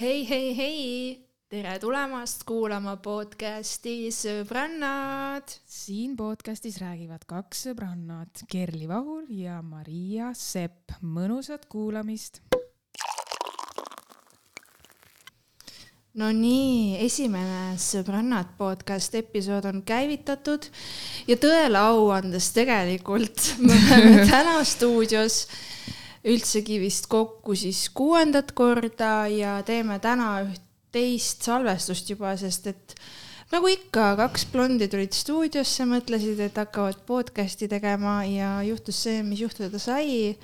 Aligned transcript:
hei, 0.00 0.24
hei, 0.28 0.56
hei, 0.56 1.26
tere 1.52 1.74
tulemast 1.76 2.46
kuulama 2.48 2.94
podcasti 3.04 4.08
Sõbrannad. 4.08 5.52
siin 5.68 6.14
podcastis 6.16 6.78
räägivad 6.80 7.26
kaks 7.28 7.66
sõbrannat, 7.66 8.46
Kerli 8.48 8.88
Vahur 8.88 9.26
ja 9.28 9.58
Maria 9.60 10.30
Sepp. 10.32 10.94
mõnusat 11.02 11.68
kuulamist. 11.68 12.40
no 16.14 16.30
nii, 16.32 16.96
esimene 17.04 17.76
Sõbrannad 17.76 18.56
podcast 18.56 19.14
episood 19.20 19.68
on 19.68 19.82
käivitatud 19.82 20.64
ja 21.28 21.36
tõele 21.36 21.76
au 21.76 22.08
andes 22.08 22.48
tegelikult 22.56 23.52
me 23.58 23.76
oleme 23.76 24.24
täna 24.32 24.64
stuudios 24.64 25.44
üldsegi 26.24 26.80
vist 26.82 27.08
kokku 27.08 27.54
siis 27.56 27.86
kuuendat 27.96 28.52
korda 28.52 29.26
ja 29.32 29.60
teeme 29.66 29.98
täna 30.02 30.34
üht 30.44 30.62
teist 30.92 31.46
salvestust 31.46 32.10
juba, 32.10 32.34
sest 32.36 32.66
et 32.66 32.94
nagu 33.52 33.70
ikka, 33.70 34.14
kaks 34.18 34.46
blondi 34.52 34.88
tulid 34.90 35.14
stuudiosse, 35.14 35.86
mõtlesid, 35.88 36.40
et 36.42 36.58
hakkavad 36.58 37.04
podcast'i 37.06 37.70
tegema 37.70 38.20
ja 38.26 38.58
juhtus 38.66 39.04
see, 39.06 39.22
mis 39.26 39.42
juhtuda 39.44 39.78
sai 39.82 40.34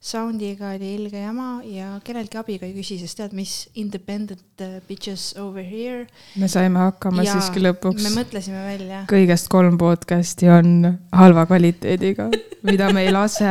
soundiga 0.00 0.70
oli 0.74 0.94
ilge 0.94 1.18
jama 1.18 1.60
ja 1.64 1.96
kelleltki 2.04 2.38
abiga 2.38 2.66
ei 2.66 2.74
küsi, 2.76 2.98
sest 3.00 3.18
tead, 3.18 3.32
mis 3.36 3.54
independent 3.80 4.62
uh, 4.62 4.76
bitches 4.88 5.32
over 5.40 5.64
here. 5.64 6.06
me 6.36 6.48
saime 6.48 6.78
hakkama 6.78 7.24
ja 7.24 7.36
siiski 7.36 7.62
lõpuks. 7.64 8.04
me 8.04 8.12
mõtlesime 8.18 8.62
välja. 8.66 9.02
kõigest 9.10 9.50
kolm 9.52 9.78
podcast'i 9.80 10.50
on 10.52 10.98
halva 11.16 11.46
kvaliteediga, 11.48 12.28
mida 12.68 12.92
me 12.92 13.06
ei 13.08 13.12
lase, 13.14 13.50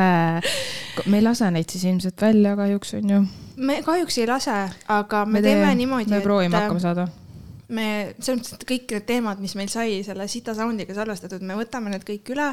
me 1.05 1.19
ei 1.19 1.25
lase 1.25 1.51
neid 1.51 1.73
siis 1.73 1.87
ilmselt 1.89 2.21
välja 2.21 2.55
kahjuks 2.59 2.95
on 3.01 3.13
ju. 3.15 3.21
me 3.57 3.81
kahjuks 3.85 4.21
ei 4.21 4.29
lase, 4.29 4.63
aga 4.87 5.25
me, 5.25 5.39
me 5.39 5.45
teeme 5.49 5.75
niimoodi. 5.81 6.13
me 6.13 6.23
proovime 6.23 6.61
hakkama 6.61 6.83
saada 6.83 7.09
me, 7.73 7.87
selles 8.19 8.41
mõttes, 8.41 8.53
et 8.57 8.65
kõik 8.69 8.93
need 8.93 9.07
teemad, 9.09 9.41
mis 9.43 9.55
meil 9.57 9.69
sai 9.71 9.99
selle 10.05 10.27
sita 10.31 10.55
sound'iga 10.57 10.95
salvestatud, 10.97 11.43
me 11.45 11.57
võtame 11.57 11.91
need 11.93 12.05
kõik 12.07 12.31
üle. 12.35 12.51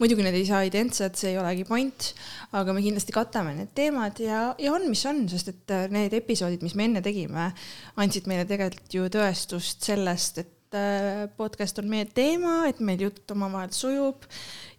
muidugi 0.00 0.26
need 0.26 0.36
ei 0.38 0.46
saa 0.48 0.62
identsed, 0.68 1.16
see 1.18 1.32
ei 1.32 1.40
olegi 1.40 1.66
point, 1.68 2.10
aga 2.56 2.74
me 2.76 2.84
kindlasti 2.84 3.16
katame 3.16 3.54
need 3.56 3.74
teemad 3.76 4.20
ja, 4.22 4.42
ja 4.60 4.74
on, 4.76 4.86
mis 4.90 5.04
on, 5.08 5.24
sest 5.32 5.52
et 5.54 5.74
äh, 5.76 5.88
need 5.92 6.14
episoodid, 6.16 6.64
mis 6.66 6.76
me 6.78 6.88
enne 6.88 7.04
tegime, 7.04 7.50
andsid 8.00 8.30
meile 8.30 8.46
tegelikult 8.48 8.96
ju 8.96 9.10
tõestust 9.12 9.86
sellest, 9.90 10.42
et 10.44 10.78
äh, 10.78 11.26
podcast 11.40 11.82
on 11.82 11.90
meie 11.90 12.08
teema, 12.08 12.62
et 12.70 12.80
meil 12.84 13.08
jutt 13.08 13.36
omavahel 13.36 13.72
sujub 13.74 14.28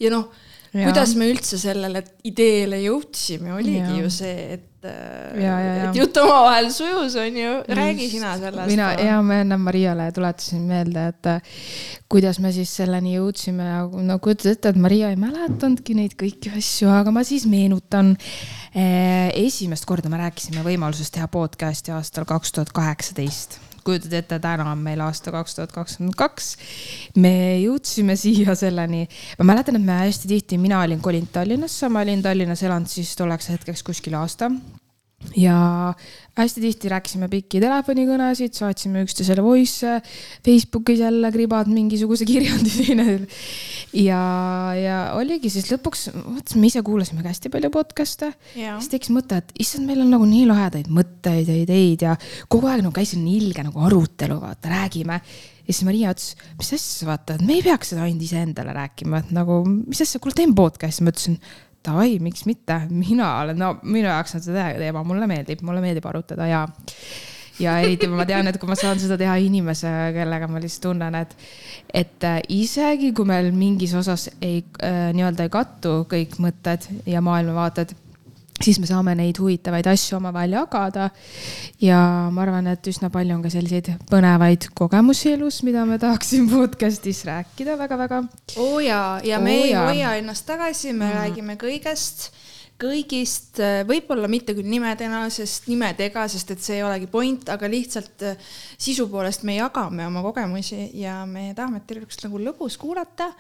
ja 0.01 0.13
noh, 0.13 0.29
kuidas 0.71 1.15
me 1.19 1.27
üldse 1.31 1.59
sellele 1.59 2.03
ideele 2.27 2.79
jõudsime, 2.85 3.55
oligi 3.57 3.81
ja. 3.81 4.03
ju 4.03 4.11
see, 4.13 4.51
et 4.57 4.70
Äh, 4.81 5.85
et 5.85 5.97
jutt 5.99 6.17
omavahel 6.17 6.71
sujus, 6.73 7.13
on 7.21 7.35
ju, 7.37 7.51
räägi 7.67 8.07
sina 8.09 8.33
sellest. 8.39 8.65
mina, 8.65 8.87
ja 8.97 9.19
ma 9.21 9.37
enne 9.43 9.57
Mariale 9.61 10.07
tuletasin 10.11 10.63
meelde, 10.65 11.03
et 11.11 11.29
äh, 11.29 11.59
kuidas 12.09 12.39
me 12.41 12.49
siis 12.55 12.73
selleni 12.81 13.13
jõudsime 13.13 13.67
ja 13.67 13.83
no 13.85 14.17
kujutad 14.23 14.55
ette, 14.55 14.73
et 14.73 14.81
Maria 14.81 15.11
ei 15.13 15.19
mäletanudki 15.21 15.93
neid 15.99 16.17
kõiki 16.17 16.55
asju, 16.57 16.89
aga 16.89 17.13
ma 17.13 17.21
siis 17.27 17.45
meenutan. 17.49 18.15
Äh, 18.71 19.29
esimest 19.35 19.85
korda 19.85 20.09
me 20.09 20.17
rääkisime 20.21 20.65
võimalusest 20.65 21.13
teha 21.13 21.29
podcast'i 21.29 21.93
aastal 21.93 22.25
kaks 22.25 22.55
tuhat 22.55 22.73
kaheksateist 22.73 23.59
kujutad 23.85 24.13
ette, 24.17 24.39
täna 24.43 24.67
on 24.71 24.83
meil 24.83 25.01
aasta 25.05 25.33
kaks 25.33 25.57
tuhat 25.57 25.73
kakskümmend 25.75 26.17
kaks. 26.19 26.51
me 27.21 27.33
jõudsime 27.61 28.15
siia 28.19 28.55
selleni, 28.55 29.07
ma 29.39 29.49
mäletan, 29.53 29.79
et 29.79 29.87
me 29.87 30.01
hästi 30.03 30.31
tihti, 30.31 30.61
mina 30.61 30.81
olin 30.83 31.01
kolinud 31.01 31.31
Tallinnasse, 31.33 31.89
ma 31.89 32.05
olin 32.05 32.21
Tallinnas 32.21 32.63
elanud 32.63 32.91
siis 32.91 33.15
tolleks 33.19 33.49
hetkeks 33.53 33.83
kuskil 33.83 34.17
aasta 34.19 34.51
ja 35.37 35.93
hästi 36.37 36.61
tihti 36.63 36.89
rääkisime 36.91 37.27
pikki 37.31 37.59
telefonikõnesid, 37.61 38.55
saatsime 38.55 39.03
üksteisele 39.05 39.43
voice'e, 39.43 39.99
Facebookis 40.45 41.01
jälle 41.03 41.31
kribad 41.33 41.69
mingisuguse 41.71 42.25
kirjandi 42.31 43.27
ja, 43.99 44.21
ja 44.77 44.97
oligi 45.19 45.51
siis 45.53 45.69
lõpuks, 45.73 46.07
vot 46.15 46.55
me 46.57 46.71
ise 46.71 46.83
kuulasime 46.85 47.23
ka 47.23 47.31
hästi 47.31 47.51
palju 47.53 47.71
podcast'e. 47.73 48.31
siis 48.55 48.91
tekkis 48.91 49.13
mõte, 49.15 49.41
et 49.41 49.55
issand, 49.59 49.87
meil 49.89 50.03
on 50.05 50.13
nagu 50.15 50.27
nii 50.27 50.45
lahedaid 50.49 50.91
mõtteid 50.91 51.51
ja 51.51 51.57
ideid 51.63 52.05
ja 52.07 52.17
kogu 52.51 52.71
aeg 52.71 52.85
nagu 52.85 52.95
käis 52.95 53.13
selline 53.13 53.35
ilge 53.37 53.65
nagu 53.67 53.87
arutelu, 53.87 54.39
vaata, 54.41 54.71
räägime. 54.71 55.19
ja 55.67 55.73
siis 55.73 55.83
Maria 55.87 56.15
ütles, 56.15 56.35
mis 56.59 56.71
asja, 56.77 57.09
vaata, 57.09 57.35
et 57.35 57.45
me 57.47 57.59
ei 57.59 57.65
peaks 57.65 57.93
seda 57.93 58.07
ainult 58.07 58.23
iseendale 58.23 58.75
rääkima, 58.77 59.23
et 59.23 59.35
nagu, 59.35 59.63
mis 59.67 60.01
asja, 60.03 60.23
kuule 60.23 60.37
teen 60.37 60.55
podcast'i, 60.55 61.03
ma 61.05 61.13
ütlesin 61.13 61.39
davai, 61.85 62.19
miks 62.23 62.45
mitte, 62.49 62.77
mina 62.91 63.33
olen, 63.41 63.59
no 63.59 63.73
minu 63.83 64.07
jaoks 64.07 64.37
on 64.37 64.45
see 64.45 64.65
teema, 64.77 65.03
mulle 65.07 65.27
meeldib, 65.29 65.63
mulle 65.65 65.83
meeldib 65.83 66.07
arutada 66.09 66.47
ja 66.49 66.65
ja 67.61 67.77
eriti 67.83 68.07
ma 68.09 68.25
tean, 68.25 68.47
et 68.49 68.57
kui 68.61 68.69
ma 68.69 68.77
saan 68.79 68.99
seda 69.01 69.17
teha 69.19 69.35
inimesega, 69.43 70.11
kellega 70.15 70.47
ma 70.49 70.61
lihtsalt 70.61 70.87
tunnen, 70.87 71.17
et, 71.19 71.35
et 72.03 72.27
äh, 72.27 72.39
isegi 72.57 73.11
kui 73.17 73.27
meil 73.29 73.51
mingis 73.55 73.93
osas 73.97 74.29
ei 74.41 74.63
äh, 74.83 75.11
nii-öelda 75.15 75.45
ei 75.45 75.53
kattu 75.53 75.97
kõik 76.11 76.39
mõtted 76.41 76.87
ja 77.09 77.21
maailmavaated 77.25 77.93
siis 78.61 78.79
me 78.81 78.89
saame 78.89 79.15
neid 79.17 79.39
huvitavaid 79.41 79.87
asju 79.91 80.17
omavahel 80.17 80.57
jagada. 80.59 81.09
ja 81.81 82.01
ma 82.31 82.43
arvan, 82.45 82.67
et 82.71 82.87
üsna 82.91 83.09
palju 83.13 83.35
on 83.35 83.43
ka 83.45 83.51
selliseid 83.53 83.91
põnevaid 84.11 84.69
kogemusi 84.77 85.33
elus, 85.35 85.61
mida 85.67 85.85
me 85.85 85.99
tahaksime 86.01 86.51
podcast'is 86.51 87.23
rääkida 87.29 87.77
väga-väga. 87.79 88.23
oo 88.57 88.79
jaa, 88.79 89.19
ja 89.23 89.39
me 89.39 89.57
oo 89.57 89.65
ei 89.65 89.73
hoia 89.73 90.15
ennast 90.21 90.45
tagasi, 90.45 90.93
me 90.93 91.05
mm. 91.05 91.17
räägime 91.19 91.57
kõigest 91.61 92.31
kõigist, 92.81 93.59
äh, 93.61 93.81
võib-olla 93.87 94.29
mitte 94.31 94.55
küll 94.57 94.69
nimedena, 94.69 95.23
sest 95.33 95.67
nimedega, 95.69 96.23
sest 96.31 96.53
et 96.55 96.63
see 96.63 96.79
ei 96.79 96.85
olegi 96.85 97.07
point, 97.11 97.49
aga 97.53 97.69
lihtsalt 97.69 98.25
äh, 98.25 98.49
sisu 98.81 99.07
poolest 99.11 99.45
me 99.47 99.57
jagame 99.57 100.07
oma 100.09 100.23
kogemusi 100.25 100.89
ja 100.99 101.19
me 101.29 101.51
tahame, 101.57 101.81
et 101.81 101.87
teil 101.89 102.01
oleks 102.01 102.21
nagu 102.25 102.41
lõbus 102.41 102.77
kuulata, 102.81 103.31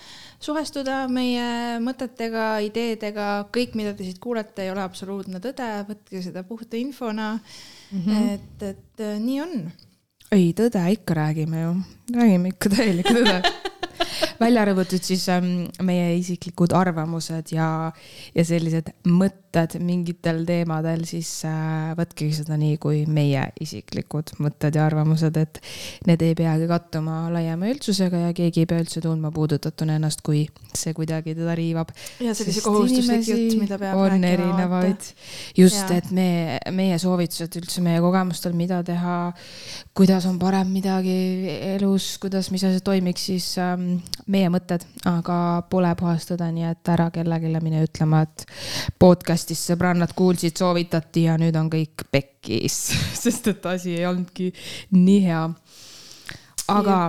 suhestuda 0.41 1.03
meie 1.11 1.79
mõtetega, 1.83 2.47
ideedega, 2.67 3.29
kõik, 3.53 3.75
mida 3.79 3.95
te 3.97 4.07
siit 4.07 4.21
kuulete, 4.21 4.65
ei 4.65 4.73
ole 4.73 4.85
absoluutne 4.85 5.41
tõde, 5.43 5.69
võtke 5.89 6.23
seda 6.23 6.45
puhta 6.47 6.77
infona 6.79 7.33
mm. 7.37 8.05
-hmm. 8.05 8.29
et, 8.35 8.69
et 8.73 9.05
äh, 9.07 9.17
nii 9.19 9.41
on. 9.47 9.57
ei, 10.31 10.53
tõde 10.57 10.85
ikka 10.93 11.17
räägime 11.23 11.65
ju, 11.65 11.75
räägime 12.15 12.55
ikka 12.55 12.75
täielikku 12.77 13.17
tõde 13.19 13.41
välja 14.43 14.65
arvatud 14.65 15.03
siis 15.03 15.27
ähm, 15.31 15.67
meie 15.85 16.11
isiklikud 16.17 16.73
arvamused 16.75 17.53
ja, 17.55 17.67
ja 18.35 18.45
sellised 18.47 18.91
mõtted 19.09 19.77
mingitel 19.83 20.43
teemadel, 20.47 21.03
siis 21.09 21.29
äh, 21.47 21.91
võtkegi 21.97 22.41
seda 22.41 22.57
nii 22.59 22.77
kui 22.81 23.03
meie 23.09 23.47
isiklikud 23.61 24.35
mõtted 24.41 24.77
ja 24.77 24.85
arvamused, 24.87 25.37
et 25.41 25.61
need 26.09 26.23
ei 26.25 26.35
peagi 26.37 26.69
kattuma 26.69 27.23
laiema 27.33 27.69
üldsusega 27.71 28.27
ja 28.27 28.35
keegi 28.37 28.63
ei 28.63 28.69
pea 28.69 28.81
üldse 28.83 29.03
tundma 29.03 29.31
puudutatuna 29.35 29.97
ennast, 29.99 30.23
kui 30.25 30.45
see 30.77 30.95
kuidagi 30.97 31.35
teda 31.37 31.55
riivab. 31.57 31.91
ja 32.23 32.35
sellise 32.37 32.63
kohustuslik 32.65 33.27
jutt, 33.27 33.57
mida 33.61 33.79
peab 33.81 33.99
on 33.99 34.25
erinevaid, 34.27 35.11
just, 35.57 35.91
et 35.93 36.11
me, 36.15 36.59
meie 36.73 36.97
soovitused 37.01 37.59
üldse 37.59 37.83
meie 37.83 38.01
kogemustel, 38.03 38.55
mida 38.57 38.81
teha, 38.87 39.17
kuidas 39.97 40.25
on 40.29 40.39
parem 40.41 40.71
midagi 40.71 41.17
elus, 41.75 42.15
kuidas, 42.21 42.51
mis 42.53 42.63
asjad 42.67 42.85
toimiks, 42.87 43.27
siis 43.31 43.47
ähm, 43.61 43.90
meie 44.31 44.49
mõtted, 44.53 44.83
aga 45.09 45.37
pole 45.69 45.91
puhas 45.99 46.27
tõde, 46.29 46.47
nii 46.55 46.67
et 46.69 46.91
ära 46.93 47.09
kellelegi 47.13 47.61
mine 47.63 47.83
ütlema, 47.85 48.23
et 48.25 48.45
podcast'is 48.99 49.63
sõbrannad 49.71 50.13
kuulsid, 50.17 50.57
soovitati 50.57 51.25
ja 51.27 51.37
nüüd 51.41 51.57
on 51.59 51.69
kõik 51.71 52.05
pekkis 52.11 52.79
sest 53.23 53.51
et 53.53 53.65
asi 53.65 53.97
ei 53.97 54.07
olnudki 54.09 54.51
nii 54.95 55.21
hea. 55.25 55.43
aga, 56.71 56.99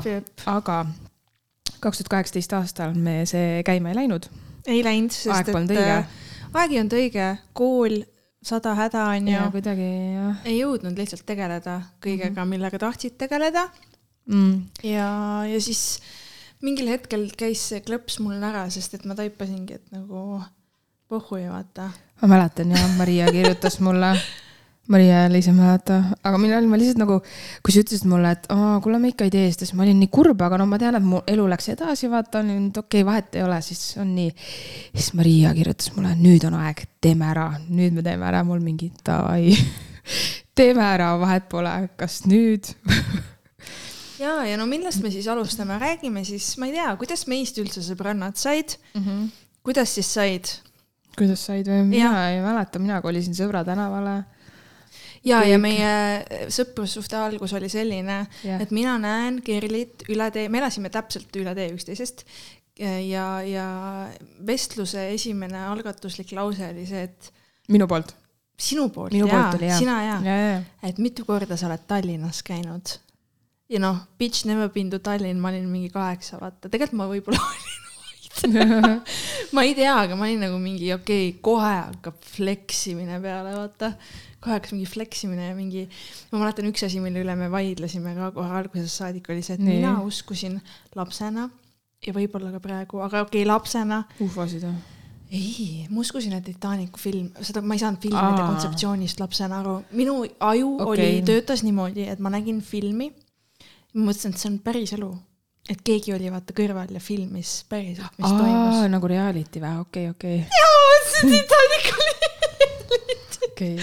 aga 0.47 0.78
kaks 1.82 2.03
tuhat 2.03 2.15
kaheksateist 2.16 2.56
aastal 2.59 2.94
me 2.94 3.22
see 3.26 3.62
käima 3.66 3.93
ei 3.93 4.00
läinud. 4.03 4.31
ei 4.66 4.82
läinud, 4.84 5.14
sest 5.14 5.34
aeg 5.34 5.53
et 5.53 5.76
äh, 5.82 6.19
aeg 6.53 6.75
ei 6.75 6.82
olnud 6.82 6.99
õige, 6.99 7.28
kool 7.56 8.03
sada 8.43 8.75
häda 8.78 9.06
on 9.14 9.31
ju. 9.31 9.47
kuidagi 9.54 9.88
jah. 10.16 10.43
ei 10.49 10.59
jõudnud 10.59 10.99
lihtsalt 10.99 11.25
tegeleda 11.26 11.81
kõigega 12.03 12.43
-hmm. 12.43 12.54
millega 12.54 12.78
tahtsid 12.82 13.17
tegeleda 13.19 13.69
mm.. 14.26 14.62
ja, 14.82 15.08
ja 15.49 15.61
siis 15.61 16.00
mingil 16.62 16.91
hetkel 16.93 17.26
käis 17.38 17.64
see 17.73 17.82
klõps 17.85 18.20
mul 18.23 18.38
ära, 18.43 18.64
sest 18.70 18.94
et 18.99 19.05
ma 19.09 19.17
taipasingi, 19.19 19.81
et 19.81 19.94
nagu 19.94 20.41
pohhui, 21.12 21.44
vaata. 21.50 21.91
ma 22.23 22.31
mäletan 22.37 22.73
jah, 22.73 22.88
Maria 22.97 23.29
kirjutas 23.35 23.81
mulle 23.81 24.14
Maria 24.88 25.23
jälle 25.23 25.38
ise 25.38 25.53
mäleta, 25.53 26.03
aga 26.25 26.37
olin, 26.37 26.69
ma 26.69 26.76
lihtsalt 26.79 26.99
nagu, 26.99 27.20
kui 27.62 27.73
sa 27.75 27.82
ütlesid 27.85 28.09
mulle, 28.11 28.32
et 28.35 28.49
aa, 28.50 28.81
kuule, 28.82 28.99
me 28.99 29.12
ikka 29.12 29.29
ei 29.29 29.31
tee 29.31 29.44
seda, 29.53 29.62
siis 29.69 29.76
ma 29.79 29.85
olin 29.85 30.00
nii 30.03 30.11
kurb, 30.11 30.43
aga 30.43 30.59
no 30.59 30.67
ma 30.67 30.79
tean, 30.82 30.99
et 30.99 31.06
mu 31.06 31.20
elu 31.31 31.44
läks 31.53 31.70
edasi, 31.76 32.11
vaata, 32.11 32.41
olin, 32.43 32.67
et 32.73 32.81
okei 32.81 33.05
okay,, 33.05 33.06
vahet 33.06 33.38
ei 33.38 33.44
ole, 33.47 33.61
siis 33.62 33.82
on 34.03 34.11
nii. 34.17 34.32
siis 34.91 35.12
Maria 35.14 35.55
kirjutas 35.55 35.93
mulle, 35.94 36.17
nüüd 36.19 36.49
on 36.50 36.59
aeg, 36.59 36.82
teeme 37.00 37.31
ära, 37.31 37.47
nüüd 37.69 37.94
me 37.94 38.03
teeme 38.03 38.26
ära, 38.26 38.43
mul 38.49 38.64
mingi 38.64 38.91
davai 39.06 39.55
teeme 40.59 40.82
ära, 40.88 41.12
vahet 41.23 41.47
pole, 41.53 41.76
kas 42.03 42.25
nüüd 42.26 42.75
ja, 44.23 44.35
ja 44.49 44.59
no 44.61 44.67
millest 44.71 45.03
me 45.05 45.11
siis 45.13 45.29
alustame, 45.31 45.79
räägime 45.83 46.25
siis, 46.27 46.53
ma 46.61 46.69
ei 46.69 46.77
tea, 46.77 46.91
kuidas 47.01 47.27
meist 47.31 47.59
üldse 47.63 47.83
sõbrannad 47.85 48.39
said 48.41 48.77
mm? 48.95 49.03
-hmm. 49.03 49.27
kuidas 49.67 49.95
siis 49.99 50.13
said? 50.15 50.53
kuidas 51.19 51.47
said 51.49 51.69
või? 51.69 51.85
mina 51.89 52.13
ei 52.31 52.41
mäleta, 52.45 52.83
mina 52.83 53.03
kolisin 53.05 53.37
Sõbra 53.37 53.65
tänavale. 53.65 54.23
ja, 55.25 55.43
ja 55.47 55.59
meie 55.59 56.49
sõprussuhte 56.53 57.19
algus 57.19 57.53
oli 57.59 57.69
selline 57.73 58.25
Jah. 58.45 58.63
et 58.63 58.71
mina 58.71 58.99
näen 58.99 59.43
Kerlit 59.43 60.07
üle 60.09 60.31
tee, 60.31 60.49
me 60.49 60.63
elasime 60.63 60.91
täpselt 60.91 61.37
üle 61.37 61.55
tee 61.55 61.71
üksteisest 61.75 62.27
ja, 62.79 63.43
ja 63.45 63.69
vestluse 64.47 65.11
esimene 65.13 65.67
algatuslik 65.69 66.33
lause 66.33 66.73
oli 66.73 66.87
see, 66.89 67.03
et 67.03 67.33
minu 67.69 67.87
poolt. 67.87 68.15
sinu 68.59 68.89
poolt 68.89 69.15
jaa. 69.15 69.79
sina 69.79 70.03
jaa 70.03 70.21
ja, 70.25 70.37
ja, 70.37 70.61
et 70.89 70.99
mitu 70.99 71.25
korda 71.29 71.57
sa 71.57 71.69
oled 71.69 71.89
Tallinnas 71.89 72.43
käinud 72.47 72.97
ja 73.73 73.81
noh, 73.83 74.03
bitch 74.21 74.47
never 74.49 74.69
been 74.73 74.91
to 74.93 75.01
Tallinn, 75.03 75.41
ma 75.41 75.53
olin 75.53 75.69
mingi 75.71 75.91
kaheksa, 75.93 76.41
vaata, 76.43 76.69
tegelikult 76.69 76.99
ma 77.01 77.09
võib-olla 77.11 77.41
olin 77.51 77.81
vaid. 78.43 79.09
ma 79.57 79.65
ei 79.67 79.75
tea, 79.77 79.95
aga 79.95 80.17
ma 80.19 80.29
olin 80.29 80.45
nagu 80.47 80.59
mingi 80.61 80.93
okei 80.95 81.31
okay,, 81.31 81.41
kohe 81.45 81.73
hakkab 81.73 82.21
fleksimine 82.35 83.21
peale, 83.23 83.55
vaata. 83.57 83.93
kohe 84.43 84.57
hakkas 84.57 84.75
mingi 84.77 84.89
fleksimine 84.91 85.51
ja 85.51 85.57
mingi, 85.57 85.87
ma 86.33 86.43
mäletan 86.43 86.69
üks 86.71 86.85
asi, 86.87 87.01
mille 87.05 87.23
üle 87.25 87.37
me 87.39 87.51
vaidlesime 87.53 88.15
ka 88.19 88.33
kohe 88.37 88.57
algusest 88.63 89.03
saadik 89.03 89.31
oli 89.33 89.45
see, 89.45 89.59
et 89.59 89.65
Nii. 89.65 89.81
mina 89.81 89.99
uskusin 90.07 90.59
lapsena 90.99 91.49
ja 92.03 92.17
võib-olla 92.17 92.51
ka 92.57 92.63
praegu, 92.65 93.05
aga 93.05 93.27
okei 93.27 93.43
okay,, 93.45 93.49
lapsena 93.49 94.03
ufosid 94.25 94.67
või? 94.67 94.81
ei, 95.33 95.87
ma 95.89 96.03
uskusin, 96.03 96.35
et 96.37 96.45
Titanicu 96.45 97.01
film, 97.01 97.31
seda 97.41 97.63
ma 97.65 97.77
ei 97.77 97.81
saanud 97.81 98.03
filmide 98.03 98.43
kontseptsioonist 98.45 99.23
lapsena 99.23 99.63
aru, 99.63 99.79
minu 99.97 100.19
aju 100.45 100.75
okay. 100.85 100.91
Oli, 100.93 101.23
töötas 101.25 101.63
niimoodi, 101.65 102.05
et 102.13 102.21
ma 102.21 102.33
nägin 102.35 102.61
filmi. 102.65 103.09
Ma 103.94 104.09
mõtlesin, 104.09 104.35
et 104.35 104.43
see 104.43 104.50
on 104.50 104.59
päris 104.65 104.94
elu, 104.97 105.11
et 105.73 105.85
keegi 105.87 106.15
oli 106.17 106.31
vaata 106.33 106.56
kõrval 106.56 106.91
ja 106.97 107.03
filmis 107.03 107.61
päriselt, 107.71 108.19
mis 108.19 108.35
toimus. 108.35 108.83
nagu 108.93 109.12
reality 109.12 109.62
või? 109.62 109.79
okei, 109.87 110.11
okei, 110.15 110.43
jaa, 110.43 110.75
ma 110.75 110.91
mõtlesin, 110.97 111.35
Titanic 111.37 111.93
oli 111.99 112.23
okei. 113.53 113.77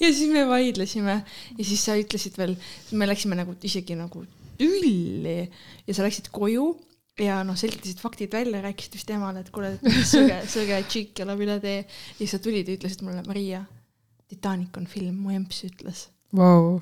ja 0.00 0.12
siis 0.12 0.30
me 0.32 0.46
vaidlesime 0.48 1.20
ja 1.58 1.64
siis 1.64 1.84
sa 1.84 1.98
ütlesid 1.98 2.38
veel, 2.38 2.56
me 2.92 3.08
läksime 3.08 3.38
nagu 3.38 3.56
isegi 3.66 3.96
nagu 3.98 4.24
tülli 4.58 5.44
ja 5.86 5.94
sa 5.96 6.04
läksid 6.06 6.30
koju 6.34 6.68
ja 7.20 7.40
noh, 7.46 7.56
selgitasid 7.58 8.00
faktid 8.02 8.32
välja, 8.34 8.62
rääkisid 8.64 8.96
vist 8.98 9.10
emale, 9.14 9.44
et 9.44 9.52
kuule, 9.54 9.76
sõge, 10.08 10.40
sõge 10.54 10.80
tšikk 10.88 11.22
elab 11.24 11.42
üle 11.44 11.60
tee. 11.62 11.84
ja 11.84 12.18
siis 12.18 12.34
sa 12.34 12.42
tulid 12.42 12.68
ja 12.68 12.78
ütlesid 12.78 13.04
mulle, 13.06 13.22
Maria, 13.28 13.62
Titanic 14.30 14.74
on 14.80 14.88
film, 14.90 15.20
mu 15.22 15.34
emps 15.34 15.62
ütles. 15.68 16.08
Vau, 16.34 16.80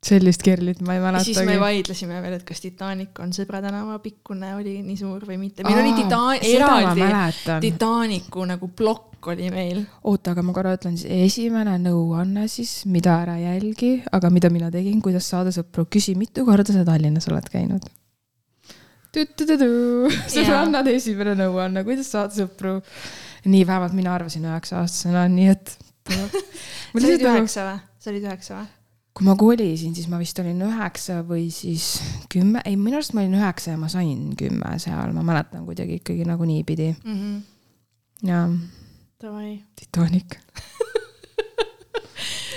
sellist 0.00 0.40
Kerlit 0.44 0.80
ma 0.84 0.96
ei 0.96 1.02
ja 1.02 1.20
siis 1.24 1.38
me 1.44 1.58
vaidlesime 1.60 2.22
veel, 2.24 2.38
et 2.38 2.44
kas 2.48 2.62
Titanic 2.64 3.18
on 3.20 3.34
Sõbra 3.36 3.60
tänava 3.60 3.98
pikkune 4.00 4.54
oli 4.56 4.78
nii 4.84 4.96
suur 4.96 5.26
või 5.28 5.36
mitte. 5.42 5.64
meil 5.66 5.80
oli 5.82 5.92
Aa, 5.92 5.98
Titan-, 6.00 6.44
seda 6.46 6.70
ma 6.70 6.94
eraldi. 6.96 7.58
Titanicu 7.66 8.46
nagu 8.48 8.70
plokk 8.76 9.28
oli 9.34 9.50
meil. 9.52 9.82
oota, 10.08 10.32
aga 10.32 10.44
ma 10.46 10.56
korra 10.56 10.72
ütlen 10.78 10.96
siis, 10.96 11.12
esimene 11.28 11.76
nõuanne 11.84 12.46
siis, 12.48 12.86
mida 12.88 13.18
ära 13.26 13.36
jälgi, 13.42 13.98
aga 14.16 14.32
mida 14.32 14.52
mina 14.52 14.72
tegin, 14.72 15.02
kuidas 15.04 15.28
saada 15.28 15.52
sõpru, 15.52 15.84
küsi, 15.92 16.16
mitu 16.16 16.46
korda 16.48 16.72
sa 16.72 16.86
Tallinnas 16.88 17.28
oled 17.28 17.52
käinud. 17.52 17.84
sõbrannade 20.32 20.96
esimene 20.96 21.36
nõuanne, 21.44 21.84
kuidas 21.84 22.08
saada 22.14 22.32
sõpru. 22.40 22.78
nii 23.44 23.62
vähemalt 23.68 23.92
mina 23.96 24.16
arvasin 24.16 24.48
üheksa-aastasena, 24.48 25.28
nii 25.28 25.52
et. 25.52 25.76
sa 26.08 27.00
olid 27.04 27.24
üheksa 27.28 27.68
või? 27.68 27.80
sa 28.00 28.14
olid 28.14 28.30
üheksa 28.30 28.62
või? 28.62 28.76
Kui 29.20 29.26
ma 29.28 29.34
kolisin, 29.36 29.92
siis 29.92 30.06
ma 30.08 30.16
vist 30.16 30.38
olin 30.40 30.62
üheksa 30.64 31.18
või 31.28 31.50
siis 31.52 31.98
kümme, 32.32 32.62
ei 32.64 32.78
minu 32.80 32.96
arust 32.96 33.12
ma 33.12 33.20
olin 33.20 33.36
üheksa 33.36 33.74
ja 33.74 33.80
ma 33.80 33.90
sain 33.92 34.30
kümme 34.40 34.70
seal, 34.80 35.12
ma 35.12 35.20
mäletan 35.26 35.66
kuidagi 35.68 35.98
ikkagi 36.00 36.24
nagu 36.24 36.46
niipidi 36.48 36.94
Mhm. 37.04 37.34
ja 38.24 38.46
Davai. 39.20 39.58
Titanic 39.76 40.38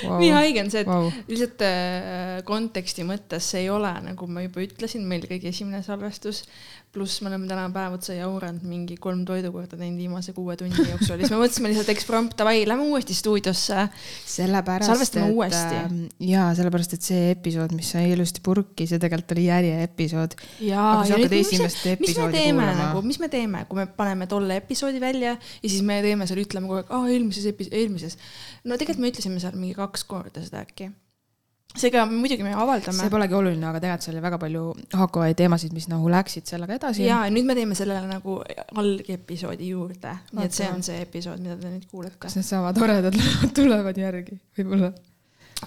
wow. 0.06 0.22
nii 0.22 0.30
haige 0.32 0.62
on 0.64 0.72
see, 0.72 0.86
et 0.86 0.88
wow. 0.88 1.10
lihtsalt 1.28 1.66
äh, 1.68 2.38
konteksti 2.48 3.04
mõttes 3.08 3.50
see 3.52 3.66
ei 3.66 3.70
ole, 3.74 3.92
nagu 4.08 4.28
ma 4.32 4.46
juba 4.46 4.64
ütlesin, 4.64 5.04
meil 5.08 5.28
kõige 5.28 5.52
esimene 5.52 5.84
salvestus, 5.84 6.46
pluss 6.94 7.22
me 7.24 7.32
oleme 7.32 7.48
täna 7.50 7.64
päev 7.74 7.96
otsa 7.98 8.14
jauranud 8.14 8.66
mingi 8.70 8.96
kolm 9.02 9.24
toidukorda 9.26 9.78
teinud 9.80 9.98
viimase 9.98 10.34
kuue 10.36 10.54
tunni 10.60 10.86
jooksul 10.92 11.18
siis 11.18 11.32
me 11.34 11.40
mõtlesime 11.42 11.72
lihtsalt 11.72 11.90
eksprompt, 11.94 12.36
davai, 12.38 12.62
lähme 12.70 12.86
uuesti 12.92 13.16
stuudiosse. 13.18 13.88
sellepärast, 14.30 14.92
Salvestame 14.92 15.26
et 15.32 15.34
uuesti. 15.34 15.80
ähm, 15.80 16.00
jaa, 16.22 16.52
sellepärast, 16.58 16.94
et 16.98 17.08
see 17.10 17.32
episood, 17.34 17.74
mis 17.78 17.90
sai 17.96 18.12
ilusti 18.14 18.44
purki, 18.46 18.88
see 18.90 19.02
tegelikult 19.02 19.34
oli 19.38 19.48
järjeepisood. 19.48 20.38
ja, 20.62 20.84
Aga 20.94 21.08
sa 21.10 21.16
ja 21.16 21.22
nüüd, 21.24 21.34
mis, 21.34 21.54
esimest 21.54 21.88
mis 22.04 22.18
me 22.18 22.30
teeme 22.36 22.62
kuulama. 22.62 22.80
nagu, 22.84 23.06
mis 23.10 23.22
me 23.24 23.30
teeme, 23.34 23.66
kui 23.70 23.82
me 23.82 23.88
paneme 24.00 24.30
tolle 24.30 24.62
episoodi 24.62 25.02
välja 25.02 25.38
ja 25.38 25.70
siis 25.70 25.82
me 25.86 26.02
teeme 26.06 26.30
seal, 26.30 26.44
ütleme 26.46 26.70
kogu 26.70 26.84
aeg, 26.84 26.94
aa 26.94 27.10
eelmises 27.10 27.50
epi-, 27.50 27.72
eelmises. 27.72 28.20
no 28.64 28.78
tegelikult 28.78 29.08
me 29.08 29.14
ütlesime 29.16 29.42
seal 29.42 29.58
mingi 29.58 29.74
kaks 29.82 30.06
korda 30.06 30.46
seda 30.46 30.62
äkki. 30.62 30.92
Seega 31.78 32.04
muidugi 32.10 32.46
me 32.46 32.54
avaldame 32.54 32.98
see. 33.00 33.12
polegi 33.14 33.38
oluline, 33.38 33.66
aga 33.70 33.82
tegelikult 33.82 34.06
seal 34.06 34.18
oli 34.18 34.24
väga 34.26 34.40
palju 34.42 34.64
haakavaid 35.00 35.38
teemasid, 35.40 35.74
mis 35.76 35.88
nagu 35.92 36.12
läksid 36.14 36.50
sellega 36.50 36.78
edasi. 36.78 37.06
ja 37.08 37.22
nüüd 37.34 37.48
me 37.50 37.56
teeme 37.58 37.78
sellele 37.78 38.06
nagu 38.10 38.40
algepisoodi 38.82 39.72
juurde, 39.74 40.14
nii 40.34 40.46
et 40.48 40.58
see 40.58 40.70
on 40.70 40.86
see 40.86 41.00
episood, 41.04 41.42
mida 41.44 41.58
te 41.60 41.72
nüüd 41.72 41.88
kuulete 41.90 42.20
kas. 42.22 42.38
need 42.38 42.48
sama 42.48 42.74
toredad 42.78 43.18
tulevad 43.58 43.98
järgi, 44.00 44.38
võib-olla? 44.60 44.94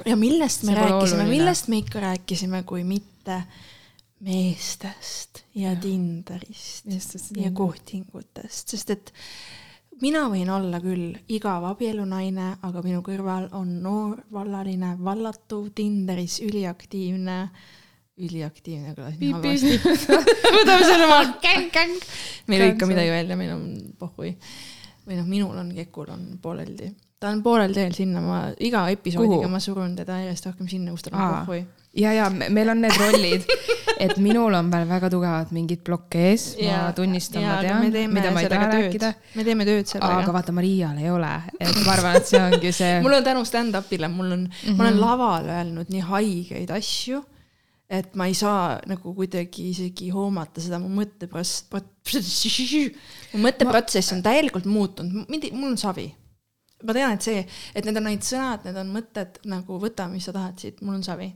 ja 0.07 0.19
millest 0.21 0.67
me 0.69 0.77
See 0.77 0.83
rääkisime, 0.85 1.29
millest 1.31 1.73
me 1.73 1.83
ikka 1.83 2.05
rääkisime, 2.07 2.63
kui 2.69 2.85
mitte 2.87 3.43
meestest 4.27 5.43
ja 5.59 5.75
Tinderist 5.77 6.87
ja 7.37 7.51
kohtingutest, 7.55 8.73
sest 8.73 8.95
et 8.95 9.13
mina 10.03 10.27
võin 10.33 10.51
olla 10.53 10.81
küll 10.83 11.15
igav 11.33 11.65
abielunaine, 11.71 12.51
aga 12.67 12.83
minu 12.85 13.03
kõrval 13.07 13.49
on 13.57 13.71
noor 13.85 14.21
vallaline, 14.33 14.95
vallatu, 15.03 15.63
Tinderis 15.75 16.39
üliaktiivne, 16.45 17.39
üliaktiivne 18.27 18.95
kõlas 18.97 19.17
nii 19.21 19.33
halvasti. 19.35 19.79
võtame 20.59 20.85
selle 20.85 21.09
maha, 21.11 21.33
käng-käng. 21.47 21.97
me 22.47 22.59
ei 22.59 22.65
lõika 22.65 22.89
midagi 22.91 23.15
välja, 23.15 23.41
meil 23.41 23.57
on 23.57 23.67
pohhui. 23.99 24.37
või 25.07 25.21
noh, 25.21 25.27
minul 25.31 25.57
on, 25.63 25.73
Kekul 25.77 26.13
on 26.13 26.29
pooleldi. 26.43 26.93
ta 27.21 27.33
on 27.33 27.43
poolel 27.45 27.75
teel 27.77 27.97
sinna, 27.97 28.25
ma 28.25 28.43
iga 28.59 28.87
episoodiga 28.93 29.45
Kuhu? 29.47 29.53
ma 29.53 29.63
surun 29.65 29.97
teda 29.97 30.21
järjest 30.25 30.53
rohkem 30.53 30.69
sinna, 30.69 30.93
kus 30.93 31.07
tal 31.07 31.17
on 31.19 31.35
pohhui. 31.41 31.65
ja, 31.97 32.13
ja 32.13 32.31
me- 32.31 32.49
meil 32.53 32.69
on 32.73 32.81
need 32.85 32.97
rollid, 33.03 33.47
et 33.99 34.17
minul 34.23 34.55
on 34.55 34.71
veel 34.73 34.89
väga 34.89 35.11
tugevad 35.13 35.53
mingid 35.57 35.83
blokke 35.87 36.25
ees, 36.31 36.49
ma 36.61 36.91
tunnistan, 36.97 37.45
ma 37.47 37.61
tean, 37.65 37.87
mida 38.13 38.33
ma 38.35 38.43
ei 38.45 38.51
taha 38.53 38.67
rääkida. 38.73 39.13
me 39.37 39.47
teeme 39.47 39.69
tööd 39.69 39.89
sellega 39.91 40.19
aga 40.25 40.35
vaata, 40.37 40.55
Marial 40.57 40.99
ei 41.01 41.13
ole, 41.13 41.31
et 41.61 41.81
ma 41.85 41.95
arvan, 41.95 42.19
et 42.21 42.29
see 42.29 42.43
ongi 42.43 42.75
see. 42.77 42.99
mul 43.05 43.17
on 43.19 43.25
tänu 43.27 43.47
stand-up'ile, 43.49 44.11
mul 44.13 44.35
on 44.37 44.45
mm, 44.45 44.61
-hmm. 44.61 44.77
ma 44.77 44.87
olen 44.89 45.01
laval 45.01 45.49
öelnud 45.57 45.95
nii 45.95 46.05
haigeid 46.11 46.75
asju, 46.77 47.23
et 47.89 48.15
ma 48.19 48.27
ei 48.27 48.35
saa 48.35 48.77
nagu 48.91 49.15
kuidagi 49.15 49.71
isegi 49.71 50.11
hoomata 50.11 50.61
seda 50.61 50.81
mu 50.83 50.91
mõtteprots-, 51.01 51.65
mu 51.73 53.43
mõtteprotsess 53.47 54.13
on 54.17 54.23
täielikult 54.27 54.67
muutunud, 54.67 55.27
mind, 55.31 55.51
mul 55.55 55.73
on 55.73 55.79
savi. 55.81 56.11
ma 56.85 56.93
tean, 56.93 57.15
et 57.17 57.25
see, 57.25 57.41
et 57.75 57.87
need 57.87 57.97
on 57.97 58.05
need 58.05 58.23
sõnad, 58.27 58.67
need 58.67 58.77
on 58.77 58.91
mõtted 58.93 59.41
nagu 59.49 59.79
võta, 59.81 60.11
mis 60.13 60.27
sa 60.29 60.35
tahad 60.37 60.61
siit, 60.61 60.83
mul 60.85 60.99
on 60.99 61.05
savi. 61.07 61.31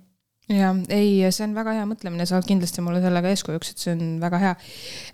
Ja 0.51 0.71
ei, 0.91 1.23
see 1.31 1.45
on 1.47 1.55
väga 1.55 1.75
hea 1.79 1.87
mõtlemine, 1.89 2.27
sa 2.27 2.37
oled 2.37 2.49
kindlasti 2.49 2.83
mulle 2.85 3.01
sellega 3.03 3.31
eeskujuks, 3.31 3.73
et 3.73 3.85
see 3.85 3.93
on 3.95 4.05
väga 4.23 4.41
hea. 4.43 4.55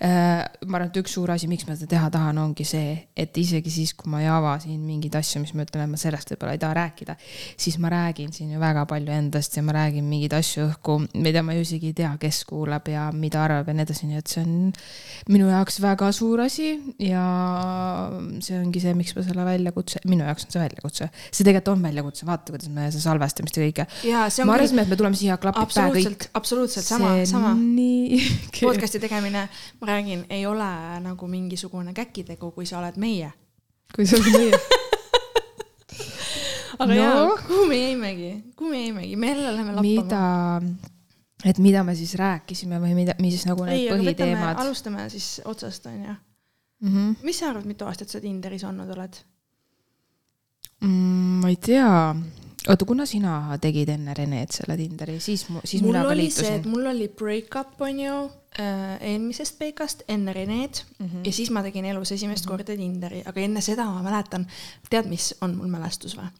ma 0.00 0.78
arvan, 0.78 0.88
et 0.88 1.00
üks 1.00 1.16
suur 1.16 1.30
asi, 1.34 1.48
miks 1.50 1.66
ma 1.68 1.76
seda 1.76 1.90
teha 1.94 2.10
tahan, 2.12 2.38
ongi 2.40 2.64
see, 2.68 2.94
et 3.16 3.36
isegi 3.36 3.72
siis, 3.72 3.92
kui 3.98 4.10
ma 4.12 4.22
ei 4.22 4.30
ava 4.32 4.56
siin 4.62 4.80
mingeid 4.86 5.18
asju, 5.20 5.42
mis 5.44 5.52
ma 5.56 5.66
ütlen, 5.66 5.84
et 5.86 5.92
ma 5.92 6.00
sellest 6.00 6.32
võib-olla 6.32 6.56
ei 6.56 6.62
taha 6.62 6.76
rääkida, 6.80 7.16
siis 7.60 7.78
ma 7.82 7.90
räägin 7.92 8.32
siin 8.36 8.54
ju 8.54 8.60
väga 8.62 8.86
palju 8.88 9.12
endast 9.12 9.56
ja 9.58 9.64
ma 9.66 9.76
räägin 9.76 10.08
mingeid 10.08 10.36
asju 10.38 10.66
õhku, 10.70 10.98
mida 11.20 11.44
ma 11.46 11.56
ju 11.56 11.66
isegi 11.66 11.92
ei 11.92 11.98
tea, 12.00 12.14
kes 12.22 12.42
kuulab 12.48 12.88
ja 12.90 13.08
mida 13.12 13.42
arvab 13.44 13.68
ja 13.70 13.76
nii 13.76 13.86
edasi, 13.86 14.10
nii 14.10 14.22
et 14.22 14.32
see 14.32 14.44
on 14.44 14.56
minu 15.32 15.50
jaoks 15.50 15.80
väga 15.84 16.10
suur 16.16 16.44
asi 16.46 16.72
ja 17.02 17.26
see 18.44 18.58
ongi 18.60 18.82
see, 18.82 18.96
miks 18.96 19.16
ma 19.16 19.26
selle 19.26 19.46
väljakutse, 19.46 20.02
minu 20.08 20.24
jaoks 20.24 20.48
on 20.48 20.56
see 20.56 20.64
väljakutse, 20.64 21.10
see 21.28 21.44
tegelikult 21.44 21.74
on 21.74 21.86
väljakutse, 21.88 22.26
vaata, 22.28 22.54
kuidas 22.54 22.72
me 22.72 22.88
seda 22.90 23.04
salvestamist 23.10 23.58
ja 23.58 23.66
kõike. 23.66 23.88
ja 24.08 24.26
see 24.32 24.44
on 24.44 24.50
me 24.50 24.56
küll 24.56 24.62
arvasime, 24.62 24.86
et 24.86 24.92
me 24.92 24.98
tuleme 25.00 25.18
siia 25.18 25.25
klapid 25.40 25.74
pähe 25.74 25.90
kõik. 25.94 26.28
absoluutselt, 26.38 26.86
sama, 26.86 27.12
sama. 27.26 27.54
nii. 27.58 28.20
podcast'i 28.66 29.00
tegemine, 29.02 29.48
ma 29.80 29.90
räägin, 29.90 30.26
ei 30.30 30.46
ole 30.46 30.70
nagu 31.04 31.28
mingisugune 31.30 31.94
käkitegu, 31.96 32.50
kui 32.54 32.66
sa 32.66 32.78
oled 32.78 32.96
meie. 33.02 33.32
kui 33.94 34.06
see 34.06 34.20
oli 34.20 34.32
meie. 34.38 34.60
aga 36.78 36.92
No. 36.92 36.98
jaa, 37.00 37.36
kuhu 37.46 37.66
me 37.66 37.76
jäimegi, 37.80 38.30
kuhu 38.56 38.70
me 38.70 38.82
jäimegi, 38.82 39.16
me 39.16 39.28
jälle 39.32 39.52
läheme 39.52 39.72
lappama. 39.72 39.82
mida, 39.82 40.24
et 41.44 41.58
mida 41.58 41.84
me 41.84 41.94
siis 41.94 42.14
rääkisime 42.14 42.80
või 42.82 42.94
mida, 42.94 43.14
mis 43.20 43.46
nagu 43.48 43.64
need 43.64 43.78
ei, 43.78 43.88
põhiteemad. 43.90 44.60
alustame 44.60 45.08
siis 45.10 45.40
otsast, 45.44 45.86
onju. 45.86 46.16
Mm 46.80 46.92
-hmm. 46.92 47.14
mis 47.22 47.38
sa 47.38 47.48
arvad, 47.50 47.64
mitu 47.64 47.84
aastat 47.84 48.08
sa 48.08 48.20
Tinderis 48.20 48.64
olnud 48.64 48.90
oled? 48.92 49.16
mm, 50.80 51.40
ma 51.40 51.48
ei 51.48 51.56
tea, 51.56 52.14
oota, 52.68 52.84
kuna 52.88 53.06
sina 53.06 53.58
tegid 53.62 53.90
enne 53.94 54.14
Renet 54.14 54.56
selle 54.58 54.76
Tinderi, 54.76 55.20
siis, 55.20 55.46
siis 55.64 55.82
mul 55.82 55.92
mina 55.92 56.04
ka 56.06 56.16
liitusin. 56.16 56.66
mul 56.70 56.90
oli 56.90 57.08
break-up, 57.08 57.80
onju, 57.80 58.16
eelmisest 59.00 59.58
Peikast 59.58 60.02
enne 60.08 60.32
Rened 60.32 60.82
mm. 60.98 61.06
-hmm. 61.06 61.24
ja 61.24 61.32
siis 61.32 61.50
ma 61.50 61.62
tegin 61.62 61.84
elus 61.84 62.12
esimest 62.12 62.44
mm 62.44 62.48
-hmm. 62.48 62.56
korda 62.56 62.76
Tinderi, 62.76 63.22
aga 63.26 63.40
enne 63.40 63.60
seda 63.60 63.84
ma 63.84 64.02
mäletan, 64.02 64.46
tead, 64.90 65.08
mis 65.08 65.34
on 65.40 65.56
mul 65.56 65.68
mälestus 65.68 66.16
või? 66.16 66.30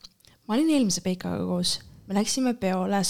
ma 0.47 0.55
olin 0.55 0.69
eelmise 0.69 1.01
Peikaga 1.01 1.45
koos 1.45 1.79
me 2.07 2.19
läksime 2.19 2.53
peole 2.53 3.03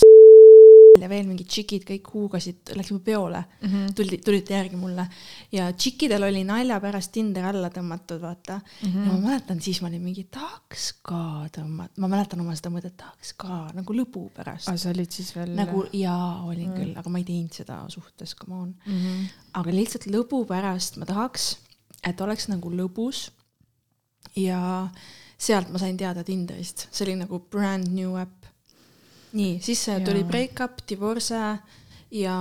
ja 0.97 1.09
veel 1.11 1.27
mingid 1.27 1.49
tšikid 1.51 1.83
kõik 1.87 2.07
huugasid, 2.13 2.71
läksime 2.77 3.01
peole 3.05 3.39
mm. 3.39 3.67
-hmm. 3.67 3.93
tuldi, 3.97 4.17
tulite 4.25 4.55
järgi 4.55 4.79
mulle 4.79 5.05
ja 5.51 5.67
tšikkidel 5.73 6.23
oli 6.27 6.43
nalja 6.47 6.79
pärast 6.81 7.11
Tinder 7.13 7.45
alla 7.51 7.69
tõmmatud, 7.73 8.21
vaata 8.21 8.59
mm. 8.59 8.89
-hmm. 8.89 9.05
ja 9.05 9.11
ma 9.11 9.19
mäletan, 9.29 9.61
siis 9.61 9.81
ma 9.81 9.91
olin 9.91 10.01
mingi, 10.01 10.23
tahaks 10.31 10.87
ka 11.01 11.47
tõmmata, 11.57 12.01
ma 12.01 12.07
mäletan 12.07 12.41
oma 12.41 12.55
seda 12.55 12.71
mõtet, 12.73 12.97
tahaks 12.97 13.33
ka 13.37 13.59
nagu 13.77 13.93
lõbu 13.93 14.27
pärast 14.35 14.69
aga 14.69 14.77
sa 14.77 14.89
olid 14.89 15.11
siis 15.11 15.35
veel 15.35 15.53
nagu 15.57 15.85
jaa, 15.93 16.43
olin 16.43 16.69
mm. 16.69 16.79
küll, 16.79 16.97
aga 16.97 17.09
ma 17.13 17.21
ei 17.21 17.29
teinud 17.29 17.53
seda 17.61 17.83
suhtes, 17.93 18.35
come 18.35 18.55
on 18.55 18.75
mm. 18.85 18.97
-hmm. 18.97 19.29
aga 19.61 19.71
lihtsalt 19.71 20.09
lõbu 20.09 20.45
pärast 20.49 20.97
ma 20.97 21.05
tahaks, 21.05 21.57
et 22.03 22.21
oleks 22.21 22.47
nagu 22.47 22.73
lõbus. 22.73 23.29
ja 24.35 24.89
sealt 25.37 25.69
ma 25.69 25.77
sain 25.77 25.97
teada 25.97 26.23
Tinderist, 26.23 26.87
see 26.91 27.05
oli 27.05 27.15
nagu 27.15 27.39
brand 27.51 27.87
new 27.93 28.17
äpp. 28.17 28.36
nii, 29.33 29.57
siis 29.63 29.87
Jaa. 29.87 29.99
tuli 30.05 30.23
break-up, 30.27 30.83
divorce 30.89 31.35
ja, 32.11 32.37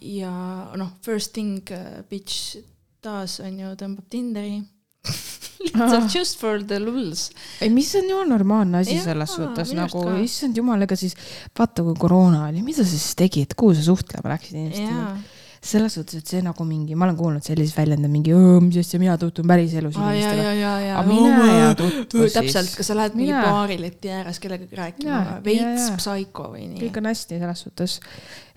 ja 0.00 0.32
noh, 0.78 0.92
first 1.04 1.32
thing 1.36 1.62
uh, 1.74 2.02
bitch 2.10 2.58
taas 3.02 3.38
on 3.44 3.58
ju, 3.58 3.72
tõmbab 3.78 4.06
Tinderi. 4.10 4.60
lihtsalt 5.58 6.14
just 6.14 6.38
for 6.38 6.62
the 6.62 6.78
lulz. 6.82 7.28
ei, 7.62 7.70
mis 7.72 7.90
on 7.98 8.06
ju 8.10 8.20
normaalne 8.28 8.82
asi 8.82 8.98
Jaa, 8.98 9.08
selles 9.10 9.34
suhtes 9.38 9.72
nagu 9.74 10.04
issand 10.22 10.58
jumal, 10.58 10.82
ega 10.86 10.98
siis 10.98 11.16
vaata, 11.58 11.82
kui 11.86 11.98
koroona 11.98 12.44
oli, 12.50 12.62
mida 12.66 12.84
sa 12.84 12.90
siis 12.92 13.14
tegid, 13.18 13.56
kuhu 13.58 13.74
sa 13.78 13.86
suhtlema 13.90 14.34
läksid 14.36 14.58
inimestega 14.58 15.37
selles 15.64 15.94
suhtes, 15.98 16.22
et 16.22 16.32
see 16.34 16.42
nagu 16.44 16.66
mingi, 16.68 16.96
ma 16.98 17.08
olen 17.08 17.18
kuulnud 17.18 17.44
selliseid 17.44 17.76
väljende, 17.80 18.10
mingi, 18.12 18.34
mis 18.64 18.80
asja, 18.82 19.00
mina 19.02 19.16
tutvun 19.20 19.48
päriselus 19.50 19.98
inimestega. 19.98 20.74
aga 20.94 21.06
mine 21.08 21.46
ja 21.52 21.70
tutvu 21.78 22.26
siis. 22.26 22.36
täpselt, 22.38 22.74
kas 22.78 22.92
sa 22.92 22.98
lähed 22.98 23.16
mingi 23.18 23.34
baari 23.34 23.78
leti 23.80 24.12
ääres 24.14 24.42
kellegagi 24.42 24.78
rääkima 24.78 25.22
veits 25.44 25.90
psaiko 25.98 26.52
või 26.54 26.68
nii 26.68 26.84
kõik. 26.84 27.00
on 27.00 27.10
hästi 27.10 27.40
selles 27.42 27.64
suhtes, 27.66 27.98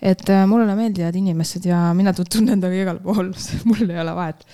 et 0.01 0.29
äh, 0.33 0.43
mulle 0.49 0.75
meeldivad 0.75 1.15
inimesed 1.15 1.65
ja 1.69 1.79
mina 1.97 2.13
tutvun 2.17 2.47
nendega 2.49 2.77
igal 2.83 2.99
pool, 3.03 3.31
mul 3.69 3.83
ei 3.85 3.99
ole 4.01 4.15
vahet. 4.17 4.45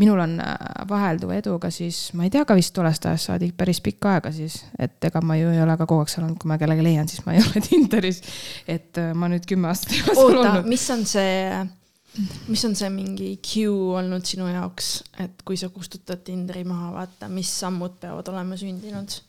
minul 0.00 0.20
on 0.24 0.36
äh, 0.40 0.54
vahelduva 0.88 1.36
eduga 1.38 1.70
siis, 1.74 2.08
ma 2.16 2.24
ei 2.26 2.32
tea, 2.32 2.44
ka 2.48 2.56
vist 2.58 2.72
tollest 2.76 3.06
ajast 3.06 3.28
saadik 3.30 3.56
päris 3.56 3.82
pikka 3.84 4.16
aega 4.16 4.32
siis, 4.32 4.62
et 4.78 5.04
ega 5.04 5.22
ma 5.24 5.36
ju 5.36 5.52
ei 5.52 5.60
ole 5.64 5.76
ka 5.76 5.86
kogu 5.86 6.04
aeg 6.04 6.12
seal 6.12 6.24
olnud, 6.26 6.38
kui 6.40 6.48
ma 6.52 6.58
kellegi 6.60 6.86
leian, 6.86 7.08
siis 7.10 7.24
ma 7.26 7.36
ei 7.36 7.42
ole 7.44 7.64
Tinderis. 7.68 8.22
et 8.68 9.00
äh, 9.00 9.12
ma 9.14 9.28
nüüd 9.32 9.48
kümme 9.48 9.68
aastat 9.72 9.92
ei 9.92 10.04
ole 10.06 10.14
seal 10.14 10.24
oota, 10.24 10.52
olnud. 10.54 10.70
mis 10.72 10.88
on 10.94 11.04
see, 11.08 11.34
mis 12.48 12.64
on 12.64 12.74
see 12.78 12.90
mingi 12.90 13.30
cue 13.44 13.94
olnud 14.00 14.26
sinu 14.26 14.48
jaoks, 14.50 14.90
et 15.24 15.42
kui 15.46 15.56
sa 15.60 15.68
kustutad 15.72 16.24
Tinderi 16.26 16.64
maha, 16.66 16.92
vaata, 16.96 17.28
mis 17.32 17.50
sammud 17.60 17.98
peavad 18.00 18.28
olema 18.32 18.58
sündinud? 18.58 19.20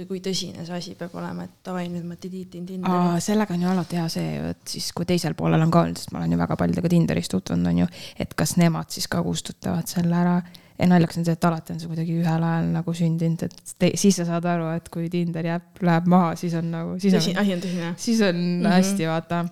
või 0.00 0.06
kui 0.06 0.20
tõsine 0.22 0.64
see 0.64 0.76
asi 0.76 0.94
peab 0.98 1.14
olema, 1.18 1.44
et 1.48 1.60
davai, 1.66 1.88
nüüd 1.90 2.06
ma 2.06 2.16
delete 2.20 2.58
in 2.60 2.66
Tinderi. 2.68 3.20
sellega 3.24 3.54
on 3.56 3.64
ju 3.64 3.70
alati 3.72 3.98
hea 3.98 4.06
see, 4.12 4.32
et 4.52 4.74
siis 4.76 4.90
kui 4.96 5.08
teisel 5.08 5.34
poolel 5.38 5.64
on 5.64 5.72
ka 5.74 5.82
olnud, 5.82 5.98
sest 5.98 6.12
ma 6.14 6.20
olen 6.20 6.36
ju 6.36 6.38
väga 6.40 6.56
paljudega 6.60 6.92
Tinderis 6.92 7.30
tutvunud, 7.32 7.70
on 7.72 7.82
ju, 7.82 7.88
et 8.22 8.36
kas 8.38 8.54
nemad 8.60 8.92
siis 8.94 9.10
ka 9.10 9.22
kustutavad 9.26 9.90
selle 9.90 10.16
ära. 10.16 10.40
ja 10.80 10.86
naljakas 10.88 11.18
on 11.20 11.26
see, 11.26 11.34
et 11.36 11.44
alati 11.44 11.74
on 11.74 11.80
see 11.80 11.90
kuidagi 11.90 12.14
ühel 12.22 12.44
ajal 12.50 12.70
nagu 12.72 12.94
sündinud, 12.96 13.42
et 13.44 13.74
te, 13.82 13.90
siis 14.00 14.16
sa 14.16 14.24
saad 14.30 14.46
aru, 14.48 14.70
et 14.78 14.86
kui 14.94 15.10
Tinderi 15.12 15.50
äpp 15.52 15.82
läheb 15.84 16.06
maha, 16.08 16.36
siis 16.40 16.54
on 16.56 16.70
nagu, 16.72 16.94
siis 17.02 17.18
on, 17.18 17.42
asi 17.42 17.56
on 17.56 17.66
tõsine. 17.66 17.90
siis 17.98 18.22
on 18.24 18.38
mm. 18.38 18.62
-hmm. 18.62 18.78
hästi, 18.78 19.10
vaata. 19.10 19.44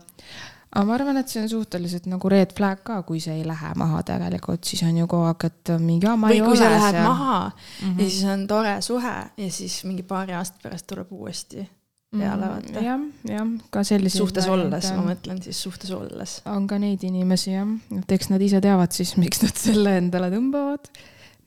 Aga 0.72 0.84
ma 0.84 0.94
arvan, 0.98 1.16
et 1.20 1.32
see 1.32 1.40
on 1.42 1.48
suhteliselt 1.48 2.08
nagu 2.10 2.30
red 2.32 2.52
flag 2.56 2.82
ka, 2.84 3.00
kui 3.08 3.22
see 3.24 3.38
ei 3.40 3.46
lähe 3.48 3.72
maha 3.80 4.02
tegelikult, 4.10 4.68
siis 4.68 4.84
on 4.84 5.00
ju 5.00 5.08
kogu 5.08 5.30
aeg, 5.30 5.48
et 5.48 5.72
mingi, 5.80 6.08
aa, 6.08 6.18
ma 6.20 6.30
või 6.30 6.40
ei 6.40 6.44
kui 6.44 6.54
ole 6.54 6.60
see 6.60 6.74
läheb 6.74 6.98
seal. 6.98 7.08
maha 7.08 7.40
mm 7.48 7.88
-hmm. 7.88 7.98
ja 8.02 8.10
siis 8.10 8.24
on 8.34 8.46
tore 8.46 8.76
suhe 8.84 9.16
ja 9.44 9.50
siis 9.50 9.80
mingi 9.84 10.02
paari 10.02 10.36
aasta 10.36 10.58
pärast 10.62 10.86
tuleb 10.86 11.12
uuesti 11.12 11.68
peale, 12.16 12.48
vaata. 12.48 12.80
jah, 12.80 13.00
jah, 13.28 13.46
ka 13.70 13.84
selliseid. 13.84 14.22
suhtes 14.22 14.48
olles, 14.48 14.90
ma 14.96 15.04
mõtlen 15.10 15.42
siis 15.44 15.62
suhtes 15.62 15.90
olles. 15.90 16.40
on 16.46 16.66
ka 16.66 16.78
neid 16.78 17.04
inimesi 17.04 17.52
jah, 17.52 17.68
et 17.98 18.12
eks 18.16 18.30
nad 18.32 18.44
ise 18.44 18.60
teavad 18.64 18.92
siis, 18.96 19.16
miks 19.20 19.42
nad 19.44 19.56
selle 19.56 19.96
endale 20.00 20.30
tõmbavad, 20.32 20.88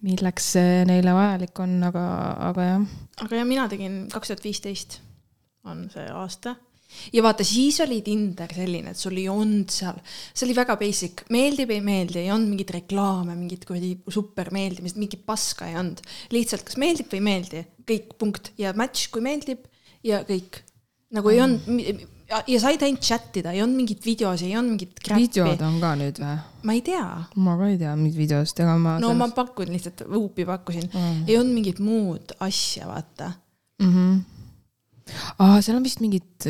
milleks 0.05 0.51
see 0.57 0.81
neile 0.89 1.13
vajalik 1.17 1.63
on, 1.65 1.77
aga, 1.89 2.03
aga 2.49 2.67
jah. 2.73 2.89
aga 3.25 3.41
ja 3.41 3.45
mina 3.45 3.69
tegin 3.69 4.03
kaks 4.13 4.33
tuhat 4.33 4.43
viisteist 4.43 4.99
on 5.63 5.87
see 5.93 6.07
aasta 6.09 6.55
ja 7.13 7.23
vaata, 7.25 7.45
siis 7.47 7.79
oli 7.85 8.01
Tinder 8.05 8.51
selline, 8.55 8.93
et 8.93 8.99
sul 8.99 9.17
ei 9.19 9.27
olnud 9.31 9.71
seal, 9.73 9.97
see 10.33 10.47
oli 10.47 10.57
väga 10.57 10.77
basic, 10.79 11.25
meeldib, 11.33 11.73
ei 11.73 11.83
meeldi, 11.85 12.23
ei 12.23 12.31
olnud 12.33 12.53
mingeid 12.53 12.75
reklaame, 12.77 13.35
mingit 13.35 13.65
kuradi 13.69 13.93
super 14.11 14.51
meeldimist, 14.55 14.99
mingit 15.01 15.25
paska 15.27 15.69
ei 15.69 15.77
olnud. 15.81 16.01
lihtsalt, 16.33 16.65
kas 16.67 16.79
meeldib 16.81 17.11
või 17.11 17.21
ei 17.21 17.27
meeldi, 17.29 17.65
kõik, 17.91 18.15
punkt 18.21 18.51
ja 18.61 18.75
match, 18.77 19.11
kui 19.13 19.23
meeldib 19.25 19.67
ja 20.07 20.23
kõik. 20.27 20.63
nagu 21.11 21.31
ei 21.33 21.41
olnud, 21.43 22.07
ja 22.47 22.59
said 22.61 22.83
ainult 22.85 23.03
chat 23.03 23.35
ida, 23.41 23.51
ei 23.55 23.61
olnud 23.63 23.81
mingeid 23.81 24.05
videosid, 24.05 24.47
ei 24.47 24.57
olnud 24.59 24.77
mingit 24.77 25.01
videod 25.11 25.63
on 25.65 25.79
ka 25.81 25.93
nüüd 25.99 26.19
või? 26.21 26.35
ma 26.67 26.75
ei 26.77 26.83
tea, 26.85 27.05
ma 27.43 27.55
ka 27.59 27.69
ei 27.71 27.79
tea, 27.81 27.93
mis 27.99 28.15
videost, 28.17 28.61
ega 28.63 28.77
ma 28.79 28.97
no 29.01 29.11
ma 29.17 29.27
pakun 29.35 29.71
lihtsalt, 29.73 30.05
Whoopi 30.07 30.45
pakkusin 30.47 30.87
Mm. 30.91 31.23
ei 31.27 31.37
olnud 31.37 31.55
mingit 31.55 31.79
muud 31.83 32.33
asja, 32.39 32.87
vaata 32.87 33.31
mm. 33.81 33.91
-hmm. 33.91 34.19
aa, 35.37 35.61
seal 35.61 35.77
on 35.77 35.85
vist 35.85 36.03
mingid 36.03 36.49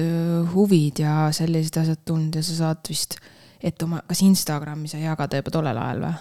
huvid 0.53 1.03
ja 1.03 1.15
sellised 1.36 1.80
asjad 1.82 2.03
tulnud 2.08 2.36
ja 2.36 2.44
sa 2.46 2.58
saad 2.65 2.91
vist, 2.91 3.18
et 3.62 3.82
oma, 3.86 4.01
kas 4.08 4.24
Instagrami 4.25 4.91
sai 4.91 5.06
jagada 5.06 5.41
juba 5.41 5.53
tollel 5.53 5.82
ajal 5.82 6.06
või? 6.06 6.20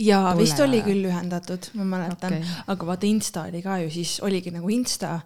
jaa, 0.00 0.32
vist 0.38 0.60
oli 0.64 0.80
küll 0.84 1.06
ühendatud, 1.10 1.70
ma 1.78 1.86
mäletan. 1.94 2.36
Okay., 2.40 2.58
aga 2.72 2.88
vaata 2.88 3.08
Insta 3.08 3.46
oli 3.48 3.62
ka 3.64 3.78
ju 3.84 3.90
siis 3.92 4.18
oligi 4.26 4.52
nagu 4.54 4.70
Insta. 4.72 5.18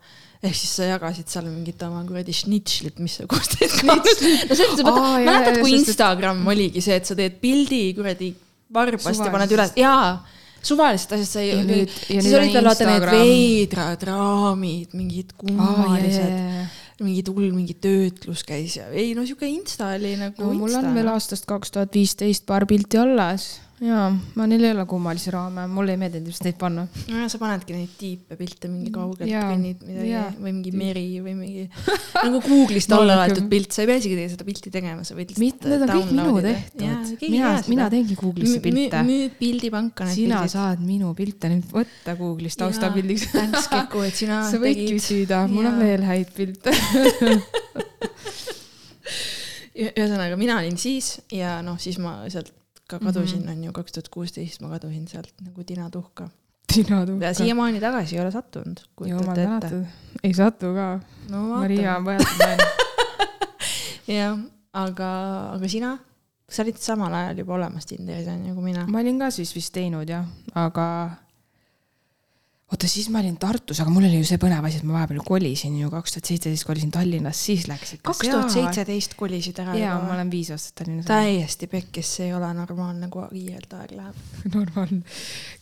Ehk 0.45 0.57
siis 0.59 0.75
sa 0.77 0.89
jagasid 0.91 1.31
seal 1.31 1.47
mingit 1.49 1.81
oma 1.87 2.03
kuradi 2.05 2.35
šnitšlit, 2.37 2.99
mis 3.01 3.15
sa 3.17 3.25
koostasid. 3.31 3.87
no 3.89 4.57
selles 4.59 4.83
mõttes, 4.83 4.91
Aa, 4.91 5.13
jaa, 5.23 5.29
mäletad, 5.31 5.61
kui 5.63 5.73
Instagram 5.79 6.43
oligi 6.53 6.83
see, 6.85 6.99
et 7.01 7.09
sa 7.09 7.17
teed 7.17 7.39
pildi 7.41 7.85
kuradi 7.97 8.29
varbast 8.75 9.25
ja 9.25 9.31
paned 9.33 9.55
üles, 9.57 9.73
jaa, 9.81 10.19
suvalisest 10.65 11.13
asjast 11.17 11.37
sai 11.39 11.49
Ja 11.51 11.59
nüüd- 11.63 11.93
ja 12.09 12.21
nüüd 12.23 12.35
on 12.39 12.71
Instagram. 12.71 13.19
veidrad 13.21 14.03
raamid, 14.09 14.95
mingid 14.97 15.33
kummalised, 15.37 16.71
mingid 17.05 17.29
hull 17.29 17.51
mingi 17.53 17.75
töötlus 17.75 18.45
käis 18.47 18.77
ja 18.79 18.87
ei 18.95 19.15
no 19.15 19.25
sihuke 19.27 19.47
Insta 19.51 19.93
oli 19.97 20.15
nagu 20.17 20.43
no 20.47 20.53
mul 20.55 20.75
on 20.79 20.95
veel 20.95 21.09
aastast 21.13 21.45
kaks 21.51 21.71
tuhat 21.75 21.93
viisteist 21.95 22.47
paar 22.47 22.67
pilti 22.71 22.97
alles 23.03 23.49
ja 23.85 24.05
ma 24.39 24.47
neil 24.49 24.65
ei 24.65 24.73
ole 24.73 24.85
kummalisi 24.89 25.33
raame, 25.35 25.67
mulle 25.71 25.95
ei 25.95 25.99
meeldinud 26.01 26.31
just 26.31 26.45
neid 26.47 26.57
panna. 26.61 26.87
nojah, 27.11 27.29
sa 27.31 27.41
panedki 27.41 27.75
neid 27.77 27.93
tiipe 27.99 28.37
pilte 28.39 28.71
mingi 28.71 28.93
kaugelt 28.95 29.29
Jaa, 29.29 29.51
kõnnid 29.51 29.83
midagi 29.85 30.11
jaa. 30.13 30.31
või 30.39 30.53
mingi 30.53 30.73
meri 30.79 31.05
või 31.25 31.35
mingi 31.39 31.65
nagu 32.27 32.41
Google'ist 32.45 32.95
alla 32.97 33.19
laetud 33.21 33.49
pilt, 33.51 33.75
sa 33.75 33.85
ei 33.85 33.91
pea 33.91 34.01
isegi 34.01 34.29
seda 34.33 34.49
pilti 34.49 34.73
tegema, 34.75 35.05
sa 35.07 35.19
võid 35.19 35.35
mitte, 35.43 35.69
need 35.69 35.85
on 35.85 35.93
kõik 35.93 36.15
minu 36.15 36.35
tehtud. 36.49 37.15
mina, 37.29 37.53
mina 37.75 37.91
teengi 37.93 38.19
Google'isse 38.21 38.65
pilte. 38.65 39.05
müüd 39.11 39.37
pildipanka 39.43 40.09
need 40.09 40.21
sina 40.23 40.41
pildid. 40.41 40.57
saad 40.57 40.85
minu 40.85 41.13
pilte 41.19 41.53
nüüd 41.53 41.69
võtta 41.75 42.17
Google'ist 42.19 42.61
taustapildiks. 42.63 43.29
Thanks 43.35 43.69
Keku, 43.73 44.05
et 44.09 44.17
sina 44.17 44.43
sa 44.49 44.61
võid 44.63 44.85
küsida, 44.95 45.45
mul 45.51 45.69
on 45.69 45.77
Jaa. 45.77 45.85
veel 45.85 46.09
häid 46.09 46.35
pilte. 46.37 46.73
ühesõnaga, 49.75 50.37
mina 50.39 50.61
olin 50.61 50.77
siis 50.79 51.17
ja 51.35 51.59
noh, 51.67 51.79
siis 51.83 51.99
ma 51.99 52.23
sealt 52.31 52.53
ka 52.95 53.03
kadusin 53.03 53.43
mm, 53.43 53.49
-hmm. 53.49 53.59
on 53.59 53.65
ju, 53.69 53.75
kaks 53.81 53.97
tuhat 53.97 54.09
kuusteist 54.17 54.63
ma 54.63 54.73
kadusin 54.73 55.09
sealt 55.11 55.35
nagu 55.43 55.65
tina 55.65 55.91
tuhka. 55.91 56.29
sina 56.73 57.05
ja 57.21 57.35
siiamaani 57.35 57.81
tagasi 57.81 58.17
ei 58.17 58.23
ole 58.23 58.31
sattunud, 58.31 58.81
jumal 59.07 59.35
tänatud. 59.35 59.85
ei 60.23 60.35
satu 60.35 60.75
ka. 60.75 60.89
no 61.31 61.43
Maria 61.49 61.99
on 61.99 62.09
võetud 62.09 62.41
naine. 62.41 62.71
jah, 64.19 64.39
aga, 64.73 65.11
aga 65.55 65.69
sina, 65.69 65.99
sa 66.49 66.63
olid 66.63 66.79
samal 66.79 67.15
ajal 67.15 67.45
juba 67.45 67.55
olemas 67.59 67.87
Tinderis 67.87 68.29
on 68.29 68.47
ju, 68.47 68.55
kui 68.55 68.71
mina. 68.71 68.87
ma 68.87 69.05
olin 69.05 69.19
ka 69.19 69.31
siis 69.31 69.55
vist 69.57 69.75
teinud 69.75 70.09
jah, 70.09 70.27
aga 70.55 70.89
oota, 72.75 72.89
siis 72.91 73.09
ma 73.13 73.21
olin 73.23 73.37
Tartus, 73.41 73.79
aga 73.83 73.93
mul 73.93 74.07
oli 74.09 74.19
ju 74.19 74.27
see 74.29 74.41
põnev 74.43 74.65
asi, 74.67 74.81
et 74.81 74.87
ma 74.87 74.97
vahepeal 74.99 75.23
kolisin 75.27 75.77
ju 75.79 75.91
kaks 75.93 76.17
tuhat 76.17 76.31
seitseteist 76.31 76.67
kolisin 76.67 76.91
Tallinnas, 76.95 77.41
siis 77.47 77.67
läks 77.71 77.97
ikka 77.97 78.11
kaks 78.11 78.31
tuhat 78.31 78.55
seitseteist 78.55 79.17
kolisid 79.19 79.61
ära 79.63 79.77
jaa, 79.79 79.95
ma 80.03 80.15
olen 80.17 80.33
viis 80.33 80.51
aastat 80.55 80.81
Tallinnas. 80.83 81.07
täiesti 81.09 81.69
pekkis, 81.71 82.11
see 82.19 82.29
ei 82.29 82.37
ole 82.37 82.51
normaalne, 82.57 83.09
kui 83.13 83.27
kiirelt 83.33 83.77
aeg 83.79 83.97
läheb. 83.99 84.23
normaalne. 84.57 85.03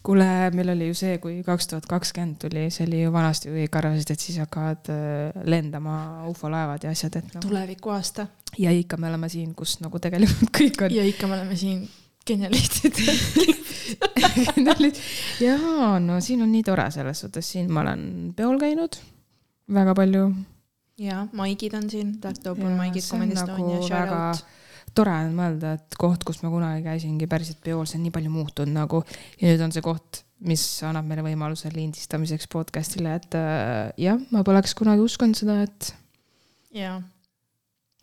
kuule, 0.02 0.28
meil 0.57 0.75
oli 0.75 0.90
ju 0.90 0.99
see, 1.02 1.16
kui 1.23 1.40
kaks 1.47 1.73
tuhat 1.73 1.88
kakskümmend 1.90 2.40
tuli, 2.47 2.69
see 2.75 2.87
oli 2.88 3.04
ju 3.04 3.14
vanasti, 3.14 3.50
kui 3.50 3.66
kõik 3.66 3.81
arvasid, 3.83 4.14
et 4.14 4.28
siis 4.28 4.38
hakkavad 4.42 4.92
äh, 4.95 5.42
lendama 5.45 5.97
ufolaevad 6.33 6.87
ja 6.87 6.95
asjad, 6.97 7.21
et 7.21 7.35
noh. 7.37 7.45
tuleviku 7.45 7.92
aasta 7.95 8.28
ja 8.59 8.73
ikka 8.73 8.97
me 9.00 9.12
oleme 9.12 9.28
siin, 9.33 9.52
kus 9.59 9.81
nagu 9.85 10.00
tegelikult 10.02 10.54
kõik 10.61 10.87
on. 10.87 10.97
ja 10.97 11.04
ikka 11.09 11.28
me 11.28 11.40
oleme 11.40 11.59
siin 11.61 11.85
genialistid. 12.26 12.99
jaa, 15.47 15.99
no 16.02 16.19
siin 16.25 16.43
on 16.45 16.50
nii 16.52 16.64
tore 16.67 16.87
selles 16.95 17.23
suhtes, 17.25 17.49
siin 17.55 17.71
ma 17.73 17.83
olen 17.85 18.02
peol 18.37 18.59
käinud 18.61 18.99
väga 19.73 19.95
palju. 19.99 20.25
ja 21.02 21.26
maigid 21.37 21.75
on 21.79 21.88
siin, 21.91 22.17
Dark 22.23 22.43
Open 22.47 22.69
Jaa, 22.71 22.76
maigid, 22.79 23.07
Comedy 23.09 23.35
nagu 23.37 23.52
Estonia, 23.52 23.79
shout 23.87 24.11
väga- 24.11 24.26
out. 24.33 24.45
tore 24.95 25.14
on 25.25 25.33
mõelda, 25.37 25.75
et 25.79 25.97
koht, 25.99 26.25
kus 26.29 26.43
ma 26.45 26.50
kunagi 26.52 26.85
käisingi 26.85 27.26
päriselt 27.31 27.62
peol, 27.64 27.85
see 27.88 27.99
on 28.00 28.05
nii 28.07 28.12
palju 28.14 28.31
muutunud 28.35 28.75
nagu 28.76 29.02
ja 29.41 29.49
nüüd 29.52 29.62
on 29.64 29.73
see 29.73 29.85
koht, 29.85 30.23
mis 30.43 30.64
annab 30.87 31.07
meile 31.09 31.23
võimaluse 31.25 31.71
lindistamiseks 31.73 32.49
podcast'ile, 32.52 33.14
et 33.21 33.37
äh, 33.38 33.93
jah, 34.02 34.19
ma 34.35 34.43
poleks 34.47 34.75
kunagi 34.79 35.05
uskunud 35.05 35.38
seda, 35.38 35.62
et 35.69 35.93
jaa. 36.76 36.99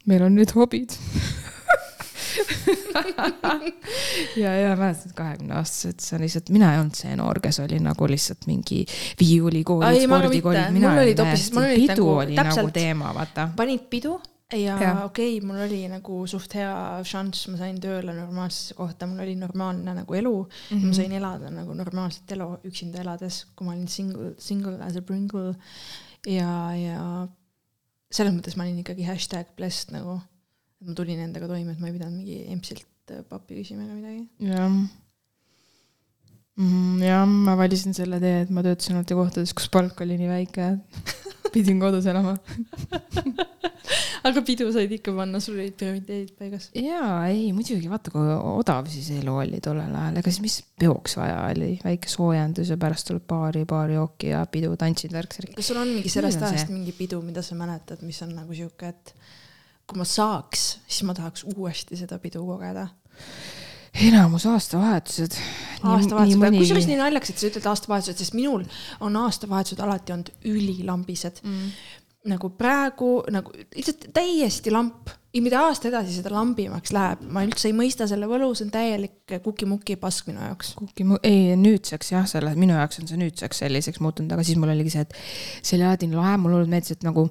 meil 0.09 0.23
on 0.25 0.33
nüüd 0.39 0.51
hobid 0.57 0.95
ja, 4.43 4.53
ja 4.55 4.75
mäletad 4.79 5.13
kahekümne 5.17 5.55
aastased, 5.59 6.00
on 6.15 6.21
lihtsalt, 6.24 6.50
mina 6.53 6.71
ei 6.74 6.79
olnud 6.81 6.95
see 6.98 7.15
noor, 7.19 7.39
kes 7.43 7.59
oli 7.63 7.79
nagu 7.83 8.07
lihtsalt 8.09 8.48
mingi 8.50 8.81
viiulikoolid, 9.19 10.00
ka 10.01 10.07
spordikoolid 10.07 10.74
mina 10.75 10.93
olin 10.95 11.15
täiesti 11.19 11.55
pidu 11.55 11.93
nagu- 11.93 12.17
oli 12.24 12.36
nagu 12.41 12.67
teema, 12.75 13.13
vaata. 13.15 13.50
panid 13.55 13.86
pidu 13.89 14.19
ja 14.53 14.77
Jah. 14.81 15.03
okei 15.05 15.38
okay,, 15.38 15.48
mul 15.48 15.59
oli 15.67 15.83
nagu 15.91 16.21
suht 16.27 16.53
hea 16.57 16.71
šanss, 17.05 17.48
ma 17.53 17.57
sain 17.59 17.77
tööle 17.81 18.13
normaalsesse 18.17 18.74
kohta, 18.77 19.07
mul 19.07 19.21
oli 19.25 19.36
normaalne 19.38 19.93
nagu 20.01 20.13
elu 20.17 20.36
mm, 20.43 20.50
Mhm. 20.50 20.81
-hmm. 20.81 20.88
ma 20.88 20.93
sain 20.93 21.12
elada 21.19 21.50
nagu 21.53 21.74
normaalset 21.77 22.31
elu 22.38 22.50
üksinda 22.65 23.01
elades, 23.03 23.43
kui 23.55 23.65
ma 23.67 23.71
olin 23.75 23.88
single, 23.88 24.33
single 24.38 24.77
as 24.86 24.95
a 24.98 25.01
pringle 25.01 25.53
ja, 26.27 26.74
ja 26.75 27.27
selles 28.12 28.33
mõttes 28.33 28.57
ma 28.57 28.63
olin 28.65 28.79
ikkagi 28.81 29.03
hashtag 29.05 29.45
blessed 29.55 29.91
nagu, 29.93 30.19
et 30.79 30.88
ma 30.88 30.95
tulin 30.95 31.21
endaga 31.25 31.50
toime, 31.51 31.75
et 31.75 31.83
ma 31.83 31.89
ei 31.89 31.95
pidanud 31.98 32.17
mingi 32.21 32.39
empsilt 32.55 33.13
äh, 33.13 33.24
pappi 33.27 33.59
küsima 33.59 33.86
ega 33.86 33.98
midagi. 33.98 34.24
jah. 34.50 34.71
jah, 37.03 37.25
ma 37.27 37.55
valisin 37.59 37.95
selle 37.98 38.21
tee, 38.24 38.43
et 38.45 38.53
ma 38.53 38.63
töötasin 38.65 39.00
alati 39.00 39.17
kohtades, 39.19 39.55
kus 39.57 39.69
palk 39.74 40.01
oli 40.05 40.19
nii 40.19 40.31
väike, 40.31 40.71
et 40.75 41.19
pidin 41.53 41.79
kodus 41.81 42.07
elama. 42.09 42.36
aga 44.27 44.41
pidu 44.45 44.67
said 44.74 44.91
ikka 44.93 45.13
panna, 45.15 45.39
sul 45.43 45.57
olid 45.57 45.75
prioriteedid 45.79 46.33
paigas. 46.38 46.69
jaa, 46.75 47.13
ei 47.31 47.50
muidugi, 47.55 47.89
vaata 47.91 48.13
kui 48.13 48.24
odav 48.51 48.89
siis 48.91 49.09
elu 49.15 49.36
oli 49.43 49.62
tollel 49.63 49.95
ajal, 49.95 50.19
ega 50.21 50.33
siis 50.33 50.43
mis 50.43 50.57
peoks 50.79 51.17
vaja 51.19 51.41
oli, 51.50 51.74
väike 51.83 52.12
soojendus 52.12 52.71
ja 52.74 52.79
pärast 52.81 53.09
tuleb 53.09 53.25
baari, 53.29 53.65
baarijooki 53.69 54.33
ja 54.33 54.45
pidu, 54.51 54.74
tantsid, 54.79 55.13
värk-särk. 55.15 55.55
kas 55.57 55.71
sul 55.71 55.81
on 55.81 55.93
mingi 55.95 56.12
sellest 56.12 56.41
on 56.41 56.48
see. 56.48 56.59
ajast 56.59 56.74
mingi 56.74 56.95
pidu, 56.98 57.21
mida 57.25 57.43
sa 57.45 57.57
mäletad, 57.59 58.03
mis 58.07 58.21
on 58.25 58.36
nagu 58.38 58.55
sihuke, 58.55 58.93
et 58.93 59.15
kui 59.89 60.00
ma 60.00 60.08
saaks, 60.08 60.65
siis 60.88 61.05
ma 61.08 61.15
tahaks 61.17 61.46
uuesti 61.55 61.98
seda 62.00 62.19
pidu 62.22 62.46
kogeda. 62.46 62.88
enamus 64.05 64.46
aastavahetused. 64.46 65.38
aastavahetused, 65.84 66.58
kusjuures 66.58 66.89
nii 66.89 67.00
naljakas, 67.00 67.34
et 67.34 67.41
sa 67.41 67.48
ütled 67.50 67.69
aastavahetused, 67.72 68.22
sest 68.22 68.38
minul 68.38 68.65
on 69.01 69.15
aastavahetused 69.25 69.81
alati 69.84 70.13
olnud 70.15 70.29
ülilambised 70.46 71.41
mm.. 71.43 71.72
nagu 72.29 72.51
praegu 72.53 73.15
nagu 73.34 73.55
lihtsalt 73.55 74.12
täiesti 74.13 74.72
lamp 74.72 75.10
ja 75.34 75.41
mida 75.46 75.62
aasta 75.62 75.89
edasi, 75.89 76.13
seda 76.19 76.31
lambimaks 76.34 76.93
läheb, 76.96 77.22
ma 77.34 77.43
üldse 77.46 77.69
ei 77.69 77.75
mõista 77.77 78.08
selle 78.10 78.29
võlu, 78.29 78.50
see 78.58 78.65
on 78.67 78.72
täielik 78.74 79.36
kuki-muki 79.46 79.98
pask 80.01 80.29
minu 80.29 80.41
jaoks. 80.41 80.74
kuki, 80.79 81.05
ei 81.27 81.58
nüüdseks 81.60 82.13
jah, 82.15 82.25
selle, 82.29 82.55
minu 82.60 82.77
jaoks 82.77 83.01
on 83.01 83.10
see 83.10 83.19
nüüdseks 83.22 83.62
selliseks 83.65 84.01
muutunud, 84.05 84.34
aga 84.34 84.46
siis 84.46 84.58
mul 84.62 84.74
oligi 84.74 84.96
see, 84.96 85.05
et 85.05 85.13
see 85.62 85.77
oli 85.77 85.86
alati 85.89 86.10
lahe, 86.13 86.38
mul 86.41 86.58
olnud 86.58 86.74
meeldis, 86.74 86.98
et 86.98 87.05
nagu 87.05 87.27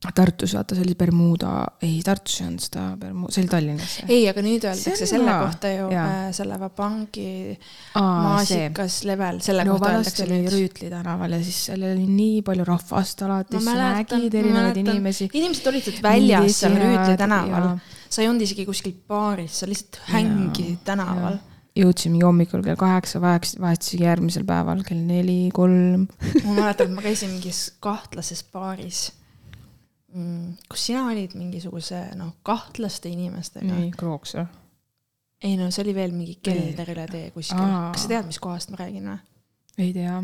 Tartus 0.00 0.54
vaata, 0.56 0.72
see 0.72 0.84
oli 0.86 0.94
Bermuda, 0.96 1.50
ei 1.84 1.98
Tartus 2.00 2.38
ei 2.40 2.46
olnud 2.46 2.62
seda 2.64 2.84
Bermu-, 2.96 3.28
see 3.28 3.42
oli 3.42 3.50
Tallinnas. 3.52 3.96
ei, 4.08 4.22
aga 4.30 4.40
nüüd 4.46 4.64
öeldakse 4.64 5.08
selle 5.10 5.28
hea. 5.28 5.42
kohta 5.42 5.72
ju 5.74 5.90
Jaa. 5.92 6.06
äh, 6.06 6.30
selle 6.32 6.56
Vabangi 6.62 7.26
aa, 7.52 7.58
see. 8.00 8.22
maasikas 8.24 8.96
level, 9.04 9.42
selle 9.44 9.66
no 9.68 9.76
kohta 9.76 9.92
öeldakse 9.98 10.28
nüüd. 10.30 10.48
Rüütli 10.54 10.88
tänaval 10.88 11.36
ja 11.36 11.42
siis 11.44 11.60
seal 11.68 11.84
oli 11.90 12.08
nii 12.08 12.40
palju 12.48 12.64
rahvast 12.70 13.26
alati, 13.28 13.60
sa 13.60 13.76
nägid 13.76 14.40
erinevaid 14.40 14.80
inimesi. 14.86 15.28
inimesed 15.34 15.68
olid 15.74 15.92
väljas 16.08 16.62
seal 16.64 16.80
Rüütli 16.80 17.20
tänaval 17.20 17.74
sa 18.10 18.24
ei 18.24 18.32
olnud 18.32 18.48
isegi 18.48 18.64
kuskil 18.66 18.96
baaris, 19.08 19.60
sa 19.60 19.68
lihtsalt 19.70 20.00
hängisid 20.10 20.82
tänaval. 20.88 21.38
jõudsimegi 21.76 22.24
hommikul 22.26 22.64
kell 22.64 22.80
kaheksa, 22.80 23.20
vahetasime 23.22 24.08
järgmisel 24.08 24.48
päeval 24.48 24.82
kell 24.88 25.04
neli, 25.06 25.52
kolm. 25.54 26.08
ma 26.42 26.56
mäletan, 26.64 26.88
et 26.88 26.96
ma 26.96 27.04
käisin 27.04 27.36
mingis 27.36 27.66
kahtlases 27.84 28.42
baaris 28.52 29.10
kus 30.68 30.86
sina 30.90 31.04
olid 31.06 31.36
mingisuguse 31.38 32.00
noh, 32.18 32.34
kahtlaste 32.42 33.12
inimestega. 33.12 33.66
nii, 33.70 33.90
Krooks 33.96 34.34
või? 34.38 34.46
ei 35.46 35.56
no 35.56 35.70
see 35.72 35.84
oli 35.84 35.94
veel 35.96 36.14
mingi 36.14 36.38
kelder 36.44 36.90
üle 36.92 37.06
tee 37.10 37.30
kuskil 37.34 37.60
kas 37.60 38.04
sa 38.04 38.10
tead, 38.10 38.26
mis 38.28 38.40
kohast 38.42 38.72
ma 38.72 38.80
räägin 38.82 39.06
või? 39.12 39.20
ei 39.80 39.92
tea. 39.94 40.16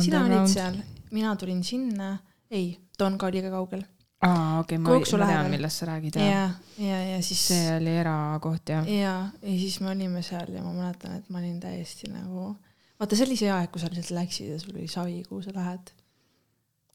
sina 0.00 0.24
olid 0.24 0.48
seal, 0.50 0.80
mina 1.14 1.34
tulin 1.36 1.62
sinna, 1.64 2.16
ei, 2.50 2.72
Tonga 2.98 3.28
oli 3.28 3.42
ka 3.44 3.52
kaugel. 3.52 3.84
aa, 4.24 4.58
okei, 4.62 4.80
ma, 4.80 4.90
Krooksu 4.90 5.20
ma 5.20 5.28
tean, 5.30 5.50
millest 5.52 5.82
sa 5.82 5.90
räägid, 5.90 6.18
ja 6.18 6.26
jah., 6.26 6.56
ja, 6.80 7.00
ja 7.12 7.22
siis. 7.22 7.46
see 7.52 7.70
oli 7.76 7.94
erakoht, 8.00 8.72
jah. 8.72 8.88
ja, 8.88 9.16
ja 9.42 9.56
siis 9.60 9.78
me 9.84 9.92
olime 9.92 10.24
seal 10.26 10.50
ja 10.54 10.64
ma 10.64 10.72
mäletan, 10.74 11.20
et 11.20 11.30
ma 11.30 11.42
olin 11.42 11.60
täiesti 11.62 12.10
nagu, 12.10 12.54
vaata 12.98 13.18
see 13.18 13.28
oli 13.28 13.38
see 13.38 13.52
aeg, 13.52 13.70
kui 13.70 13.84
sa 13.84 13.92
lihtsalt 13.92 14.16
läksid 14.18 14.54
ja 14.54 14.60
sul 14.62 14.74
oli 14.74 14.88
savi, 14.90 15.20
kuhu 15.28 15.44
sa 15.44 15.54
lähed. 15.54 15.92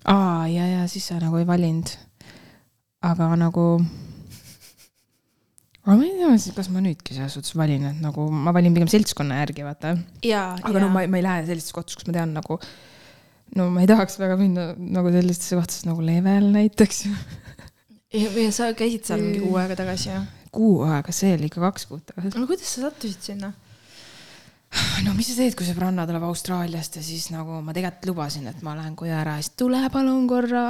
aa, 0.09 0.47
ja, 0.49 0.67
ja 0.79 0.87
siis 0.91 1.07
sa 1.07 1.21
nagu 1.21 1.39
ei 1.39 1.47
valinud. 1.47 1.93
Aga 3.01 3.31
nagu. 3.39 3.65
aga 5.81 5.97
ma 5.97 6.05
ei 6.05 6.13
tea 6.19 6.53
kas 6.55 6.69
ma 6.69 6.83
nüüdki 6.85 7.15
selles 7.17 7.35
suhtes 7.37 7.55
valin, 7.57 7.87
et 7.89 8.01
nagu 8.03 8.27
ma 8.29 8.53
valin 8.53 8.75
pigem 8.75 8.91
seltskonna 8.91 9.39
järgi, 9.41 9.65
vaata. 9.65 9.95
ja, 10.27 10.51
aga 10.61 10.83
no 10.83 10.91
ma, 10.93 11.05
ma 11.09 11.21
ei 11.21 11.25
lähe 11.25 11.47
sellistes 11.49 11.73
kohtades, 11.75 11.97
kus 11.97 12.09
ma 12.09 12.17
tean 12.19 12.35
nagu, 12.37 12.59
no 13.57 13.69
ma 13.73 13.81
ei 13.83 13.89
tahaks 13.89 14.19
väga 14.21 14.37
minna 14.39 14.67
nagu 14.77 15.13
sellistesse 15.13 15.57
kohtadesse 15.57 15.89
nagu 15.89 16.05
Level 16.05 16.51
näiteks. 16.53 17.01
ja, 18.21 18.29
ja 18.29 18.53
sa 18.53 18.69
käisid 18.77 19.09
seal 19.09 19.25
mingi 19.25 19.41
kuu 19.41 19.57
aega 19.61 19.79
tagasi 19.81 20.13
ju. 20.13 20.21
kuu 20.53 20.77
aega, 20.85 21.15
see 21.15 21.33
oli 21.39 21.49
ikka 21.49 21.65
kaks 21.65 21.89
kuud 21.89 22.05
tagasi. 22.13 22.37
no 22.37 22.49
kuidas 22.49 22.69
sa 22.69 22.85
sattusid 22.85 23.31
sinna? 23.31 23.53
no 25.05 25.15
mis 25.17 25.31
sa 25.31 25.39
teed, 25.41 25.57
kui 25.57 25.65
sõbranna 25.67 26.05
tuleb 26.05 26.23
Austraaliast 26.29 27.01
ja 27.01 27.03
siis 27.03 27.31
nagu 27.33 27.63
ma 27.65 27.73
tegelikult 27.73 28.13
lubasin, 28.13 28.45
et 28.53 28.61
ma 28.61 28.77
lähen 28.77 28.93
koju 28.99 29.17
ära 29.17 29.39
ja 29.39 29.43
siis 29.43 29.57
tule 29.59 29.81
palun 29.89 30.29
korra. 30.29 30.69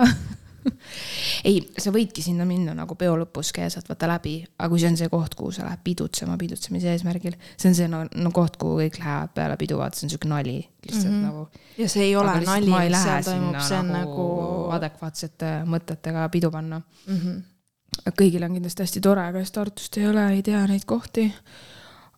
ei, 1.49 1.61
sa 1.77 1.93
võidki 1.95 2.23
sinna 2.25 2.45
minna 2.45 2.75
nagu 2.77 2.95
peo 2.95 3.15
lõpus 3.17 3.53
sealt 3.55 3.89
vaata 3.89 4.07
läbi, 4.07 4.35
aga 4.57 4.69
kui 4.69 4.79
see 4.79 4.91
on 4.91 4.97
see 4.97 5.09
koht, 5.09 5.35
kuhu 5.35 5.51
sa 5.51 5.65
lähed 5.65 5.83
pidutsema 5.83 6.37
pidutsemise 6.37 6.91
eesmärgil, 6.93 7.35
see 7.57 7.71
on 7.71 7.75
see 7.75 7.87
no, 7.91 8.05
no 8.15 8.31
koht, 8.31 8.57
kuhu 8.61 8.79
kõik 8.83 9.01
lähevad 9.01 9.33
peale 9.35 9.57
pidu, 9.57 9.77
vaata 9.81 9.97
see 9.97 10.07
on 10.07 10.15
siuke 10.15 10.29
nali 10.29 10.59
lihtsalt 10.85 11.11
mm 11.11 11.17
-hmm. 11.17 11.25
nagu. 11.25 11.49
ja 11.77 11.89
see 11.89 12.03
ei 12.03 12.15
ole 12.15 12.29
Aga 12.29 12.45
nali, 12.45 12.71
mis 12.89 13.03
seal 13.03 13.23
toimub, 13.23 13.59
see 13.61 13.77
on 13.77 13.91
nagu 13.91 14.11
nagu 14.21 14.75
adekvaatsete 14.77 15.51
mõtetega 15.69 16.27
pidu 16.33 16.51
panna. 16.51 16.81
mm. 17.05 17.17
-hmm. 17.17 18.13
kõigil 18.17 18.43
on 18.45 18.53
kindlasti 18.57 18.83
hästi 18.83 19.01
tore, 19.01 19.27
kes 19.33 19.51
Tartust 19.51 19.97
ei 19.97 20.07
ole, 20.07 20.27
ei 20.33 20.43
tea 20.43 20.65
neid 20.67 20.85
kohti. 20.85 21.31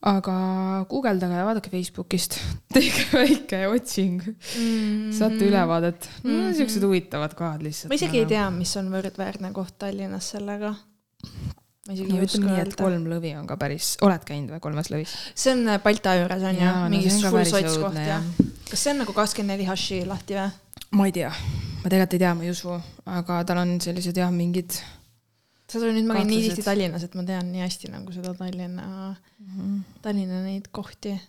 Aga 0.03 0.35
guugeldage 0.91 1.37
ja 1.37 1.45
vaadake 1.47 1.71
Facebookist, 1.71 2.37
tehke 2.75 3.05
väike 3.13 3.59
otsing 3.71 4.19
mm, 4.23 4.63
-hmm. 4.63 5.11
saate 5.17 5.47
ülevaadet 5.47 6.09
mm. 6.23 6.29
-hmm. 6.29 6.47
No, 6.47 6.53
siuksed 6.53 6.83
huvitavad 6.83 7.33
kohad 7.33 7.61
lihtsalt. 7.63 7.89
ma 7.89 7.95
isegi 7.95 8.19
ei. 8.19 8.25
tea, 8.25 8.49
mis 8.51 8.75
on 8.77 8.91
võrdväärne 8.91 9.51
koht 9.53 9.77
Tallinnas 9.79 10.29
sellega. 10.35 10.73
ma 11.87 11.93
isegi 11.93 12.09
no 12.11 12.17
ei 12.17 12.25
oska 12.25 12.49
öelda. 12.55 12.75
kolm 12.83 13.07
lõvi 13.07 13.35
on 13.39 13.47
ka 13.47 13.57
päris, 13.57 13.95
oled 14.01 14.25
käinud 14.27 14.51
või 14.55 14.59
kolmes 14.59 14.91
lõvis? 14.91 15.15
see 15.35 15.53
on 15.55 15.67
äh, 15.67 15.79
Balta 15.83 16.15
juures 16.19 16.43
on 16.43 16.59
ju 16.59 16.71
no, 16.71 16.89
mingi 16.89 17.13
ka 17.21 17.31
full 17.31 17.45
sots 17.45 17.77
koht 17.77 17.95
jah 17.95 18.07
jah.? 18.07 18.51
kas 18.69 18.83
see 18.83 18.91
on 18.91 19.03
nagu 19.05 19.13
kakskümmend 19.13 19.55
neli 19.55 19.69
haši 19.69 20.03
lahti 20.09 20.39
või? 20.39 20.49
ma 20.99 21.07
ei 21.07 21.15
tea, 21.15 21.31
ma 21.83 21.87
tegelikult 21.87 22.17
ei 22.19 22.25
tea, 22.25 22.33
ma 22.35 22.43
ei 22.43 22.51
usu, 22.51 22.75
aga 23.05 23.39
tal 23.47 23.63
on 23.63 23.79
sellised 23.81 24.19
jah, 24.19 24.31
mingid 24.31 24.75
seda 25.73 25.91
nüüd 25.95 26.05
ma 26.09 26.19
käin 26.19 26.27
nii 26.31 26.41
tihti 26.47 26.63
Tallinnas, 26.65 27.03
et 27.07 27.15
ma 27.19 27.23
tean 27.27 27.51
nii 27.51 27.63
hästi 27.65 27.91
nagu 27.93 28.12
seda 28.15 28.33
Tallinna, 28.39 28.88
Mhm. 29.43 29.77
Tallinna 30.05 30.41
neid 30.45 30.69
kohti. 30.71 31.19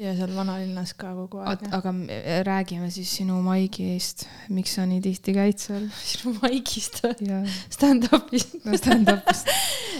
ja 0.00 0.14
seal 0.16 0.30
vanalinnas 0.32 0.94
ka 0.96 1.10
kogu 1.12 1.42
aeg 1.44 1.66
aga 1.76 1.90
me- 1.92 2.20
räägime 2.48 2.86
siis 2.90 3.10
sinu 3.18 3.34
Maigist, 3.44 4.22
miks 4.48 4.72
sa 4.78 4.86
nii 4.88 5.00
tihti 5.04 5.34
käid 5.36 5.58
seal 5.60 5.88
sinu 6.12 6.32
maigist 6.40 7.02
või? 7.04 7.28
ja 7.28 7.42
stand-up'ist 7.76 8.54
no 8.64 8.78
stand-up'ist. 8.80 9.50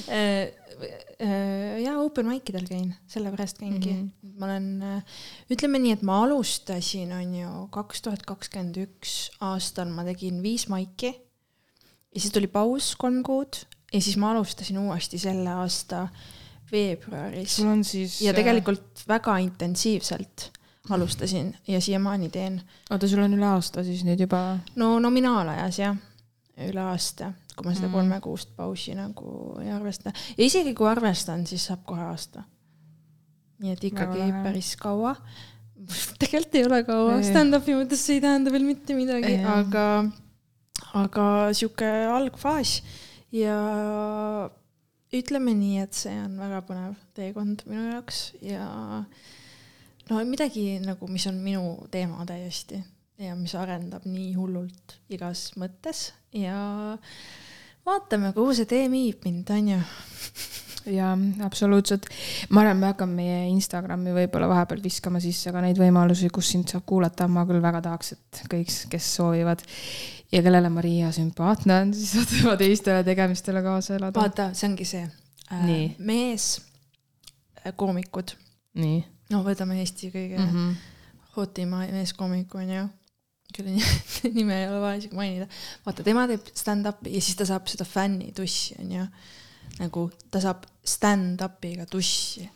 ja 1.84 1.92
open 2.00 2.28
mic 2.30 2.48
idel 2.48 2.64
käin, 2.68 2.94
sellepärast 3.12 3.58
käingi 3.60 3.92
mm. 3.92 4.06
-hmm. 4.22 4.38
ma 4.40 4.46
olen, 4.46 4.68
ütleme 5.52 5.78
nii, 5.82 5.92
et 5.98 6.02
ma 6.06 6.22
alustasin, 6.24 7.12
on 7.12 7.34
ju, 7.34 7.50
kaks 7.74 8.00
tuhat 8.06 8.22
kakskümmend 8.28 8.76
üks 8.86 9.18
aastal 9.44 9.90
ma 9.92 10.04
tegin 10.08 10.40
viis 10.42 10.64
maiki 10.72 11.12
ja 12.14 12.20
siis 12.20 12.32
tuli 12.34 12.46
paus 12.50 12.94
kolm 12.98 13.22
kuud 13.26 13.62
ja 13.92 14.00
siis 14.00 14.16
ma 14.16 14.30
alustasin 14.34 14.78
uuesti 14.78 15.18
selle 15.18 15.50
aasta 15.62 16.08
veebruaris 16.72 17.56
sul 17.56 17.68
on 17.70 17.84
siis. 17.84 18.20
ja 18.22 18.34
tegelikult 18.34 19.04
väga 19.08 19.36
intensiivselt 19.42 20.50
alustasin 20.90 21.56
ja 21.68 21.80
siiamaani 21.80 22.28
teen. 22.28 22.62
oota, 22.90 23.08
sul 23.08 23.22
on 23.22 23.34
üle 23.34 23.46
aasta 23.46 23.84
siis 23.86 24.04
nüüd 24.06 24.20
juba. 24.20 24.58
no 24.76 24.98
nominaalajas 25.02 25.78
jah, 25.78 25.98
üle 26.66 26.82
aasta, 26.82 27.32
kui 27.56 27.68
ma 27.68 27.74
seda 27.74 27.88
Mm. 27.88 27.92
kolmekuust 27.92 28.56
pausi 28.56 28.94
nagu 28.94 29.56
ei 29.62 29.70
arvesta 29.72 30.12
ja 30.36 30.44
isegi 30.44 30.74
kui 30.74 30.88
arvestan, 30.88 31.46
siis 31.46 31.66
saab 31.70 31.84
kohe 31.86 32.02
aasta. 32.02 32.42
nii 33.60 33.72
et 33.72 33.84
ikkagi 33.84 34.18
Väga 34.18 34.42
päris 34.42 34.74
kaua. 34.80 35.14
tegelikult 36.20 36.54
ei 36.54 36.64
ole 36.64 36.82
kaua 36.84 37.20
stand-up'i 37.24 37.76
mõttes 37.76 38.02
see 38.06 38.18
ei 38.18 38.24
tähenda 38.24 38.52
veel 38.52 38.64
mitte 38.64 38.94
midagi, 38.94 39.36
aga, 39.44 39.86
aga 40.98 41.26
sihuke 41.56 41.88
algfaas 42.10 42.80
ja 43.34 43.56
ütleme 45.14 45.54
nii, 45.58 45.82
et 45.82 45.96
see 45.96 46.14
on 46.22 46.38
väga 46.38 46.62
põnev 46.68 46.96
teekond 47.16 47.64
minu 47.70 47.88
jaoks 47.90 48.22
ja 48.44 48.64
no 50.10 50.22
midagi 50.26 50.78
nagu, 50.84 51.10
mis 51.10 51.26
on 51.30 51.38
minu 51.42 51.76
teema 51.90 52.26
täiesti 52.28 52.80
ja 53.20 53.36
mis 53.36 53.54
arendab 53.58 54.06
nii 54.08 54.32
hullult 54.38 54.96
igas 55.12 55.50
mõttes 55.60 56.10
ja 56.36 56.96
vaatame, 57.86 58.32
kuhu 58.36 58.54
see 58.56 58.68
tee 58.70 58.88
viib 58.92 59.24
mind, 59.26 59.50
onju. 59.56 59.80
jaa, 60.86 61.12
absoluutselt. 61.44 62.08
ma 62.50 62.64
arvan, 62.64 62.80
me 62.80 62.90
hakkame 62.92 63.20
meie 63.22 63.42
Instagrami 63.50 64.14
võib-olla 64.16 64.48
vahepeal 64.50 64.82
viskama 64.84 65.20
sisse 65.20 65.52
ka 65.52 65.62
neid 65.64 65.78
võimalusi, 65.80 66.30
kus 66.32 66.52
sind 66.54 66.70
saab 66.72 66.86
kuulata, 66.88 67.28
ma 67.28 67.44
küll 67.48 67.62
väga 67.62 67.82
tahaks, 67.84 68.12
et 68.16 68.42
kõik, 68.50 68.72
kes 68.90 69.12
soovivad 69.18 69.64
ja 70.32 70.42
kellele 70.42 70.72
Maria 70.72 71.12
sümpaatne 71.14 71.80
on, 71.84 71.94
siis 71.94 72.12
saavad 72.14 72.34
tema 72.34 72.58
teistele 72.64 73.04
tegemistele 73.04 73.62
kaasa 73.66 73.96
elada. 73.98 74.20
vaata, 74.20 74.50
see 74.54 74.68
ongi 74.70 74.88
see 74.88 75.06
äh, 75.06 75.96
mees, 75.98 76.52
koomikud, 77.76 78.36
nii 78.80 79.00
no 79.30 79.42
võtame 79.46 79.78
Eesti 79.80 80.10
kõige 80.12 80.38
mm 80.38 80.46
mm. 80.46 80.54
-hmm. 80.54 81.26
hotima 81.36 81.84
meeskoomiku 81.90 82.58
onju, 82.62 82.86
kelle 83.54 83.76
ni- 83.76 84.32
nime 84.38 84.62
ei 84.62 84.68
ole 84.68 84.80
vaja 84.80 85.02
isegi 85.02 85.16
mainida. 85.16 85.46
vaata, 85.86 86.06
tema 86.06 86.26
teeb 86.30 86.50
stand-up'i 86.54 87.14
ja 87.14 87.20
siis 87.20 87.36
ta 87.36 87.46
saab 87.48 87.70
seda 87.70 87.84
fännitussi 87.84 88.76
onju. 88.80 89.06
Nagu 89.80 90.06
ta 90.30 90.42
saab 90.42 90.66
stand-up'iga 90.86 91.86
tussi. 91.90 92.48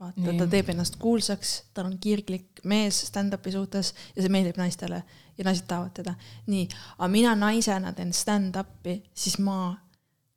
vaata, 0.00 0.34
ta 0.38 0.46
teeb 0.50 0.72
ennast 0.74 0.98
kuulsaks, 1.00 1.54
tal 1.74 1.86
on 1.88 1.98
kirglik 2.02 2.60
mees 2.68 2.98
stand-up'i 3.08 3.52
suhtes 3.54 3.94
ja 4.16 4.22
see 4.22 4.32
meeldib 4.32 4.58
naistele 4.60 5.02
ja 5.38 5.46
naised 5.46 5.68
tahavad 5.70 5.94
teda. 5.96 6.14
nii, 6.46 6.68
aga 6.98 7.10
mina 7.10 7.34
naisena 7.38 7.92
teen 7.92 8.12
stand-up'i, 8.12 9.00
siis 9.14 9.38
ma 9.38 9.74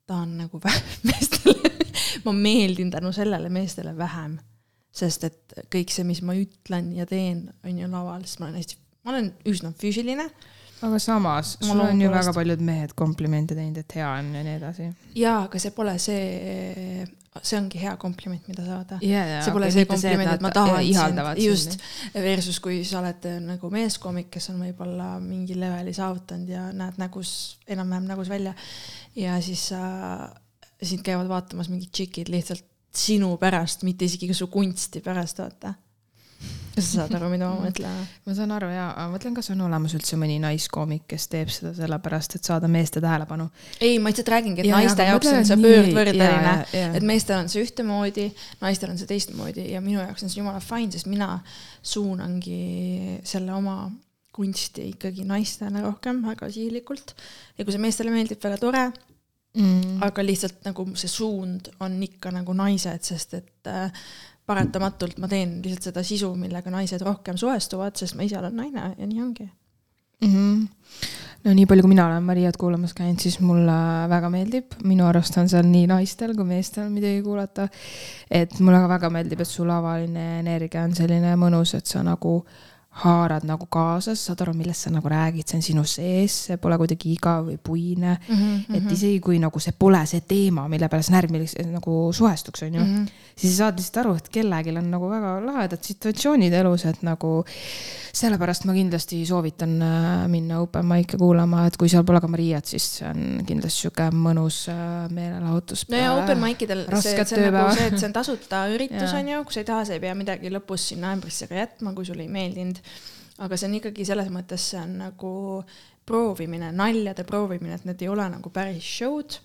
tahan 0.06 0.36
nagu 0.44 0.60
meestele, 1.08 1.72
ma 2.24 2.32
meeldin 2.32 2.90
tänu 2.94 3.12
sellele 3.12 3.50
meestele 3.52 3.96
vähem 3.96 4.38
sest 4.98 5.26
et 5.28 5.58
kõik 5.72 5.92
see, 5.92 6.06
mis 6.06 6.20
ma 6.26 6.36
ütlen 6.38 6.92
ja 6.96 7.06
teen, 7.08 7.48
on 7.66 7.80
ju 7.80 7.88
laval, 7.90 8.24
sest 8.26 8.40
ma 8.40 8.48
olen 8.48 8.60
hästi, 8.60 8.78
ma 9.04 9.14
olen 9.14 9.28
üsna 9.48 9.72
füüsiline 9.78 10.28
aga 10.86 10.98
samas, 11.02 11.56
Ma 11.60 11.70
sul 11.72 11.80
on 11.84 12.00
ju 12.02 12.10
väga 12.12 12.32
paljud 12.36 12.60
mehed 12.64 12.94
komplimente 12.98 13.56
teinud, 13.58 13.80
et 13.82 13.96
hea 13.98 14.08
on 14.08 14.28
ja 14.36 14.42
nii 14.46 14.58
edasi. 14.58 14.88
ja 15.18 15.34
aga 15.46 15.60
see 15.62 15.74
pole 15.74 15.94
see, 16.02 17.06
see 17.42 17.58
ongi 17.58 17.80
hea 17.82 17.94
kompliment, 18.00 18.46
mida 18.50 18.64
saada. 18.66 19.00
Yeah, 19.02 19.38
see 19.44 19.54
pole 19.54 19.70
see 19.74 19.88
kompliment, 19.90 20.32
et 20.36 20.44
ma 20.44 20.52
tahan 20.54 20.82
sind, 20.86 21.22
just, 21.42 21.78
versus 22.14 22.60
kui 22.64 22.80
sa 22.88 23.02
oled 23.02 23.28
äh, 23.30 23.40
nagu 23.44 23.72
meeskoomik, 23.74 24.30
kes 24.36 24.50
on 24.54 24.62
võib-olla 24.66 25.14
mingi 25.22 25.58
leveli 25.58 25.94
saavutanud 25.96 26.54
ja 26.54 26.68
näed 26.76 27.00
nägus, 27.02 27.32
enam-vähem 27.66 28.08
nägus 28.12 28.30
välja 28.30 28.54
ja 29.18 29.38
siis 29.44 29.68
sa, 29.72 29.82
sind 30.82 31.02
käivad 31.06 31.30
vaatamas 31.30 31.70
mingid 31.72 31.90
tšikid 31.90 32.30
lihtsalt 32.32 32.66
sinu 32.98 33.34
pärast, 33.40 33.84
mitte 33.86 34.06
isegi 34.08 34.34
su 34.34 34.48
kunsti 34.52 35.02
pärast, 35.04 35.42
vaata. 35.42 35.74
Kas 36.78 36.88
sa 36.92 37.02
saad 37.02 37.16
aru, 37.18 37.28
mida 37.32 37.50
ma 37.50 37.66
mõtlen? 37.66 38.00
ma 38.26 38.36
saan 38.38 38.54
aru 38.56 38.70
ja, 38.72 38.88
aga 38.94 39.06
mõtlen, 39.12 39.36
kas 39.36 39.50
on 39.54 39.62
olemas 39.66 39.94
üldse 39.98 40.18
mõni 40.20 40.38
naiskoomik, 40.42 41.04
kes 41.10 41.28
teeb 41.32 41.52
seda 41.52 41.74
sellepärast, 41.76 42.38
et 42.38 42.48
saada 42.48 42.70
meeste 42.72 43.02
tähelepanu. 43.04 43.48
ei, 43.80 43.98
ma 44.02 44.12
lihtsalt 44.12 44.32
räägingi, 44.34 44.64
et 44.64 44.70
Ja, 44.70 44.80
naiste 44.80 45.06
jaoks 45.08 45.32
on 45.32 45.48
see 45.48 45.60
pöördvõrdeline 45.62 46.56
et 46.98 47.06
meestel 47.06 47.42
on 47.42 47.52
see 47.52 47.64
ühtemoodi, 47.66 48.28
naistel 48.62 48.92
on 48.94 49.00
see 49.00 49.10
teistmoodi 49.10 49.68
ja 49.72 49.82
minu 49.84 50.00
jaoks 50.02 50.24
on 50.24 50.32
see 50.32 50.42
jumala 50.42 50.62
fine, 50.64 50.92
sest 50.94 51.10
mina 51.10 51.38
suunangi 51.82 53.18
selle 53.26 53.54
oma 53.56 53.80
kunsti 54.38 54.92
ikkagi 54.92 55.26
naistele 55.26 55.82
rohkem, 55.82 56.22
väga 56.26 56.50
sihilikult. 56.54 57.14
ja 57.58 57.64
kui 57.64 57.74
see 57.74 57.82
meestele 57.82 58.14
meeldib, 58.14 58.40
väga 58.42 58.60
tore, 58.62 58.84
mm.. 59.58 59.98
aga 60.06 60.24
lihtsalt 60.24 60.62
nagu 60.68 60.86
see 60.98 61.10
suund 61.10 61.72
on 61.84 61.98
ikka 62.06 62.32
nagu 62.34 62.54
naised, 62.56 63.06
sest 63.10 63.34
et 63.40 63.70
äh, 63.70 64.06
paratamatult 64.48 65.18
ma 65.22 65.28
teen 65.30 65.58
lihtsalt 65.64 65.90
seda 65.90 66.04
sisu, 66.06 66.32
millega 66.38 66.72
naised 66.72 67.04
rohkem 67.04 67.38
suhestuvad, 67.40 67.96
sest 68.00 68.16
ma 68.18 68.26
ise 68.26 68.38
olen 68.40 68.56
naine 68.56 68.92
ja 68.96 69.06
nii 69.06 69.22
ongi. 69.22 69.48
Mm 70.24 70.30
-hmm. 70.34 71.08
no 71.44 71.52
nii 71.54 71.66
palju, 71.70 71.82
kui 71.82 71.92
mina 71.92 72.06
olen 72.06 72.22
Mariat 72.22 72.56
kuulamas 72.56 72.94
käinud, 72.94 73.20
siis 73.22 73.38
mulle 73.40 73.76
väga 74.10 74.30
meeldib, 74.30 74.72
minu 74.84 75.06
arust 75.06 75.36
on 75.38 75.48
seal 75.48 75.66
nii 75.66 75.86
naistel 75.86 76.34
kui 76.36 76.44
meestel 76.44 76.88
midagi 76.90 77.22
kuulata. 77.22 77.68
et 78.30 78.60
mulle 78.60 78.80
ka 78.80 78.88
väga 78.88 79.10
meeldib, 79.10 79.40
et 79.40 79.48
su 79.48 79.66
lavaline 79.66 80.40
energia 80.40 80.82
on 80.82 80.94
selline 80.94 81.36
mõnus, 81.36 81.76
et 81.76 81.86
sa 81.86 82.02
nagu 82.02 82.44
haarad 82.90 83.44
nagu 83.46 83.66
kaasa, 83.70 84.14
sa 84.16 84.32
saad 84.32 84.40
aru, 84.42 84.52
millest 84.58 84.80
sa 84.86 84.90
nagu 84.90 85.06
räägid, 85.08 85.46
see 85.46 85.56
on 85.58 85.62
sinu 85.62 85.84
sees, 85.86 86.34
see 86.48 86.56
pole 86.58 86.74
kuidagi 86.80 87.12
igav 87.14 87.44
või 87.46 87.58
puine 87.62 88.16
mm. 88.16 88.34
Mhm, 88.34 88.56
-hmm. 88.68 88.76
et 88.76 88.92
isegi 88.92 89.20
kui 89.20 89.38
nagu 89.38 89.60
see 89.60 89.72
pole 89.78 90.00
see 90.06 90.20
teema, 90.20 90.68
mille 90.68 90.88
peale 90.88 91.02
sa 91.02 91.12
närvilis- 91.12 91.54
nagu 91.66 92.10
suhestuks, 92.12 92.62
onju 92.62 92.80
mm, 92.80 92.86
Mhm. 92.86 93.04
-hmm. 93.04 93.08
siis 93.36 93.52
sa 93.56 93.64
saad 93.64 93.78
lihtsalt 93.78 93.96
aru, 94.04 94.14
et 94.16 94.28
kellelgi 94.28 94.76
on 94.78 94.90
nagu 94.90 95.08
väga 95.10 95.46
lahedad 95.46 95.78
situatsioonid 95.82 96.52
elus, 96.52 96.84
et 96.86 97.02
nagu 97.02 97.44
sellepärast 98.12 98.64
ma 98.64 98.72
kindlasti 98.72 99.20
soovitan 99.26 99.82
äh, 99.82 100.28
minna 100.28 100.58
open 100.60 100.86
mic'e 100.86 101.18
kuulama, 101.18 101.66
et 101.66 101.76
kui 101.76 101.88
seal 101.88 102.04
pole 102.04 102.20
ka 102.20 102.26
Mariat, 102.28 102.64
siis 102.66 102.82
see 102.98 103.08
on 103.08 103.44
kindlasti 103.46 103.80
sihuke 103.84 104.08
mõnus 104.10 104.64
äh, 104.72 105.06
meelelahutus. 105.14 105.84
no 105.90 105.96
ja 105.96 106.12
open 106.16 106.38
mic 106.42 106.62
idel 106.62 106.84
see, 107.00 107.24
see 107.24 107.46
on 107.46 107.52
nagu 107.52 107.74
see, 107.76 107.86
et 107.86 107.98
see 107.98 108.06
on 108.08 108.12
tasuta 108.16 108.64
üritus 108.74 109.14
on 109.14 109.28
ju, 109.28 109.44
kui 109.44 109.52
sa 109.52 109.60
ei 109.60 109.64
taha, 109.70 109.84
sa 109.84 109.92
ei 109.92 110.00
pea 110.00 110.14
midagi 110.18 110.50
lõpus 110.50 110.88
sinna 110.92 111.12
ämbrisse 111.14 111.46
ka 111.46 111.54
jätma, 111.54 111.92
kui 111.94 112.04
sulle 112.08 112.22
ei 112.26 112.28
meeldinud. 112.32 112.77
Aga 113.44 113.56
see 113.56 113.68
on 113.70 113.78
ikkagi 113.78 114.06
selles 114.08 114.30
mõttes, 114.34 114.70
see 114.72 114.80
on 114.82 114.96
nagu 115.04 115.32
proovimine, 116.08 116.70
naljade 116.74 117.24
proovimine, 117.28 117.76
et 117.76 117.88
need 117.88 118.04
ei 118.04 118.10
ole 118.10 118.26
nagu 118.32 118.52
päris 118.54 118.86
show'd. 118.98 119.40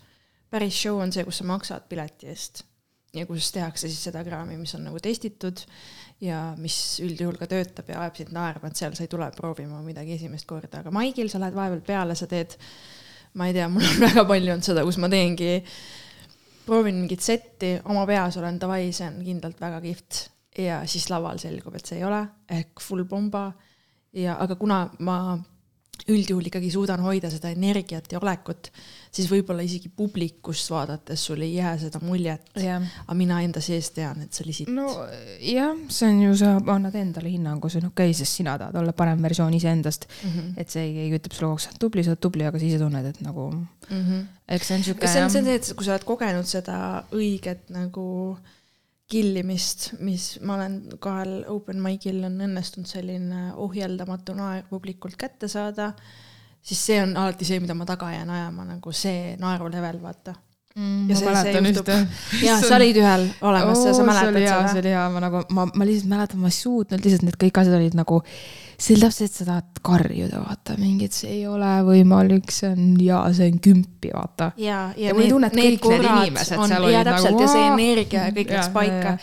päris 0.50 0.76
show 0.78 1.00
on 1.02 1.12
see, 1.12 1.24
kus 1.26 1.40
sa 1.42 1.48
maksad 1.48 1.88
pileti 1.90 2.30
eest 2.30 2.64
ja 3.14 3.26
kus 3.26 3.50
tehakse 3.54 3.88
siis 3.88 4.02
seda 4.08 4.24
kraami, 4.26 4.56
mis 4.58 4.74
on 4.74 4.84
nagu 4.88 4.98
testitud 5.02 5.62
ja 6.22 6.40
mis 6.58 6.98
üldjuhul 7.04 7.38
ka 7.38 7.48
töötab 7.50 7.90
ja 7.90 8.00
ajab 8.02 8.18
sind 8.18 8.34
naerma, 8.34 8.70
et 8.70 8.80
seal 8.80 8.94
sa 8.96 9.04
ei 9.04 9.10
tule 9.10 9.28
proovima 9.36 9.80
midagi 9.86 10.16
esimest 10.16 10.48
korda, 10.50 10.82
aga 10.82 10.92
maigil 10.94 11.30
sa 11.30 11.40
lähed 11.42 11.56
vahepeal 11.56 11.84
peale, 11.86 12.18
sa 12.18 12.28
teed 12.30 12.56
ma 13.38 13.48
ei 13.50 13.56
tea, 13.56 13.68
mul 13.70 13.86
on 13.86 14.02
väga 14.08 14.26
palju 14.30 14.54
olnud 14.54 14.66
seda, 14.66 14.86
kus 14.86 14.98
ma 15.02 15.10
teengi 15.12 15.56
proovin 16.64 17.02
mingit 17.02 17.22
setti, 17.22 17.74
oma 17.90 18.06
peas 18.08 18.38
olen 18.40 18.58
davai, 18.62 18.88
see 18.94 19.06
on 19.10 19.20
kindlalt 19.26 19.60
väga 19.62 19.82
kihvt 19.84 20.22
ja 20.58 20.82
siis 20.86 21.08
laval 21.10 21.38
selgub, 21.42 21.74
et 21.74 21.86
see 21.86 21.98
ei 21.98 22.04
ole 22.04 22.20
ehk 22.50 22.80
full 22.80 23.04
bomba 23.08 23.50
ja 24.14 24.36
aga 24.40 24.56
kuna 24.56 24.84
ma 25.00 25.18
üldjuhul 26.10 26.48
ikkagi 26.50 26.68
suudan 26.72 27.00
hoida 27.04 27.30
seda 27.32 27.48
energiat 27.54 28.10
ja 28.12 28.18
olekut, 28.20 28.68
siis 29.14 29.28
võib-olla 29.30 29.64
isegi 29.64 29.88
publikust 29.94 30.68
vaadates 30.72 31.22
sul 31.28 31.44
ei 31.46 31.54
jää 31.54 31.72
seda 31.80 32.00
muljet, 32.02 32.50
jah, 32.60 32.82
aga 33.06 33.16
mina 33.16 33.38
enda 33.44 33.62
sees 33.64 33.88
tean, 33.94 34.24
et 34.26 34.34
see 34.34 34.44
oli 34.44 34.56
sitt 34.56 34.72
no 34.74 34.88
jah, 35.40 35.72
see 35.88 36.10
on 36.10 36.20
ju, 36.26 36.34
sa 36.42 36.50
annad 36.58 36.98
endale 37.00 37.32
hinnangu, 37.32 37.70
see 37.72 37.80
on 37.80 37.88
okei 37.92 38.10
okay,, 38.10 38.18
sest 38.18 38.40
sina 38.40 38.56
tahad 38.60 38.76
olla 38.82 38.92
parem 38.96 39.22
versioon 39.24 39.54
iseendast 39.56 40.08
mm. 40.10 40.34
-hmm. 40.34 40.50
et 40.60 40.74
see 40.74 40.90
keegi 40.98 41.20
ütleb 41.20 41.38
sulle 41.38 41.48
kogu 41.48 41.56
aeg, 41.56 41.64
sa 41.64 41.72
oled 41.72 41.80
tubli, 41.86 42.04
sa 42.04 42.12
oled 42.12 42.24
tubli, 42.26 42.48
aga 42.50 42.60
sa 42.60 42.68
ise 42.68 42.82
tunned, 42.82 43.12
et 43.12 43.22
nagu 43.24 43.48
Mm 43.84 44.00
-hmm. 44.00 44.20
eks 44.48 44.68
see 44.68 44.76
on 44.76 44.84
sihuke 44.84 45.08
see 45.08 45.24
on 45.24 45.30
see, 45.30 45.54
et 45.54 45.72
kui 45.76 45.84
sa 45.84 45.92
oled 45.92 46.04
kogenud 46.08 46.46
seda 46.48 47.04
õiget 47.12 47.68
nagu 47.68 48.38
killimist, 49.10 49.92
mis 50.00 50.38
ma 50.40 50.56
olen 50.56 50.78
kahel 51.02 51.42
open 51.52 51.80
mic'il 51.84 52.22
on 52.24 52.38
õnnestunud 52.46 52.88
selline 52.88 53.50
ohjeldamatu 53.60 54.36
naer 54.38 54.64
publikult 54.70 55.18
kätte 55.20 55.48
saada, 55.48 55.92
siis 56.64 56.80
see 56.86 57.02
on 57.02 57.16
alati 57.20 57.46
see, 57.48 57.60
mida 57.60 57.76
ma 57.76 57.86
taga 57.88 58.10
jään 58.14 58.30
ajama, 58.30 58.64
nagu 58.74 58.92
see 58.96 59.34
naeru 59.40 59.68
level, 59.72 60.00
vaata. 60.02 60.34
mm,. 60.74 61.08
ja 61.10 61.16
see- 61.16 61.34
see 61.42 61.54
juhtub- 61.60 61.88
ühte. 61.88 62.44
ja 62.46 62.58
sa 62.62 62.76
olid 62.76 62.96
ühel 63.00 63.26
olemas 63.40 63.78
oh, 63.78 63.86
ja 63.88 63.94
sa 63.94 64.04
mäletad 64.06 64.38
hea, 64.40 64.50
see 64.50 64.68
seda. 64.68 64.80
oli 64.82 64.92
hea, 64.96 65.06
ma 65.14 65.22
nagu, 65.24 65.42
ma, 65.54 65.66
ma 65.74 65.86
lihtsalt 65.88 66.10
mäletan, 66.10 66.40
ma 66.42 66.50
ei 66.52 66.58
suutnud 66.58 67.04
lihtsalt 67.04 67.26
need 67.28 67.38
kõik 67.44 67.60
asjad 67.62 67.76
olid 67.78 67.96
nagu, 67.98 68.20
see 68.74 68.94
oli 68.96 69.04
täpselt, 69.06 69.30
et 69.30 69.38
sa 69.38 69.46
tahad 69.50 69.80
karjuda, 69.86 70.42
vaata, 70.44 70.76
mingid, 70.80 71.14
see 71.14 71.30
ei 71.38 71.42
ole 71.46 71.72
võimalik, 71.86 72.50
see 72.54 72.70
on 72.74 72.86
ja 73.04 73.22
see 73.36 73.50
on 73.52 73.58
kümpi, 73.68 74.10
vaata. 74.14 74.50
ja, 74.60 74.78
Ja 74.98 75.14
mulle 75.14 75.28
tunned 75.30 75.54
kõik 75.58 75.88
need 75.92 76.06
inimesed 76.10 76.58
on, 76.58 76.68
seal 76.72 76.88
ja 76.90 77.00
olid 77.02 77.10
täpselt 77.12 77.30
nagu, 77.36 77.42
ja 77.44 77.50
see 77.54 77.66
energia 77.72 78.24
ja 78.28 78.32
kõik 78.38 78.50
Ja, 78.50 78.56
läks 78.58 78.70
ja, 78.70 78.72
paika 78.74 79.12
ja. 79.14 79.18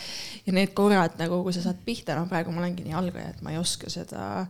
ja 0.46 0.54
need 0.60 0.72
korrad 0.78 1.18
nagu, 1.20 1.42
kui 1.44 1.52
sa 1.56 1.64
saad 1.66 1.82
pihta, 1.84 2.16
no 2.18 2.24
praegu 2.30 2.54
ma 2.54 2.64
olengi 2.64 2.86
nii 2.86 2.96
algaja, 2.96 3.34
et 3.36 3.42
ma 3.44 3.52
ei 3.52 3.60
oska 3.60 3.90
seda 3.92 4.46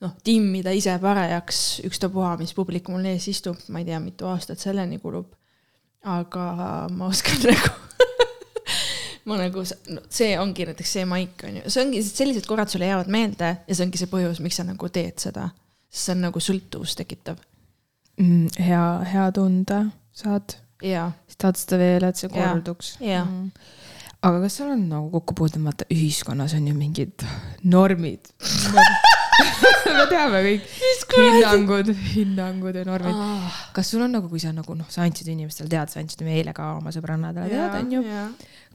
noh, 0.00 0.14
timmida 0.24 0.72
ise 0.72 0.94
parajaks, 1.02 1.82
ükstapuha, 1.84 2.32
mis 2.40 2.54
publik 2.56 2.88
mul 2.88 3.04
ees 3.10 3.26
istub, 3.28 3.58
ma 3.68 3.82
ei 3.82 3.84
tea, 3.90 3.98
mitu 4.00 4.24
aastat 4.30 4.58
selleni 4.62 4.96
kulub. 5.02 5.28
Aga 6.04 6.46
ma 6.96 7.10
oskan 7.10 7.42
nagu 7.50 7.74
ma 9.28 9.36
nagu, 9.36 9.64
no 9.94 10.02
see 10.12 10.32
ongi 10.40 10.64
näiteks 10.68 10.94
see 10.96 11.04
maik 11.08 11.44
on 11.46 11.60
ju, 11.60 11.66
see 11.72 11.84
ongi 11.84 12.00
sellised 12.06 12.48
korrad 12.48 12.72
sulle 12.72 12.88
jäävad 12.88 13.10
meelde 13.12 13.50
ja 13.66 13.76
see 13.76 13.86
ongi 13.86 14.00
see 14.00 14.10
põhjus, 14.10 14.40
miks 14.44 14.60
sa 14.60 14.66
nagu 14.66 14.88
teed 14.92 15.20
seda. 15.22 15.50
sest 15.90 16.08
see 16.08 16.16
on 16.16 16.24
nagu 16.28 16.42
sõltuvust 16.42 16.98
tekitav 17.00 17.38
mm,. 18.20 18.48
hea, 18.58 18.86
hea 19.12 19.28
tunda 19.36 19.84
saad, 20.16 20.56
ja, 20.84 21.10
siis 21.28 21.40
tahad 21.40 21.60
seda 21.60 21.80
veel, 21.80 22.08
et 22.08 22.20
see 22.20 22.32
korduks. 22.32 22.96
ja 23.04 23.24
Mm. 23.24 23.50
aga 24.22 24.40
kas 24.42 24.58
sul 24.58 24.72
on 24.72 24.88
nagu 24.90 25.10
kokku 25.14 25.36
puutunud, 25.36 25.68
vaata 25.70 25.86
ühiskonnas 25.92 26.54
on 26.56 26.66
ju 26.68 26.74
mingid 26.76 27.24
normid. 27.62 28.32
me 29.98 30.06
teame 30.10 30.42
kõik, 30.46 30.68
hinnangud, 31.16 31.92
hinnangud 32.14 32.78
ja 32.80 32.84
normid. 32.88 33.16
Ah, 33.16 33.60
kas 33.76 33.92
sul 33.92 34.04
on 34.06 34.14
nagu, 34.16 34.30
kui 34.32 34.42
sa 34.42 34.54
nagu 34.56 34.76
noh, 34.78 34.88
sa 34.92 35.04
andsid 35.06 35.28
inimestele 35.32 35.70
teada, 35.72 35.90
sa 35.92 36.00
andsid 36.02 36.24
meile 36.26 36.54
ka 36.56 36.74
oma 36.78 36.94
sõbrannadele 36.94 37.50
teada, 37.52 37.82
onju. 37.82 38.04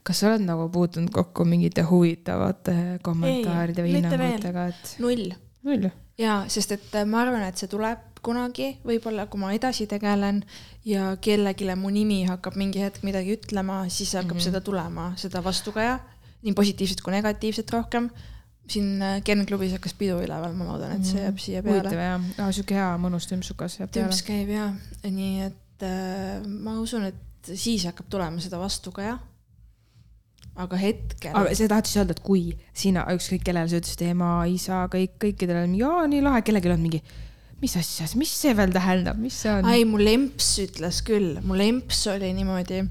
kas 0.06 0.22
sa 0.22 0.30
oled 0.32 0.46
nagu 0.46 0.68
puutunud 0.72 1.12
kokku 1.14 1.48
mingite 1.48 1.86
huvitavate 1.86 3.00
kommentaaride 3.06 3.86
või 3.86 3.98
hinnangutega, 3.98 4.70
et 4.74 4.94
null 5.02 5.32
null? 5.66 5.88
ja 6.18 6.44
sest, 6.52 6.76
et 6.76 6.94
äh, 6.94 7.06
ma 7.08 7.24
arvan, 7.24 7.44
et 7.46 7.58
see 7.60 7.70
tuleb 7.70 8.02
kunagi, 8.26 8.76
võib-olla 8.86 9.26
kui 9.30 9.40
ma 9.40 9.52
edasi 9.54 9.86
tegelen 9.90 10.40
ja 10.86 11.12
kellelegi 11.22 11.68
mu 11.78 11.92
nimi 11.94 12.24
hakkab 12.26 12.56
mingi 12.58 12.82
hetk 12.82 13.04
midagi 13.06 13.36
ütlema, 13.36 13.84
siis 13.88 14.14
hakkab 14.14 14.36
mm 14.36 14.40
-hmm. 14.40 14.48
seda 14.48 14.60
tulema, 14.60 15.12
seda 15.16 15.42
vastukaja, 15.44 15.98
nii 16.42 16.54
positiivset 16.54 17.00
kui 17.00 17.12
negatiivset 17.12 17.70
rohkem. 17.70 18.10
Siin 18.70 19.02
äh, 19.02 19.20
Ken 19.24 19.44
klubis 19.46 19.74
hakkas 19.76 19.94
pidu 19.98 20.18
üleval, 20.22 20.54
ma 20.56 20.66
loodan, 20.70 20.96
et 20.96 21.06
see 21.06 21.22
jääb 21.22 21.38
siia 21.42 21.62
huvitav 21.64 21.92
peale. 21.92 22.08
jah 22.08 22.26
no,, 22.40 22.50
sihuke 22.54 22.78
hea 22.78 22.88
mõnus 23.02 23.28
tümpsukas 23.30 23.78
jääb 23.80 23.92
peale 23.92 24.10
tümps. 24.10 24.24
käib 24.26 24.50
ja, 24.54 24.66
nii 25.06 25.46
et 25.46 25.86
äh, 25.86 26.42
ma 26.46 26.76
usun, 26.82 27.06
et 27.10 27.54
siis 27.54 27.86
hakkab 27.86 28.10
tulema 28.10 28.42
seda 28.42 28.58
vastukaja. 28.60 29.18
aga 30.56 30.80
hetkel. 30.80 31.36
aga 31.36 31.54
see 31.54 31.70
tahtis 31.70 31.96
öelda, 32.00 32.16
et 32.16 32.24
kui 32.24 32.48
sina, 32.74 33.06
ükskõik 33.14 33.46
kellele 33.46 33.70
sa 33.70 33.80
ütlesid 33.80 34.06
ema, 34.08 34.32
isa, 34.50 34.84
kõik, 34.92 35.18
kõikidele 35.22 35.66
on 35.68 35.78
jaa, 35.78 36.04
nii 36.10 36.24
lahe, 36.24 36.42
kellelgi 36.46 36.72
on 36.72 36.82
mingi, 36.82 37.02
mis 37.62 37.76
asja, 37.78 38.08
mis 38.18 38.32
see 38.32 38.54
veel 38.56 38.72
tähendab, 38.74 39.20
mis 39.20 39.36
see 39.44 39.52
on? 39.52 39.68
ai, 39.68 39.84
mu 39.88 40.00
lemps 40.00 40.56
ütles 40.64 41.02
küll, 41.06 41.36
mu 41.44 41.58
lemps 41.58 42.06
oli 42.12 42.32
niimoodi, 42.36 42.82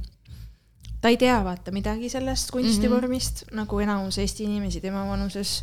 ta 1.06 1.12
ei 1.13 1.20
tea 1.22 1.36
vaata 1.46 1.70
midagi 1.70 2.10
sellest 2.10 2.50
kunstivormist 2.50 3.44
mm, 3.44 3.50
-hmm. 3.50 3.60
nagu 3.62 3.80
enamus 3.80 4.18
Eesti 4.18 4.44
inimesi 4.44 4.82
tema 4.82 5.04
vanuses 5.06 5.60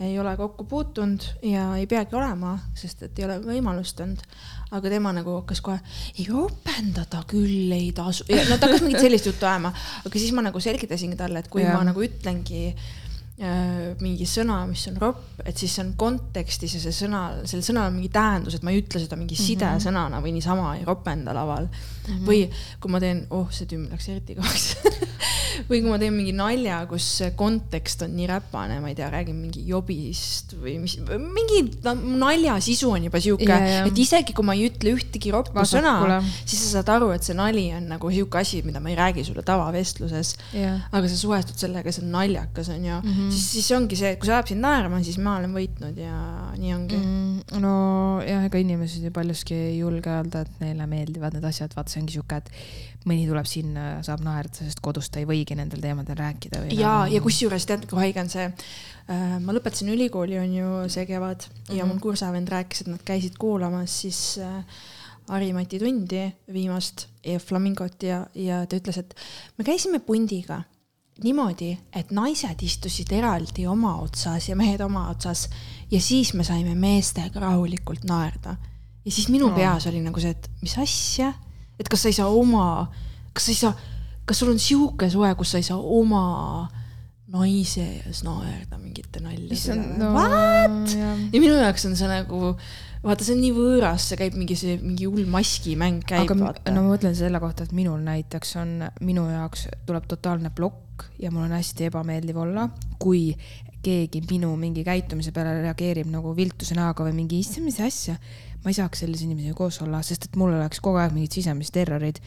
ei 0.00 0.18
ole 0.18 0.36
kokku 0.36 0.64
puutunud 0.64 1.20
ja 1.42 1.76
ei 1.76 1.86
peagi 1.86 2.16
olema, 2.16 2.54
sest 2.74 3.02
et 3.02 3.18
ei 3.18 3.26
ole 3.26 3.36
võimalust 3.44 4.00
olnud. 4.00 4.22
aga 4.70 4.88
tema 4.88 5.12
nagu 5.12 5.34
hakkas 5.34 5.60
kohe, 5.60 5.80
ei 6.16 6.24
ropendada 6.30 7.20
küll 7.28 7.72
ei 7.76 7.92
tasu, 7.92 8.24
no 8.48 8.56
ta 8.56 8.68
hakkas 8.70 8.84
mingit 8.86 9.02
sellist 9.02 9.26
juttu 9.26 9.46
ajama, 9.46 9.74
aga 10.06 10.18
siis 10.18 10.32
ma 10.32 10.46
nagu 10.46 10.60
selgitasingi 10.60 11.18
talle, 11.18 11.42
et 11.42 11.48
kui 11.52 11.62
ja. 11.62 11.74
ma 11.76 11.84
nagu 11.84 12.00
ütlengi 12.06 12.62
äh, 12.70 13.96
mingi 14.00 14.24
sõna, 14.30 14.62
mis 14.70 14.86
on 14.88 14.96
ropp, 15.02 15.42
et 15.44 15.58
siis 15.58 15.74
see 15.74 15.84
on 15.84 15.92
kontekstis 16.00 16.78
ja 16.78 16.84
see 16.86 16.96
sõna, 17.02 17.24
sellel 17.44 17.66
sõnal 17.66 17.90
on 17.90 17.98
mingi 17.98 18.12
tähendus, 18.14 18.56
et 18.56 18.64
ma 18.64 18.72
ei 18.72 18.80
ütle 18.80 19.02
seda 19.02 19.20
mingi 19.20 19.36
sidesõnana 19.36 20.22
või 20.24 20.38
niisama 20.38 20.76
ei 20.78 20.86
ropenda 20.88 21.36
laval 21.36 21.68
mm. 22.10 22.18
-hmm. 22.18 22.26
või 22.26 22.80
kui 22.80 22.90
ma 22.92 23.00
teen, 23.02 23.24
oh, 23.30 23.48
see 23.50 23.70
tümm 23.70 23.88
läks 23.90 24.08
eriti 24.12 24.36
kõvaks 24.38 24.66
või 25.70 25.80
kui 25.80 25.90
ma 25.90 25.98
teen 26.00 26.14
mingi 26.14 26.32
nalja, 26.36 26.80
kus 26.90 27.06
kontekst 27.38 28.04
on 28.06 28.14
nii 28.16 28.28
räpane, 28.30 28.78
ma 28.82 28.90
ei 28.90 28.96
tea, 28.98 29.10
räägin 29.12 29.38
mingi 29.38 29.64
jobist 29.68 30.54
või 30.60 30.76
mis, 30.82 30.96
mingi 31.00 31.62
nalja 32.20 32.56
sisu 32.62 32.92
on 32.94 33.08
juba 33.08 33.20
sihuke 33.22 33.48
Ja, 33.50 33.58
ja. 33.66 33.84
et 33.88 33.98
isegi 33.98 34.34
kui 34.36 34.46
ma 34.46 34.54
ei 34.54 34.68
ütle 34.68 34.92
ühtegi 34.94 35.32
roppu 35.34 35.64
sõna, 35.66 36.20
siis 36.44 36.60
sa 36.62 36.78
saad 36.78 36.92
aru, 36.96 37.10
et 37.16 37.26
see 37.26 37.34
nali 37.36 37.66
on 37.74 37.88
nagu 37.90 38.12
sihuke 38.12 38.40
asi, 38.40 38.60
mida 38.66 38.82
ma 38.82 38.92
ei 38.92 38.98
räägi 38.98 39.24
sulle 39.26 39.42
tavavestluses 39.46 40.34
jah, 40.54 40.86
aga 40.94 41.10
sa 41.10 41.18
suhestud 41.18 41.58
sellega, 41.60 41.92
see 41.94 42.04
on 42.04 42.12
naljakas, 42.14 42.70
on 42.70 42.84
ju 42.84 43.00
mm. 43.00 43.10
-hmm. 43.10 43.30
siis, 43.34 43.48
siis 43.56 43.70
ongi 43.76 43.98
see, 43.98 44.14
kui 44.16 44.30
see 44.30 44.36
ajab 44.36 44.52
sind 44.52 44.64
naerma, 44.64 45.02
siis 45.06 45.18
ma 45.18 45.36
olen 45.40 45.54
võitnud 45.56 45.98
ja 45.98 46.16
nii 46.56 46.74
ongi. 46.74 46.98
Mm, 47.00 47.60
no 47.64 47.74
jah, 48.26 48.44
ega 48.46 48.62
inimesed 48.62 49.04
ju 49.04 49.12
paljuski 49.14 49.54
ei 49.54 49.78
julge 49.80 50.10
öelda, 50.12 50.44
et 50.46 50.62
neile 50.62 50.86
meeldivad 50.90 51.36
need 51.36 51.46
asjad, 51.48 51.74
vaata, 51.76 51.92
see 51.92 51.99
ongi 52.00 52.12
sihuke, 52.16 52.36
et 52.36 52.50
mõni 53.08 53.26
tuleb 53.28 53.46
sinna, 53.48 54.02
saab 54.04 54.20
naerda, 54.24 54.54
sest 54.64 54.80
kodus 54.84 55.08
ta 55.10 55.20
ei 55.20 55.26
võigi 55.28 55.56
nendel 55.56 55.80
teemadel 55.80 56.16
rääkida 56.20 56.64
ja, 56.76 57.06
ja 57.08 57.20
kusjuures 57.24 57.64
tead, 57.66 57.86
kui 57.88 57.98
haige 58.02 58.20
on 58.20 58.28
see, 58.28 58.48
ma 59.40 59.52
lõpetasin 59.56 59.88
ülikooli, 59.94 60.38
on 60.38 60.52
ju 60.54 60.72
see 60.92 61.06
kevad 61.06 61.46
mm 61.46 61.54
-hmm. 61.68 61.76
ja 61.76 61.84
Mhm. 61.84 61.88
mul 61.92 62.00
kursavend 62.00 62.48
rääkis, 62.48 62.80
et 62.80 62.86
nad 62.92 63.00
käisid 63.04 63.38
kuulamas 63.38 64.00
siis 64.00 64.38
äh, 64.38 64.64
Harimati 65.30 65.78
tundi 65.78 66.32
viimast 66.52 67.06
ja 67.24 67.38
Flamingot 67.38 68.02
ja, 68.02 68.26
ja 68.34 68.66
ta 68.66 68.76
ütles, 68.76 68.98
et 68.98 69.14
me 69.58 69.64
käisime 69.64 69.98
pundiga 69.98 70.62
niimoodi, 71.22 71.78
et 71.92 72.10
naised 72.10 72.62
istusid 72.62 73.12
eraldi 73.12 73.66
oma 73.66 73.96
otsas 74.00 74.48
ja 74.48 74.56
mehed 74.56 74.80
oma 74.80 75.08
otsas 75.10 75.48
ja 75.90 76.00
siis 76.00 76.34
me 76.34 76.44
saime 76.44 76.74
meestega 76.74 77.40
rahulikult 77.40 78.04
naerda. 78.04 78.56
ja 79.04 79.10
siis 79.12 79.28
minu 79.28 79.48
No. 79.48 79.54
peas 79.54 79.86
oli 79.86 80.00
nagu 80.00 80.20
see, 80.20 80.30
et 80.30 80.50
mis 80.62 80.78
asja, 80.78 81.32
et 81.80 81.88
kas 81.88 82.04
sa 82.04 82.12
ei 82.12 82.18
saa 82.18 82.28
oma, 82.28 82.90
kas 83.32 83.48
sa 83.48 83.54
ei 83.54 83.60
saa, 83.62 83.72
kas 84.28 84.42
sul 84.42 84.52
on 84.52 84.60
sihuke 84.62 85.08
suhe, 85.12 85.32
kus 85.38 85.54
sa 85.54 85.62
ei 85.62 85.66
saa 85.66 85.80
oma 85.80 86.68
naise 87.30 87.82
ees 88.02 88.24
naerda 88.26 88.78
mingite 88.80 89.22
naljade 89.22 89.54
issand, 89.54 89.92
peale 89.94 89.98
no 90.00 90.10
What? 90.16 90.94
ja 90.96 91.38
minu 91.38 91.54
jaoks 91.54 91.86
on 91.86 91.94
see 91.98 92.10
nagu, 92.10 92.54
vaata, 93.04 93.26
see 93.26 93.36
on 93.36 93.42
nii 93.44 93.52
võõras, 93.54 94.08
see 94.10 94.18
käib 94.18 94.38
mingi 94.38 94.56
see 94.58 94.76
mingi 94.82 95.06
hull 95.06 95.30
maskimäng 95.30 96.02
käib, 96.06 96.26
aga 96.26 96.74
no 96.74 96.82
ma 96.82 96.96
mõtlen 96.96 97.14
selle 97.18 97.38
kohta, 97.42 97.68
et 97.68 97.74
minul 97.76 98.02
näiteks 98.02 98.56
on, 98.62 98.76
minu 99.06 99.28
jaoks 99.30 99.68
tuleb 99.86 100.10
totaalne 100.10 100.50
plokk 100.56 101.06
ja 101.22 101.30
mul 101.30 101.46
on 101.46 101.54
hästi 101.54 101.86
ebameeldiv 101.88 102.42
olla, 102.42 102.66
kui 103.00 103.30
keegi 103.84 104.24
minu 104.28 104.50
mingi 104.60 104.82
käitumise 104.84 105.32
peale 105.32 105.60
reageerib 105.62 106.10
nagu 106.12 106.34
viltuse 106.36 106.76
näoga 106.76 107.06
või 107.06 107.14
mingi 107.22 107.40
issand, 107.40 107.64
mis 107.68 107.78
asja. 107.80 108.18
Ma 108.64 108.70
ei 108.70 108.76
saaks 108.76 109.04
sellise 109.04 109.26
inimesega 109.26 109.56
koos 109.56 109.80
olla, 109.84 110.02
sest 110.06 110.28
et 110.28 110.38
mul 110.40 110.54
oleks 110.54 110.82
kogu 110.84 111.00
aeg 111.00 111.14
mingid 111.16 111.38
sisemised 111.38 111.74
terrorid. 111.74 112.20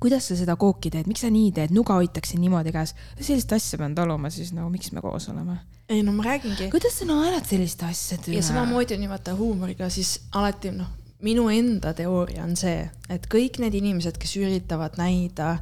kuidas 0.00 0.28
sa 0.28 0.36
seda 0.36 0.56
kooki 0.60 0.90
teed, 0.92 1.06
miks 1.08 1.24
sa 1.24 1.30
nii 1.32 1.52
teed, 1.56 1.72
nuga 1.72 1.96
hoitakse 1.96 2.36
niimoodi 2.38 2.72
käes, 2.74 2.92
sellist 3.16 3.52
asja 3.56 3.78
pean 3.80 3.94
taluma, 3.96 4.30
siis 4.30 4.52
nagu 4.52 4.68
miks 4.70 4.92
me 4.92 5.00
koos 5.00 5.28
oleme. 5.32 5.58
ei 5.88 6.02
no 6.02 6.12
ma 6.12 6.22
räägingi. 6.26 6.70
kuidas 6.70 6.98
sa 6.98 7.08
naerad 7.08 7.46
selliste 7.48 7.86
asjade 7.86 8.36
ja 8.36 8.42
samamoodi 8.42 8.94
on 8.94 9.02
ju 9.02 9.10
vaata 9.10 9.34
huumoriga, 9.34 9.90
siis 9.90 10.20
alati 10.32 10.70
noh, 10.70 10.92
minu 11.22 11.48
enda 11.48 11.94
teooria 11.96 12.44
on 12.44 12.56
see, 12.56 12.88
et 13.08 13.26
kõik 13.32 13.60
need 13.62 13.74
inimesed, 13.74 14.18
kes 14.20 14.36
üritavad 14.36 14.98
näida 15.00 15.56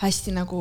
hästi 0.00 0.32
nagu 0.34 0.60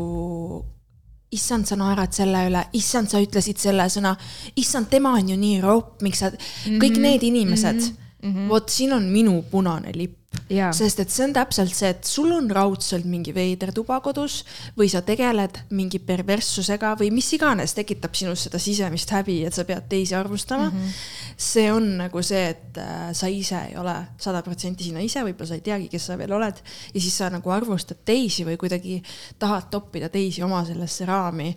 issand, 1.31 1.67
sa 1.69 1.77
naerad 1.77 2.13
selle 2.15 2.41
üle, 2.49 2.61
issand, 2.77 3.09
sa 3.11 3.21
ütlesid 3.21 3.59
selle 3.61 3.85
sõna, 3.91 4.15
issand, 4.57 4.89
tema 4.89 5.13
on 5.17 5.29
ju 5.29 5.37
nii 5.39 5.59
ropp, 5.61 5.99
miks 6.05 6.23
sa, 6.23 6.31
kõik 6.65 6.97
need 7.01 7.25
inimesed 7.25 7.75
mm, 7.75 7.89
-hmm. 7.89 8.08
Vot 8.49 8.69
siin 8.69 8.93
on 8.93 9.09
minu 9.09 9.43
punane 9.51 9.91
lipp. 9.95 10.15
Jaa. 10.49 10.69
sest 10.73 10.99
et 11.01 11.09
see 11.09 11.23
on 11.25 11.31
täpselt 11.33 11.73
see, 11.73 11.89
et 11.89 12.05
sul 12.05 12.29
on 12.33 12.47
raudselt 12.53 13.05
mingi 13.09 13.31
veider 13.33 13.71
tuba 13.73 13.99
kodus 14.05 14.43
või 14.77 14.85
sa 14.89 15.01
tegeled 15.05 15.57
mingi 15.73 15.99
perverssusega 16.05 16.91
või 16.99 17.09
mis 17.13 17.31
iganes 17.33 17.73
tekitab 17.77 18.13
sinus 18.17 18.45
seda 18.45 18.61
sisemist 18.61 19.09
häbi, 19.13 19.39
et 19.45 19.57
sa 19.57 19.65
pead 19.65 19.87
teisi 19.89 20.15
arvustama 20.17 20.69
mm. 20.69 20.77
-hmm. 20.77 21.35
see 21.49 21.65
on 21.73 21.89
nagu 22.03 22.21
see, 22.25 22.43
et 22.53 22.77
äh, 22.77 23.09
sa 23.13 23.27
ise 23.27 23.61
ei 23.71 23.77
ole 23.77 23.95
sada 24.17 24.41
protsenti 24.45 24.83
sina 24.83 25.01
ise, 25.01 25.25
võib-olla 25.25 25.49
sa 25.49 25.57
ei 25.57 25.65
teagi, 25.65 25.89
kes 25.89 26.05
sa 26.11 26.17
veel 26.17 26.33
oled 26.33 26.61
ja 26.93 27.01
siis 27.01 27.17
sa 27.17 27.29
nagu 27.29 27.49
arvustad 27.49 28.05
teisi 28.05 28.45
või 28.45 28.57
kuidagi 28.57 29.01
tahad 29.39 29.69
toppida 29.69 30.09
teisi 30.09 30.43
oma 30.43 30.65
sellesse 30.65 31.05
raami. 31.05 31.55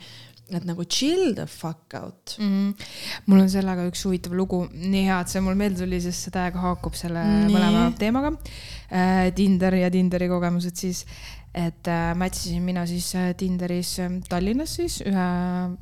Et 0.58 0.64
nagu 0.68 0.84
chill 0.84 1.34
the 1.36 1.46
fuck 1.46 1.94
out. 1.98 2.36
mm. 2.38 2.48
-hmm. 2.48 2.86
mul 3.26 3.44
on 3.44 3.50
sellega 3.50 3.86
üks 3.90 4.04
huvitav 4.06 4.34
lugu, 4.36 4.64
nii 4.72 5.04
hea, 5.08 5.20
et 5.20 5.28
see 5.28 5.40
mul 5.44 5.58
meelde 5.58 5.84
tuli, 5.84 6.00
sest 6.00 6.26
see 6.26 6.34
täiega 6.34 6.62
haakub 6.62 6.94
selle 6.98 7.24
Nii. 7.24 7.52
mõlema 7.54 7.92
teemaga 7.98 8.34
äh,. 8.92 9.30
Tinder 9.34 9.74
ja 9.74 9.90
Tinderi 9.90 10.28
kogemused 10.28 10.76
siis, 10.76 11.04
et 11.54 11.88
äh, 11.88 12.14
match 12.16 12.46
isin 12.46 12.62
mina 12.64 12.86
siis 12.86 13.14
äh, 13.14 13.34
Tinderis 13.36 13.98
äh, 14.00 14.14
Tallinnas 14.28 14.74
siis 14.76 15.00
ühe 15.04 15.26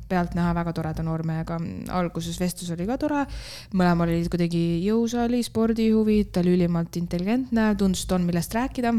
pealtnäha 0.09 0.53
väga 0.55 0.73
toreda 0.73 1.03
noormehega. 1.03 1.59
alguses 1.89 2.39
vestlus 2.39 2.71
oli 2.75 2.85
ka 2.85 2.97
tore, 2.97 3.25
mõlemal 3.73 4.11
olid 4.11 4.29
kuidagi 4.31 4.83
jõusaali 4.83 5.43
spordihuvid, 5.43 6.31
ta 6.31 6.43
oli 6.43 6.57
ülimalt 6.59 6.97
intelligentne, 6.99 7.75
tundus, 7.79 8.03
et 8.05 8.11
on 8.11 8.27
millest 8.27 8.55
rääkida 8.55 8.93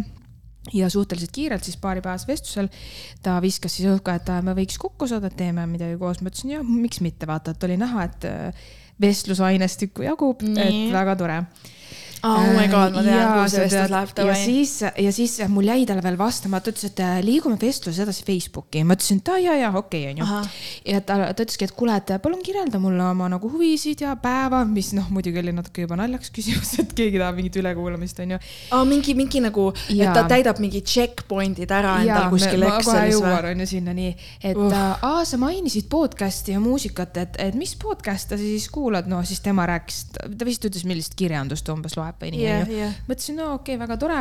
ja 0.72 0.90
suhteliselt 0.90 1.32
kiirelt 1.34 1.64
siis 1.66 1.76
paaripäevasel 1.82 2.28
vestlusel 2.30 2.68
ta 3.22 3.38
viskas 3.42 3.76
siis 3.76 3.88
õhku, 3.90 4.14
et 4.14 4.30
me 4.46 4.54
võiks 4.54 4.78
kokku 4.78 5.08
saada, 5.10 5.30
et 5.30 5.36
teeme 5.38 5.66
midagi 5.66 5.98
koos. 5.98 6.22
ma 6.22 6.30
ütlesin 6.30 6.54
jah, 6.56 6.66
miks 6.66 7.02
mitte, 7.02 7.26
vaata, 7.26 7.56
et 7.56 7.66
oli 7.66 7.78
näha, 7.80 8.06
et 8.06 8.26
äh, 8.30 8.66
vestlusainest 9.02 9.88
jagub, 10.06 10.42
Nii. 10.46 10.88
et 10.88 10.94
väga 10.94 11.16
tore. 11.18 11.38
Oh 12.22 12.52
my 12.54 12.68
god, 12.70 12.94
ma 12.94 13.02
tean, 13.02 13.18
Jaa, 13.18 13.30
kuhu 13.34 13.50
see 13.50 13.62
vestlus 13.64 13.90
läheb, 13.92 14.10
ja 14.12 14.16
davai. 14.20 14.36
siis, 14.38 14.72
ja 14.82 15.12
siis 15.14 15.34
mul 15.50 15.66
jäi 15.66 15.82
talle 15.88 16.04
veel 16.04 16.18
vastamata, 16.20 16.70
ütles, 16.70 16.92
et 16.92 17.02
äh, 17.02 17.16
liigume 17.24 17.58
vestluses 17.60 17.98
edasi 18.04 18.22
Facebooki. 18.26 18.84
ma 18.86 18.94
ütlesin, 18.96 19.18
et 19.22 19.30
aa 19.32 19.40
ja, 19.42 19.56
ja 19.58 19.70
okei 19.74 20.04
okay,, 20.06 20.12
onju 20.14 20.92
ja 20.92 21.00
ta, 21.02 21.18
ta 21.34 21.46
ütleski, 21.46 21.66
et 21.66 21.74
kuule, 21.78 21.96
et 21.98 22.12
palun 22.22 22.42
kirjelda 22.44 22.78
mulle 22.82 23.04
oma 23.08 23.28
nagu 23.32 23.50
huvisid 23.50 24.04
ja 24.04 24.14
päeva, 24.22 24.62
mis 24.68 24.92
noh, 24.96 25.08
muidugi 25.14 25.42
oli 25.42 25.54
natuke 25.56 25.86
juba 25.86 25.98
naljakas 25.98 26.30
küsimus, 26.34 26.74
et 26.84 26.94
keegi 26.98 27.18
tahab 27.22 27.40
mingit 27.40 27.58
ülekuulamist, 27.62 28.22
onju. 28.22 28.38
aa, 28.70 28.84
mingi, 28.88 29.16
mingi 29.18 29.42
nagu, 29.42 29.68
et 29.88 29.98
Jaa. 29.98 30.14
ta 30.14 30.24
täidab 30.30 30.62
mingi 30.62 30.84
checkpoint'id 30.86 31.74
ära 31.74 31.98
endal 32.04 32.30
kuskil 32.32 32.68
Excelis 32.70 33.18
või? 33.22 33.34
onju 33.52 33.68
sinna 33.74 33.96
nii, 33.98 34.14
et 34.52 34.62
uh. 34.62 34.78
aa, 34.94 35.26
sa 35.26 35.40
mainisid 35.42 35.90
podcast'i 35.90 36.54
ja 36.54 36.62
muusikat, 36.62 37.18
et, 37.24 37.42
et 37.48 37.58
mis 37.58 37.74
podcast'e 37.82 38.38
sa 38.38 38.40
siis 38.40 38.70
kuulad, 38.72 39.10
no 39.10 39.24
siis 39.26 39.42
tema 39.42 39.66
rääkis, 39.68 40.04
ta 40.14 40.46
vist 40.46 40.70
ütles, 40.70 40.86
millist 40.86 41.18
kirjandust 41.18 41.68
umbes 41.72 41.98
loeb 41.98 42.11
Jah, 42.20 42.66
onju 42.66 42.90
mõtlesin, 43.08 43.38
no 43.38 43.48
okei 43.56 43.76
okay,, 43.76 43.80
väga 43.82 43.96
tore 44.00 44.18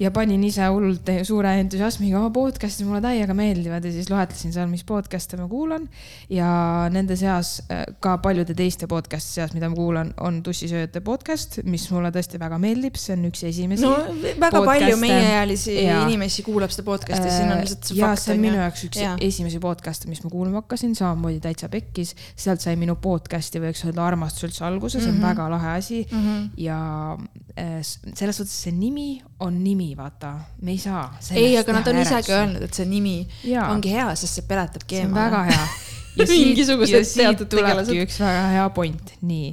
ja 0.00 0.10
panin 0.14 0.42
ise 0.46 0.66
hullult 0.72 1.08
suure 1.26 1.52
entusiasmiga 1.60 2.18
oma 2.20 2.30
podcast'i 2.34 2.86
mulle 2.86 3.02
täiega 3.04 3.34
meeldivad 3.36 3.84
ja 3.84 3.92
siis 3.94 4.10
loetlesin 4.10 4.54
seal, 4.54 4.68
mis 4.70 4.84
podcast'e 4.88 5.38
ma 5.40 5.48
kuulan. 5.50 5.88
ja 6.30 6.48
nende 6.92 7.16
seas 7.18 7.54
äh, 7.70 7.84
ka 8.02 8.16
paljude 8.22 8.54
teiste 8.58 8.88
podcast'i 8.90 9.40
seas, 9.40 9.54
mida 9.56 9.70
ma 9.72 9.78
kuulan, 9.78 10.12
on 10.20 10.40
Tussisööjate 10.42 11.02
podcast, 11.04 11.60
mis 11.64 11.86
mulle 11.92 12.12
tõesti 12.14 12.40
väga 12.42 12.58
meeldib, 12.62 12.98
see 13.00 13.16
on 13.16 13.26
üks 13.30 13.44
esimesi. 13.48 13.86
no 13.86 13.94
väga 14.40 14.62
palju 14.66 14.98
meieealisi 15.00 15.76
inimesi 15.86 16.46
kuulab 16.46 16.72
seda 16.74 16.86
podcast'i, 16.88 17.30
siin 17.30 17.52
on 17.52 17.62
lihtsalt 17.62 17.90
see 17.90 18.00
ja 18.00 18.12
fakt. 18.12 18.24
see 18.26 18.36
on 18.36 18.44
minu 18.46 18.60
jaoks 18.60 18.86
üks 18.88 19.02
Jaa. 19.02 19.16
esimesi 19.28 19.62
podcast'e, 19.62 20.10
mis 20.10 20.22
ma 20.24 20.32
kuulma 20.32 20.62
hakkasin, 20.62 20.96
samamoodi 20.98 21.40
täitsa 21.44 21.70
pekkis. 21.72 22.14
sealt 22.36 22.64
sai 22.64 22.76
minu 22.80 22.96
podcast'i, 23.02 23.62
võiks 23.62 23.84
öelda 23.86 24.06
armastus 24.06 24.48
üldse 24.50 24.66
alguse, 24.66 25.00
see 25.00 25.08
on 25.08 25.16
mm 25.16 25.22
-hmm. 25.22 25.28
väga 25.28 25.50
lahe 25.50 25.76
asi 25.78 26.06
mm. 26.10 26.18
-hmm. 26.18 26.50
ja 26.56 26.78
äh, 27.18 27.31
selles 27.56 28.36
suhtes 28.36 28.54
see 28.64 28.72
nimi 28.72 29.22
on 29.44 29.58
nimi, 29.64 29.90
vaata, 29.96 30.32
me 30.62 30.72
ei 30.72 30.78
saa. 30.80 31.04
ei, 31.36 31.56
aga 31.60 31.74
nad 31.76 31.88
on 31.90 31.98
isegi 32.00 32.32
öelnud, 32.32 32.62
et 32.64 32.78
see 32.78 32.86
nimi 32.88 33.16
Jaa. 33.44 33.66
ongi 33.74 33.92
hea, 33.92 34.06
sest 34.16 34.40
see 34.40 34.46
peletabki 34.48 34.96
see 34.96 35.04
on 35.06 35.10
eemale. 35.10 35.30
väga 35.30 35.42
hea. 35.50 35.66
ja 36.18 36.26
siit, 36.30 36.62
ja 36.92 37.02
siit 37.04 37.44
tulebki 37.52 37.98
üks 38.06 38.20
väga 38.22 38.46
hea 38.54 38.68
point, 38.76 39.12
nii. 39.20 39.50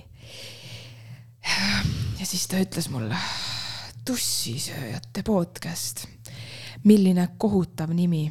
ja 2.20 2.30
siis 2.30 2.48
ta 2.52 2.62
ütles 2.64 2.88
mulle, 2.94 3.20
tussisööjate 4.08 5.26
podcast, 5.28 6.06
milline 6.88 7.28
kohutav 7.38 7.92
nimi. 7.96 8.30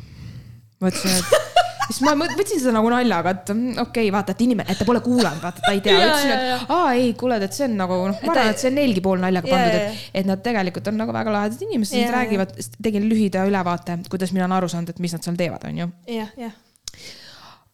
ma 0.80 0.92
ütlesin, 0.92 1.20
et 1.20 1.47
siis 1.88 2.00
ma 2.04 2.12
võtsin 2.18 2.60
seda 2.60 2.74
nagu 2.76 2.90
naljaga, 2.92 3.32
et 3.34 3.52
mm, 3.54 3.80
okei 3.82 4.06
okay,, 4.06 4.12
vaata, 4.14 4.34
et 4.36 4.44
inimene, 4.44 4.68
et 4.68 4.80
ta 4.80 4.86
pole 4.88 5.00
kuulanud, 5.04 5.40
vaata, 5.42 5.64
ta 5.64 5.74
ei 5.74 5.82
tea. 5.84 5.96
Ütlesin, 6.04 6.34
et 6.34 6.72
aa 6.76 6.92
ei, 6.98 7.10
kuule, 7.18 7.40
et 7.44 7.56
see 7.56 7.66
on 7.68 7.76
nagu 7.80 7.98
noh, 8.10 8.22
ma 8.22 8.34
arvan, 8.34 8.52
et 8.52 8.62
see 8.62 8.70
on 8.70 8.78
neilgi 8.80 9.04
pool 9.04 9.22
naljaga 9.22 9.50
pandud, 9.50 9.80
et, 9.80 10.06
et 10.20 10.28
nad 10.28 10.44
tegelikult 10.44 10.92
on 10.92 11.00
nagu 11.02 11.16
väga 11.16 11.34
lahedad 11.34 11.66
inimesed, 11.68 12.00
nad 12.04 12.16
räägivad, 12.18 12.54
tegin 12.84 13.08
lühida 13.10 13.44
ülevaate, 13.48 14.00
kuidas 14.12 14.34
mina 14.36 14.46
olen 14.46 14.58
aru 14.60 14.72
saanud, 14.72 14.94
et 14.94 15.02
mis 15.04 15.16
nad 15.16 15.24
seal 15.26 15.38
teevad, 15.40 15.68
onju 15.68 15.90
jah, 16.12 16.32
jah. 16.40 16.56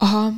ahah, 0.05 0.31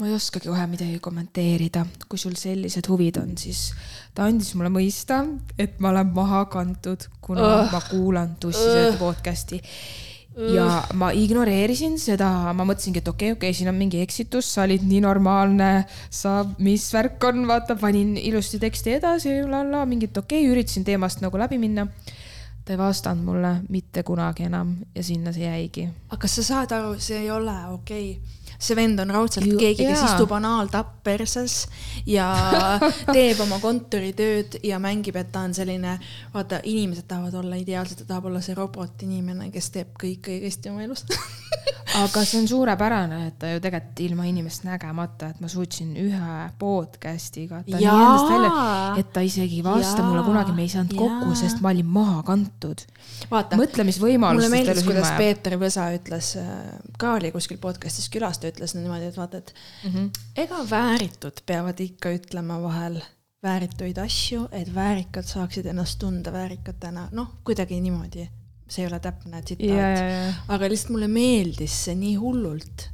ma 0.00 0.08
ei 0.08 0.14
oskagi 0.16 0.48
kohe 0.48 0.66
midagi 0.70 1.00
kommenteerida, 1.04 1.84
kui 2.08 2.20
sul 2.20 2.36
sellised 2.40 2.88
huvid 2.88 3.20
on, 3.20 3.34
siis 3.40 3.70
ta 4.16 4.28
andis 4.28 4.54
mulle 4.56 4.72
mõista, 4.72 5.22
et 5.60 5.80
ma 5.82 5.92
olen 5.92 6.12
maha 6.16 6.44
kantud, 6.52 7.08
kuna 7.24 7.48
uh. 7.48 7.72
ma 7.72 7.82
kuulan 7.88 8.36
tussisööta 8.40 8.94
Ugh. 8.94 9.02
podcast'i. 9.02 9.60
Ja 10.36 10.66
ma 10.94 11.10
ignoreerisin 11.16 11.96
seda, 12.00 12.28
ma 12.54 12.64
mõtlesingi, 12.66 13.02
et 13.02 13.08
okei 13.10 13.32
okay,, 13.32 13.36
okei 13.36 13.50
okay,, 13.50 13.58
siin 13.58 13.70
on 13.72 13.78
mingi 13.78 14.00
eksitus, 14.04 14.48
sa 14.54 14.64
olid 14.66 14.84
nii 14.86 15.02
normaalne, 15.04 15.70
sa, 16.06 16.40
mis 16.62 16.86
värk 16.94 17.22
on, 17.30 17.44
vaata, 17.50 17.76
panin 17.80 18.16
ilusti 18.20 18.60
teksti 18.62 18.96
edasi, 19.00 19.36
mingit 19.90 20.16
okei 20.16 20.44
okay,, 20.44 20.52
üritasin 20.52 20.86
teemast 20.86 21.24
nagu 21.24 21.38
läbi 21.40 21.58
minna. 21.58 21.88
ta 22.64 22.74
ei 22.74 22.78
vastanud 22.78 23.24
mulle 23.24 23.50
mitte 23.72 24.02
kunagi 24.06 24.44
enam 24.46 24.74
ja 24.94 25.02
sinna 25.02 25.32
see 25.32 25.46
jäigi 25.48 25.86
aga 26.10 26.18
kas 26.20 26.34
sa 26.36 26.42
saad 26.44 26.74
aru, 26.76 26.92
see 27.00 27.16
ei 27.22 27.30
ole 27.32 27.54
okei 27.72 28.10
okay. 28.10 28.39
See 28.60 28.76
vend 28.76 29.00
on 29.00 29.10
raudselt 29.14 29.46
Ju- 29.48 29.58
keegi, 29.58 29.86
kes 29.88 30.02
istub 30.04 30.32
anaaltapp 30.36 31.00
perses 31.04 31.64
ja 32.06 32.28
teeb 33.16 33.40
oma 33.46 33.60
kontoritööd 33.62 34.60
ja 34.66 34.80
mängib, 34.82 35.16
et 35.20 35.32
ta 35.32 35.44
on 35.48 35.56
selline, 35.56 35.96
vaata, 36.34 36.60
inimesed 36.68 37.08
tahavad 37.08 37.40
olla 37.40 37.60
ideaalsed, 37.60 38.02
ta 38.02 38.14
tahab 38.14 38.28
olla 38.30 38.42
see 38.44 38.56
robotinimene, 38.58 39.50
kes 39.54 39.72
teeb 39.76 39.94
kõik 40.00 40.32
õigesti 40.34 40.72
oma 40.72 40.84
elus. 40.84 41.06
aga 41.98 42.22
see 42.24 42.38
on 42.40 42.46
suurepärane, 42.48 43.20
et 43.30 43.38
ta 43.40 43.50
ju 43.50 43.60
tegelikult 43.62 44.02
ilma 44.04 44.26
inimest 44.28 44.64
nägemata, 44.66 45.32
et 45.32 45.40
ma 45.42 45.48
suutsin 45.50 45.94
ühe 45.98 46.34
nii 46.60 47.80
Jaa. 47.82 47.94
endast 47.96 48.30
välja, 48.30 48.50
et 49.00 49.10
ta 49.14 49.24
isegi 49.26 49.58
ei 49.58 49.64
vasta 49.64 50.02
Jaa. 50.02 50.06
mulle 50.06 50.22
kunagi, 50.26 50.54
me 50.54 50.62
ei 50.66 50.72
saanud 50.72 50.94
kokku, 50.94 51.32
Jaa. 51.32 51.40
sest 51.42 51.62
ma 51.64 51.72
olin 51.72 51.88
maha 51.90 52.22
kantud. 52.26 52.84
vaata, 53.30 53.58
mõtlemisvõimalus. 53.58 54.38
mulle 54.38 54.52
meeldis, 54.52 54.84
kuidas 54.86 55.10
Peeter 55.18 55.58
Võsa 55.60 55.88
ütles, 55.96 56.32
ka 56.98 57.14
oli 57.18 57.32
kuskil 57.34 57.58
podcast'is 57.62 58.10
külas, 58.12 58.38
ta 58.38 58.49
ütles 58.50 58.74
niimoodi, 58.76 59.08
et 59.10 59.16
vaata, 59.16 59.38
et 59.38 59.54
mm 59.84 59.94
-hmm. 59.94 60.10
ega 60.44 60.60
vääritud 60.70 61.42
peavad 61.46 61.80
ikka 61.80 62.12
ütlema 62.18 62.60
vahel 62.62 63.00
väärituid 63.42 63.98
asju, 63.98 64.48
et 64.52 64.74
väärikad 64.74 65.24
saaksid 65.24 65.66
ennast 65.66 65.98
tunda 65.98 66.32
väärikatena, 66.32 67.08
noh, 67.12 67.40
kuidagi 67.44 67.80
niimoodi. 67.80 68.28
see 68.70 68.84
ei 68.84 68.86
ole 68.86 69.00
täpne 69.02 69.40
tsitaat 69.42 69.98
ja, 69.98 70.32
aga 70.54 70.68
lihtsalt 70.70 70.92
mulle 70.94 71.08
meeldis 71.10 71.72
see 71.84 71.94
nii 71.98 72.12
hullult, 72.22 72.84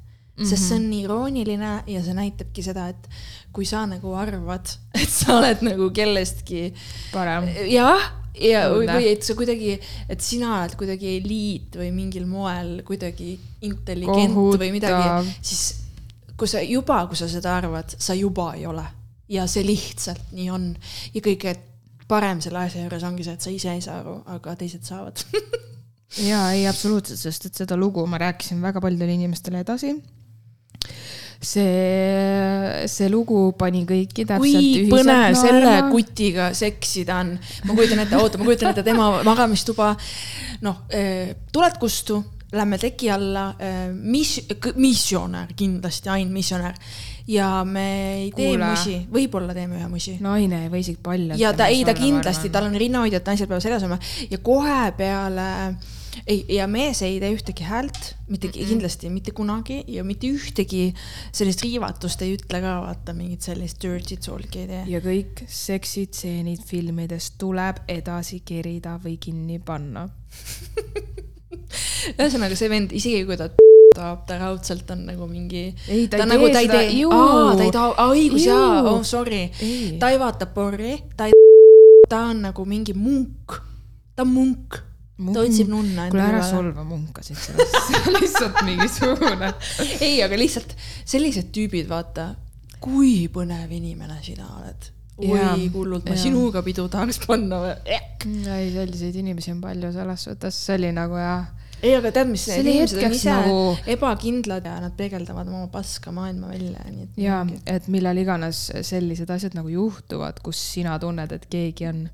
sest 0.40 0.70
see 0.70 0.78
on 0.78 0.86
nii 0.88 1.02
irooniline 1.04 1.72
ja 1.92 2.00
see 2.04 2.14
näitabki 2.16 2.62
seda, 2.64 2.86
et 2.94 3.08
kui 3.52 3.68
sa 3.68 3.82
nagu 3.86 4.14
arvad, 4.16 4.72
et 5.02 5.12
sa 5.12 5.36
oled 5.36 5.60
nagu 5.66 5.90
kellestki 5.92 6.70
parem. 7.12 7.50
jah, 7.68 8.08
ja 8.40 8.66
või, 8.70 8.84
Õudne. 8.84 8.98
või 8.98 9.08
et 9.12 9.26
sa 9.26 9.36
kuidagi, 9.38 9.72
et 10.12 10.24
sina 10.24 10.52
oled 10.60 10.76
kuidagi 10.78 11.16
eliit 11.20 11.78
või 11.80 11.90
mingil 11.94 12.26
moel 12.28 12.80
kuidagi 12.86 13.34
intelligent 13.66 14.34
Kohutav. 14.34 14.62
või 14.64 14.72
midagi, 14.76 15.34
siis 15.40 15.64
kui 16.36 16.50
sa 16.50 16.60
juba, 16.64 17.02
kui 17.08 17.18
sa 17.18 17.28
seda 17.30 17.56
arvad, 17.56 17.96
sa 17.98 18.16
juba 18.16 18.52
ei 18.58 18.66
ole 18.68 18.84
ja 19.32 19.46
see 19.50 19.64
lihtsalt 19.66 20.34
nii 20.36 20.50
on 20.54 20.68
ja 21.14 21.22
kõige 21.24 21.56
parem 22.06 22.40
selle 22.44 22.60
asja 22.62 22.84
juures 22.84 23.06
ongi 23.06 23.24
see, 23.26 23.34
et 23.34 23.46
sa 23.46 23.50
ise 23.50 23.72
ei 23.72 23.82
saa 23.82 24.00
aru, 24.02 24.20
aga 24.36 24.54
teised 24.60 24.84
saavad 24.86 25.24
ja 26.30 26.44
ei, 26.54 26.66
absoluutselt, 26.70 27.18
sest 27.18 27.48
et 27.48 27.64
seda 27.64 27.78
lugu 27.78 28.04
ma 28.06 28.20
rääkisin 28.22 28.62
väga 28.62 28.82
paljudele 28.84 29.16
inimestele 29.18 29.64
edasi. 29.64 29.96
see, 31.40 32.86
see 32.90 33.10
lugu 33.12 33.50
pani 33.58 33.84
kõiki 33.88 34.26
täpselt 34.28 34.56
kui 34.56 34.86
põnev 34.90 35.30
ühiselt 35.30 35.42
selle 35.42 35.64
naerma. 35.64 35.90
kutiga 35.92 36.52
seksida 36.56 37.20
on. 37.24 37.34
ma 37.66 37.76
kujutan 37.76 38.04
ette, 38.04 38.20
oota, 38.20 38.40
ma 38.40 38.48
kujutan 38.48 38.72
ette 38.72 38.86
tema 38.86 39.10
magamistuba. 39.26 39.92
noh, 40.66 40.82
tuled 41.52 41.78
kustu, 41.82 42.22
lähme 42.56 42.78
teki 42.78 43.10
alla, 43.10 43.50
mis, 43.92 44.38
missionär 44.76 45.52
kindlasti, 45.56 46.08
ainult 46.08 46.32
missionär. 46.32 46.74
ja 47.26 47.64
me 47.64 48.14
ei 48.14 48.30
tee 48.30 48.52
Kuule. 48.52 48.70
musi, 48.70 48.96
võib-olla 49.12 49.54
teeme 49.54 49.80
ühe 49.80 49.88
musi. 49.90 50.16
naine 50.22 50.66
või 50.70 50.82
isegi 50.84 51.02
palju. 51.02 51.38
ja 51.40 51.52
ta, 51.52 51.66
ei 51.66 51.84
ta 51.84 51.94
kindlasti, 51.94 52.50
tal 52.54 52.70
on 52.70 52.78
rinnahoidjad, 52.78 53.26
naised 53.26 53.50
peavad 53.50 53.64
seljas 53.64 53.86
olema 53.86 53.98
ja 54.30 54.38
kohe 54.38 54.92
peale 54.96 55.48
ei, 56.26 56.44
ja 56.56 56.66
mees 56.70 57.02
ei 57.06 57.18
tee 57.22 57.32
ühtegi 57.34 57.66
häält, 57.66 58.14
mitte 58.28 58.48
mm 58.48 58.52
-mm. 58.52 58.68
kindlasti 58.68 59.10
mitte 59.10 59.32
kunagi 59.36 59.84
ja 59.88 60.04
mitte 60.04 60.26
ühtegi 60.26 60.94
sellist 61.32 61.62
riivatust 61.62 62.22
ei 62.22 62.36
ütle 62.36 62.60
ka, 62.60 62.80
vaata 62.86 63.12
mingit 63.12 63.42
sellist 63.42 63.82
dirty 63.82 64.16
talk'i 64.16 64.64
ei 64.64 64.66
tee. 64.66 64.84
ja 64.86 65.00
kõik 65.00 65.44
seksitseenid 65.46 66.62
filmides 66.66 67.30
tuleb 67.38 67.76
edasi 67.88 68.42
kerida 68.44 69.00
või 69.04 69.16
kinni 69.20 69.58
panna. 69.58 70.08
ühesõnaga 72.18 72.56
see 72.56 72.70
vend, 72.70 72.92
isegi 72.92 73.24
kui 73.26 73.38
ta 73.38 73.48
tahab, 73.96 74.24
ta 74.28 74.38
raudselt 74.40 74.90
on 74.92 75.06
nagu 75.08 75.28
mingi. 75.30 75.70
Ei, 75.88 76.06
ta 76.06 76.06
ei 76.06 76.08
ta 76.08 76.18
tee 76.18 76.30
nagu, 76.32 76.48
ta 76.52 76.60
ei 76.60 76.68
seda, 76.68 76.80
tee, 76.80 76.90
juu. 77.00 77.12
aa, 77.12 77.54
ta 77.56 77.66
ei 77.66 77.74
taha, 77.74 78.08
õigus 78.12 78.46
jaa, 78.46 78.82
oh 78.90 79.00
sorry 79.06 79.46
ta 80.00 80.12
ei 80.12 80.20
vaata 80.20 80.48
porri, 80.52 80.96
ta 81.16 81.30
ei, 81.30 81.36
ta 82.10 82.26
on 82.30 82.44
nagu 82.48 82.66
mingi 82.68 82.96
munk, 82.96 83.58
ta 84.14 84.26
on 84.26 84.34
munk, 84.34 84.80
ta 85.16 85.44
otsib 85.44 85.70
nunna 85.72 86.08
kuule, 86.10 86.24
ära 86.28 86.42
solva 86.44 86.84
munkasid 86.86 87.38
sellest, 87.40 87.78
lihtsalt 88.18 88.60
mingisugune. 88.66 89.52
ei, 90.00 90.18
aga 90.24 90.38
lihtsalt 90.38 90.76
sellised 91.04 91.48
tüübid, 91.56 91.88
vaata, 91.90 92.34
kui 92.82 93.26
põnev 93.32 93.72
inimene 93.72 94.20
sina 94.24 94.48
oled. 94.58 94.92
Oi, 95.16 95.68
hullult, 95.72 96.04
ma 96.04 96.12
jaa. 96.12 96.26
sinuga 96.26 96.60
pidu 96.60 96.90
tahaks 96.92 97.22
panna 97.22 97.62
või? 97.62 97.76
ei, 97.88 98.66
selliseid 98.74 99.16
inimesi 99.16 99.54
on 99.54 99.62
palju 99.62 99.88
selles 99.94 100.26
suhtes, 100.28 100.58
see 100.66 100.76
oli 100.76 100.90
nagu 100.92 101.16
jah, 101.16 101.46
ei, 101.80 101.94
aga 101.96 102.10
tead, 102.12 102.28
mis 102.28 102.44
need 102.50 102.68
inimesed 102.68 103.00
on 103.00 103.14
ise 103.16 103.32
nagu- 103.32 103.90
ebakindlad 103.96 104.68
ja 104.68 104.76
nad 104.80 104.94
peegeldavad 104.96 105.48
oma 105.48 105.66
paska 105.72 106.12
maailma 106.12 106.52
välja, 106.52 106.84
nii 106.88 107.06
et. 107.06 107.18
ja 107.20 107.40
et 107.68 107.88
millal 107.92 108.20
iganes 108.20 108.66
sellised 108.88 109.32
asjad 109.32 109.56
nagu 109.56 109.72
juhtuvad, 109.72 110.40
kus 110.44 110.60
sina 110.74 110.98
tunned, 111.00 111.32
et 111.32 111.48
keegi 111.52 111.88
on 111.88 112.06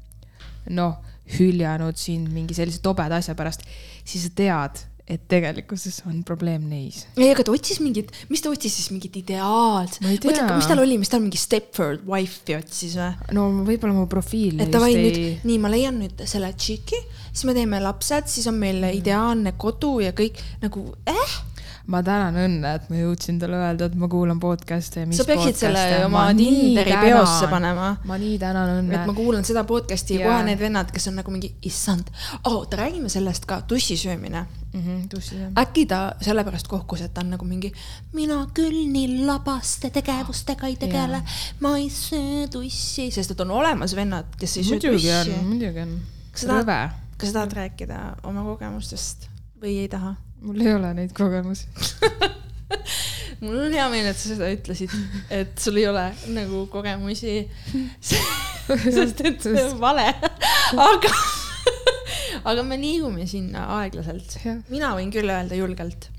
noh, 0.70 0.98
hüljanud 1.38 1.98
sind 1.98 2.32
mingi 2.32 2.56
sellise 2.56 2.82
tobeda 2.84 3.20
asja 3.22 3.36
pärast, 3.38 3.66
siis 4.04 4.26
sa 4.26 4.34
tead, 4.36 4.82
et 5.12 5.24
tegelikkuses 5.28 5.98
on 6.06 6.20
probleem 6.26 6.64
neis. 6.70 7.02
ei, 7.18 7.28
aga 7.32 7.44
ta 7.46 7.52
otsis 7.54 7.80
mingit, 7.82 8.12
mis 8.30 8.42
ta 8.42 8.52
otsis 8.52 8.76
siis 8.78 8.90
mingit 8.94 9.16
ideaalset, 9.18 10.04
ei 10.06 10.20
tea. 10.22 10.46
mis 10.54 10.68
tal 10.70 10.82
oli, 10.82 10.96
mis 11.00 11.10
tal 11.10 11.22
mingi 11.24 11.40
Stepford 11.40 12.06
wife'i 12.08 12.56
otsis 12.60 12.94
või? 13.00 13.10
no 13.36 13.48
võib-olla 13.66 13.96
mu 13.96 14.06
profiil 14.10 14.62
et 14.62 14.72
davai 14.72 14.94
nüüd, 14.96 15.20
nii, 15.48 15.58
ma 15.62 15.72
leian 15.72 15.98
nüüd 16.00 16.22
selle 16.30 16.52
tšiki, 16.54 17.02
siis 17.32 17.44
me 17.48 17.56
teeme 17.56 17.82
lapsed, 17.82 18.30
siis 18.30 18.46
on 18.50 18.60
meil 18.62 18.92
ideaalne 18.92 19.56
kodu 19.60 19.98
ja 20.04 20.14
kõik 20.16 20.38
nagu 20.62 20.86
äh?. 21.10 21.40
Ma 21.90 22.02
tänan 22.06 22.36
õnne, 22.38 22.74
et 22.78 22.88
ma 22.92 22.96
jõudsin 23.00 23.38
talle 23.42 23.58
öelda, 23.58 23.88
et 23.90 23.94
ma 23.98 24.08
kuulan 24.08 24.38
podcast'e 24.42 25.02
sa 25.16 25.24
peaksid 25.26 25.56
selle 25.58 25.80
podcast'e. 25.80 26.06
oma 26.06 26.24
Ma 26.28 26.32
nii 26.36 26.50
Tinderi 26.52 26.96
peosse 27.02 27.48
panema. 27.50 27.88
ma 28.06 28.18
nii 28.22 28.38
tänan 28.38 28.74
õnne 28.78 29.00
et 29.00 29.06
ma. 29.10 29.14
kuulan 29.16 29.44
seda 29.44 29.64
podcast'i 29.68 30.20
ja 30.20 30.28
kohe 30.28 30.44
need 30.46 30.60
vennad, 30.62 30.92
kes 30.94 31.08
on 31.10 31.18
nagu 31.18 31.34
mingi, 31.34 31.52
issand, 31.66 32.12
oota, 32.44 32.78
räägime 32.84 33.10
sellest 33.12 33.46
ka, 33.50 33.60
tussi 33.66 33.96
söömine. 33.98 34.44
tussi 35.10 35.36
äkki 35.58 35.84
ta 35.86 36.14
sellepärast 36.22 36.68
kohkus, 36.70 37.02
et 37.04 37.12
ta 37.14 37.20
on 37.20 37.34
nagu 37.34 37.44
mingi, 37.44 37.72
mina 38.16 38.38
küll 38.54 38.86
nii 38.92 39.26
labaste 39.26 39.90
tegevustega 39.92 40.70
ei 40.70 40.76
tegele, 40.80 41.20
ma 41.60 41.76
ei 41.76 41.90
söö 41.92 42.46
tussi, 42.52 43.10
sest 43.10 43.34
et 43.34 43.40
on 43.44 43.50
olemas 43.50 43.96
vennad, 43.98 44.30
kes 44.38 44.56
ei 44.56 44.64
söö 44.64 44.78
muidugi 44.78 45.12
on 45.12 45.26
tussi., 45.26 45.44
muidugi 45.50 45.80
on. 45.84 45.96
Tahad- 46.32 46.62
rõve, 46.62 46.80
kas 47.18 47.28
sa 47.28 47.40
tahad 47.40 47.52
rääkida 47.58 47.98
oma 48.22 48.46
kogemustest 48.46 49.28
või 49.60 49.82
ei 49.84 49.88
taha? 49.92 50.14
Mul 50.42 50.62
ei 50.62 50.74
ole 50.74 50.92
neid 50.96 51.12
kogemusi. 51.16 51.68
mul 53.42 53.58
on 53.66 53.74
hea 53.74 53.84
meel, 53.92 54.08
et 54.12 54.18
sa 54.18 54.32
seda 54.32 54.48
ütlesid, 54.54 54.94
et 55.32 55.52
sul 55.60 55.78
ei 55.80 55.88
ole 55.90 56.06
nagu 56.34 56.64
kogemusi. 56.72 57.36
sest 58.96 59.22
et 59.26 59.42
see 59.42 59.62
on 59.66 59.78
vale, 59.82 60.06
aga, 60.78 61.12
aga 62.48 62.66
me 62.66 62.78
liigume 62.80 63.26
sinna 63.30 63.66
aeglaselt 63.80 64.36
mina 64.70 64.92
võin 64.98 65.10
küll 65.14 65.30
öelda 65.32 65.58
julgelt. 65.58 66.10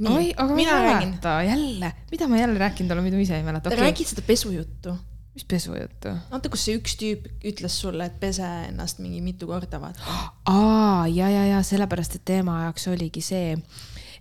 oi, 0.00 0.30
aga 0.32 0.56
mina 0.56 0.78
räägin, 0.82 1.18
jälle, 1.48 1.92
mida 2.10 2.28
ma 2.30 2.40
jälle 2.40 2.62
rääkinud 2.62 2.94
olen, 2.96 3.04
mida 3.04 3.20
ma 3.20 3.26
ise 3.26 3.36
ei 3.38 3.44
mäleta, 3.46 3.70
okei 3.70 3.84
räägid 3.84 4.14
seda 4.14 4.24
pesujuttu. 4.26 4.96
Mis 5.34 5.44
pesujuttu? 5.44 6.12
vaata, 6.30 6.50
kus 6.52 6.66
see 6.68 6.76
üks 6.78 6.94
tüüp 7.00 7.26
ütles 7.50 7.78
sulle, 7.80 8.06
et 8.06 8.20
pese 8.20 8.46
ennast 8.68 9.00
mingi 9.02 9.20
mitu 9.24 9.48
korda, 9.50 9.80
vaata. 9.82 10.20
aa, 10.50 11.06
ja, 11.10 11.28
ja, 11.30 11.46
ja 11.54 11.62
sellepärast, 11.66 12.20
et 12.20 12.24
tema 12.28 12.60
jaoks 12.66 12.86
oligi 12.92 13.22
see, 13.24 13.56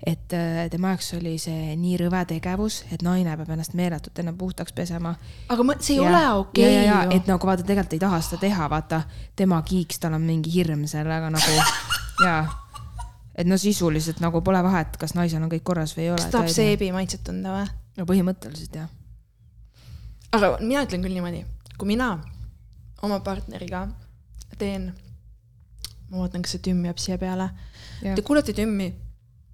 et 0.05 0.34
äh, 0.34 0.64
tema 0.74 0.93
jaoks 0.93 1.14
oli 1.20 1.36
see 1.41 1.76
nii 1.80 1.99
rõve 2.01 2.24
tegevus, 2.34 2.82
et 2.91 3.05
naine 3.05 3.38
peab 3.38 3.53
ennast 3.55 3.78
meeletult 3.78 4.24
enne 4.24 4.34
puhtaks 4.38 4.74
pesema. 4.74 5.14
aga 5.53 5.68
ma, 5.68 5.78
see 5.80 5.99
ei 5.99 6.01
ja, 6.01 6.09
ole 6.09 6.24
okei 6.41 6.66
ja, 6.66 6.82
ja, 6.82 6.97
okay, 7.03 7.20
et 7.20 7.30
nagu 7.30 7.51
vaata, 7.51 7.68
tegelikult 7.68 7.97
ei 7.99 8.03
taha 8.03 8.20
seda 8.26 8.41
teha, 8.47 8.72
vaata 8.74 9.03
tema 9.39 9.61
kiiks, 9.61 10.01
tal 10.01 10.18
on 10.18 10.26
mingi 10.26 10.53
hirm 10.55 10.88
sellega 10.89 11.30
nagu 11.34 11.61
ja, 12.26 12.41
et 13.38 13.47
no 13.49 13.57
sisuliselt 13.61 14.22
nagu 14.24 14.41
pole 14.41 14.66
vahet, 14.66 14.97
kas 14.97 15.14
naisel 15.18 15.45
on 15.45 15.53
kõik 15.53 15.66
korras 15.70 15.93
või 15.97 16.07
ei 16.07 16.11
ole. 16.16 16.26
kas 16.26 16.34
tahab? 16.39 16.51
seebi 16.57 16.89
maitset 16.95 17.22
tunda 17.30 17.53
või? 17.59 17.72
no 17.99 18.09
põhimõtteliselt 18.09 18.82
jah. 18.82 18.91
Aga 20.34 20.54
mina 20.62 20.84
ütlen 20.86 21.04
küll 21.06 21.16
niimoodi, 21.16 21.44
kui 21.78 21.90
mina 21.94 22.16
oma 23.04 23.20
partneriga 23.26 23.86
teen, 24.60 24.90
ma 26.10 26.24
vaatan, 26.24 26.44
kas 26.46 26.56
see 26.56 26.64
tümm 26.70 26.86
jääb 26.88 27.02
siia 27.02 27.18
peale. 27.22 27.50
Te 28.04 28.22
kuulete 28.26 28.56
tümmi, 28.56 28.90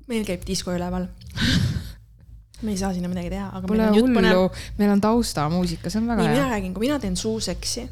meil 0.10 0.26
käib 0.28 0.46
disko 0.48 0.74
üleval. 0.76 1.08
me 2.64 2.74
ei 2.74 2.80
saa 2.80 2.92
sinna 2.96 3.08
midagi 3.12 3.32
teha, 3.32 3.48
aga 3.56 3.70
Pole 3.70 3.86
meil 3.86 4.04
on 4.04 4.18
hullu, 4.20 4.48
meil 4.80 4.92
on 4.92 5.02
taustamuusika, 5.04 5.92
see 5.92 6.02
on 6.02 6.10
väga 6.12 6.26
nii, 6.26 6.34
mina 6.34 6.44
hea. 6.44 6.54
räägin, 6.58 6.74
kui 6.76 6.88
mina 6.88 7.00
teen 7.00 7.16
suuseksi, 7.20 7.86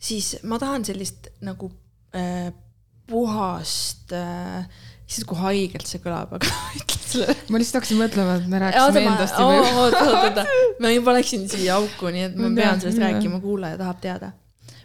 siis 0.00 0.30
ma 0.48 0.56
tahan 0.62 0.86
sellist 0.88 1.28
nagu 1.44 1.68
äh, 2.16 2.48
puhast 3.06 4.16
äh,, 4.16 4.64
siis 5.04 5.28
kui 5.28 5.38
haigelt 5.42 5.88
see 5.90 6.00
kõlab, 6.04 6.38
aga. 6.38 6.52
ma 7.50 7.60
lihtsalt 7.60 7.80
hakkasin 7.80 8.00
mõtlema, 8.00 8.38
et 8.40 8.48
me 8.50 8.58
oota, 8.58 8.64
rääkisime 8.66 9.04
ma, 9.04 9.12
endast 9.14 9.38
juba. 9.38 9.60
oota, 9.60 10.00
oota, 10.02 10.24
oota, 10.24 10.46
ma 10.82 10.90
juba 10.94 11.14
läksin 11.18 11.46
siia 11.52 11.76
auku, 11.78 12.10
nii 12.14 12.26
et 12.30 12.36
ma 12.40 12.50
pean 12.56 12.82
sellest 12.82 13.02
rääkima, 13.02 13.40
kuulaja 13.44 13.78
tahab 13.80 14.02
teada. 14.02 14.32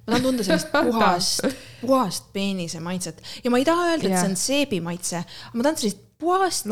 ma 0.06 0.14
tahan 0.14 0.28
tunda 0.28 0.46
sellist 0.48 0.72
puhast, 0.92 1.50
puhast 1.82 2.32
peenise 2.36 2.80
maitset 2.84 3.22
ja 3.44 3.54
ma 3.54 3.62
ei 3.62 3.68
taha 3.68 3.92
öelda, 3.94 4.08
et 4.08 4.16
Jah. 4.16 4.24
see 4.24 4.32
on 4.34 4.40
seebi 4.46 4.82
maitse, 4.84 5.24
ma 5.54 5.68
tahan 5.68 5.82
sellist 5.84 6.08
puhast, 6.22 6.68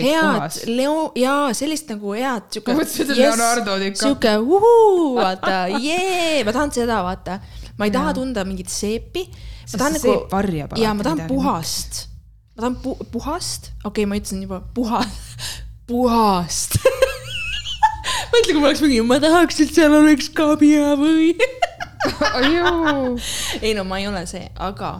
head. 0.00 0.62
Leo 0.72 1.12
jaa, 1.18 1.52
sellist 1.56 1.90
nagu 1.92 2.14
head 2.16 2.48
siuke. 2.54 2.72
Ma 2.72 2.80
mõtlesin, 2.80 3.10
et 3.12 3.20
Leonardo 3.20 3.76
DiCaprio. 3.82 4.08
siuke 4.08 4.32
uhuu, 4.40 5.10
vaata, 5.18 5.58
jee, 5.76 6.40
ma 6.46 6.54
tahan 6.56 6.72
seda, 6.72 7.02
vaata. 7.04 7.38
ma 7.78 7.88
ei 7.88 7.92
taha 7.94 8.14
tunda 8.16 8.46
mingit 8.48 8.72
seepi. 8.72 9.26
ma 9.28 9.82
tahan 9.82 9.98
nagu 9.98 10.16
alati 10.40 10.88
ma 10.88 11.08
tahan 11.10 11.24
puhast. 11.28 12.04
Ma 12.54 12.62
tahan 12.62 12.78
pu 12.82 12.96
puhast, 13.12 13.72
okei 13.84 14.04
okay,, 14.04 14.10
ma 14.10 14.20
ütlesin 14.20 14.44
juba 14.46 14.62
puha, 14.74 15.02
puhast. 15.90 16.78
mõtle, 18.34 18.52
kui 18.52 18.60
ma 18.60 18.70
oleks 18.70 18.84
mingi, 18.84 19.00
ma 19.06 19.20
tahaks, 19.22 19.60
et 19.64 19.74
seal 19.74 19.94
oleks 19.94 20.30
kabja 20.34 20.94
või. 21.00 21.34
ei 23.64 23.74
no 23.76 23.84
ma 23.88 24.00
ei 24.00 24.08
ole 24.10 24.24
see, 24.28 24.44
aga 24.60 24.96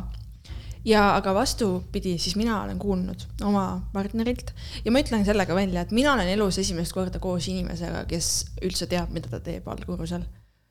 ja 0.85 1.15
aga 1.17 1.35
vastupidi, 1.35 2.19
siis 2.19 2.37
mina 2.37 2.63
olen 2.63 2.79
kuulnud 2.79 3.25
oma 3.45 3.65
partnerilt 3.93 4.53
ja 4.85 4.93
ma 4.93 5.01
ütlen 5.05 5.25
selle 5.25 5.47
ka 5.49 5.57
välja, 5.57 5.85
et 5.85 5.95
mina 5.97 6.13
olen 6.13 6.29
elus 6.35 6.59
esimest 6.61 6.93
korda 6.97 7.21
koos 7.23 7.49
inimesega, 7.49 8.05
kes 8.09 8.31
üldse 8.65 8.89
teab, 8.91 9.13
mida 9.15 9.33
ta 9.33 9.41
teeb 9.45 9.69
allkorrusel. 9.69 10.27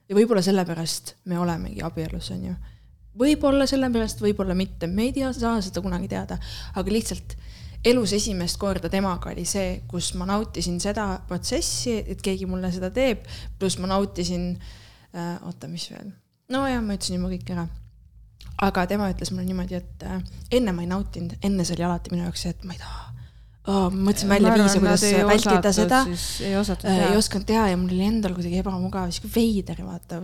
ja 0.09 0.17
võib-olla 0.17 0.43
sellepärast 0.45 1.15
me 1.25 1.39
olemegi 1.39 1.81
abielus, 1.85 2.29
onju. 2.35 2.55
Võib-olla 3.19 3.67
sellepärast, 3.69 4.21
võib-olla 4.23 4.55
mitte, 4.57 4.87
me 4.87 5.09
ei 5.09 5.13
tea, 5.15 5.31
saa 5.35 5.59
seda 5.61 5.83
kunagi 5.85 6.09
teada, 6.11 6.39
aga 6.75 6.93
lihtsalt 6.93 7.37
elus 7.85 8.13
esimest 8.15 8.57
korda 8.61 8.89
temaga 8.89 9.33
oli 9.33 9.45
see, 9.45 9.83
kus 9.91 10.13
ma 10.19 10.27
nautisin 10.29 10.79
seda 10.83 11.07
protsessi, 11.27 11.99
et 12.07 12.23
keegi 12.23 12.47
mulle 12.49 12.71
seda 12.73 12.89
teeb, 12.95 13.27
pluss 13.59 13.79
ma 13.81 13.91
nautisin 13.91 14.51
äh,, 14.55 15.37
oota, 15.43 15.69
mis 15.71 15.89
veel, 15.91 16.13
nojah, 16.53 16.83
ma 16.83 16.97
ütlesin 16.97 17.19
juba 17.19 17.33
kõik 17.35 17.55
ära 17.55 17.67
aga 18.63 18.85
tema 18.87 19.09
ütles 19.11 19.31
mulle 19.33 19.47
niimoodi, 19.49 19.79
et 19.79 20.05
äh, 20.07 20.21
enne 20.59 20.75
ma 20.75 20.85
ei 20.85 20.91
nautinud, 20.91 21.35
enne 21.43 21.65
see 21.67 21.77
oli 21.77 21.87
alati 21.87 22.13
minu 22.13 22.27
jaoks 22.27 22.45
see, 22.45 22.53
et 22.53 22.63
ma 22.67 22.75
ei 22.75 22.81
taha 22.81 23.13
oh,. 23.67 23.89
ma 23.89 24.09
mõtlesin 24.09 24.31
välja 24.31 24.55
viise, 24.57 24.79
kuidas 24.83 25.05
vältida 25.29 25.73
seda. 25.75 26.01
ei 26.45 26.55
osatud 26.59 26.89
Äh, 26.89 26.97
ei 26.97 27.05
teha. 27.07 27.19
osanud 27.19 27.47
teha 27.49 27.67
ja 27.71 27.79
mul 27.79 27.93
oli 27.95 28.07
endal 28.07 28.35
kuidagi 28.37 28.59
ebamugav, 28.63 29.11
sihuke 29.11 29.31
veider, 29.35 29.83
vaata. 29.85 30.21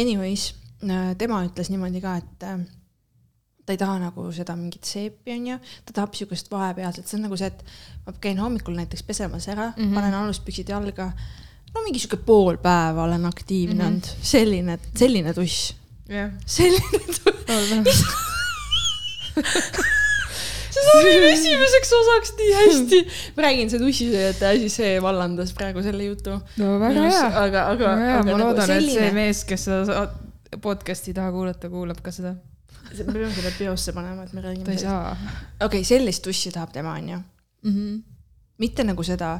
Anyways, 0.00 0.52
tema 1.18 1.44
ütles 1.46 1.70
niimoodi 1.72 2.00
ka, 2.04 2.16
et 2.20 2.48
äh, 2.48 2.64
ta 3.64 3.72
ei 3.72 3.80
taha 3.80 3.96
nagu 4.02 4.26
seda 4.34 4.56
mingit 4.58 4.84
seepi, 4.88 5.32
onju, 5.34 5.56
ta 5.86 5.96
tahab 5.96 6.16
siukest 6.16 6.50
vahepealset, 6.52 7.08
see 7.08 7.18
on 7.18 7.26
nagu 7.28 7.38
see, 7.40 7.48
et 7.48 7.64
ma 8.04 8.14
käin 8.20 8.42
hommikul 8.42 8.76
näiteks 8.76 9.06
pesemas 9.08 9.48
ära 9.48 9.70
mm. 9.70 9.80
-hmm. 9.80 9.94
panen 9.96 10.18
aluspüksid 10.20 10.68
jalga, 10.68 11.10
no 11.72 11.86
mingi 11.86 12.02
sihuke 12.02 12.20
pool 12.26 12.60
päeva 12.60 13.08
olen 13.08 13.24
aktiivne 13.26 13.86
olnud 13.86 14.04
mm, 14.04 14.12
-hmm. 14.12 14.28
selline, 14.34 14.78
selline 14.96 15.34
tuss, 15.34 15.74
jah. 16.08 16.30
selline 16.46 17.00
tuss. 17.84 18.04
see 20.74 20.84
sobib 20.84 21.24
esimeseks 21.34 21.92
osaks 22.00 22.34
nii 22.38 22.52
hästi. 22.58 23.00
ma 23.36 23.46
räägin, 23.48 23.70
see 23.72 23.80
tussisööjate 23.80 24.50
asi, 24.50 24.68
see 24.68 25.00
vallandas 25.02 25.56
praegu 25.56 25.82
selle 25.82 26.04
jutu. 26.04 26.36
no 26.60 26.76
väga 26.84 27.08
hea. 27.08 27.24
aga, 27.46 27.64
aga, 27.72 27.96
ma 27.96 28.20
nagu 28.28 28.38
loodan, 28.44 28.76
et 28.76 28.92
see 28.92 29.10
mees, 29.16 29.42
kes 29.48 29.64
seda 29.70 30.04
podcast'i 30.62 31.12
ei 31.12 31.18
taha 31.18 31.32
kuulata, 31.34 31.70
kuulab 31.70 32.00
ka 32.02 32.12
seda. 32.14 32.34
me 33.06 33.12
peame 33.12 33.32
selle 33.34 33.52
peosse 33.58 33.92
panema, 33.96 34.24
et 34.24 34.32
me 34.32 34.42
ta 34.42 34.50
ei 34.50 34.56
räägime. 34.56 34.78
saa. 34.78 35.12
okei 35.14 35.66
okay,, 35.66 35.84
sellist 35.84 36.22
tussi 36.24 36.52
tahab 36.54 36.72
tema, 36.72 36.94
onju. 37.00 37.20
mitte 38.58 38.84
nagu 38.84 39.02
seda 39.02 39.38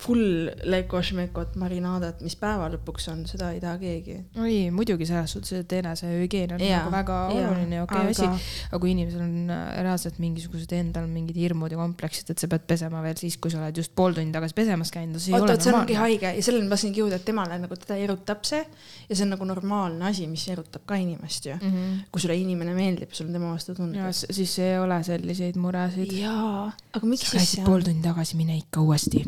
full 0.00 0.48
lekošmekot 0.72 1.56
marinadat, 1.60 2.22
mis 2.24 2.36
päeva 2.40 2.70
lõpuks 2.72 3.08
on, 3.12 3.24
seda 3.28 3.50
ei 3.54 3.60
taha 3.60 3.76
keegi. 3.80 4.16
ei, 4.40 4.70
muidugi 4.72 5.06
selles 5.08 5.34
suhtes, 5.34 5.52
et 5.60 5.74
enesehügieen 5.76 6.54
on 6.56 6.64
Jaa, 6.64 6.80
nagu 6.80 6.92
väga 6.94 7.18
jaa, 7.34 7.50
oluline 7.50 7.80
ja 7.80 7.84
okei 7.84 7.98
okay, 7.98 8.14
aga- 8.14 8.30
asi. 8.30 8.68
aga 8.70 8.80
kui 8.80 8.94
inimesel 8.94 9.24
on 9.24 9.52
äh, 9.52 9.66
reaalselt 9.84 10.20
mingisugused 10.22 10.72
endal 10.76 11.08
mingid 11.10 11.36
hirmud 11.40 11.74
ja 11.74 11.80
kompleksid, 11.80 12.32
et 12.32 12.40
sa 12.40 12.48
pead 12.50 12.64
pesema 12.70 13.02
veel 13.04 13.18
siis, 13.20 13.36
kui 13.36 13.52
sa 13.52 13.60
oled 13.60 13.82
just 13.82 13.92
pool 13.98 14.16
tundi 14.16 14.32
tagasi 14.36 14.56
pesemas 14.56 14.94
käinud, 14.94 15.18
no 15.18 15.22
see 15.22 15.34
ei 15.34 15.38
oota, 15.38 15.50
ole 15.50 15.58
vot 15.58 15.66
see 15.66 15.74
ongi 15.74 15.96
normaalne. 15.98 16.00
haige 16.06 16.32
ja 16.38 16.46
selleni 16.48 16.68
ma 16.70 16.76
tahtsingi 16.76 17.04
jõuda, 17.04 17.20
et 17.20 17.28
temale 17.28 17.60
nagu 17.66 17.80
teda 17.84 18.00
erutab 18.06 18.48
see 18.48 18.62
ja 18.62 19.12
see 19.12 19.26
on 19.26 19.34
nagu 19.36 19.50
normaalne 19.52 20.08
asi, 20.08 20.28
mis 20.30 20.46
erutab 20.54 20.86
ka 20.88 20.96
inimest 21.00 21.50
ju. 21.50 21.58
mm. 21.60 21.76
-hmm. 21.76 22.02
kui 22.10 22.24
sulle 22.24 22.40
inimene 22.40 22.74
meeldib, 22.74 23.12
sul 23.12 23.28
on 23.28 23.36
tema 23.36 23.52
vastu 23.52 23.76
ja 23.76 23.82
tunded. 23.82 24.24
siis 24.30 24.58
ei 24.58 24.78
ole 24.78 25.02
selliseid 25.04 25.60
muresid. 25.60 26.12
jaa, 26.24 26.72
aga 26.96 27.06
miks 27.06 27.30
sa 27.30 27.38
siis 27.38 27.64
pool 27.68 27.84
tundi 27.84 28.02
tagasi, 28.08 28.36
mine 28.40 28.56
ikka 28.56 28.80
uuesti. 28.80 29.24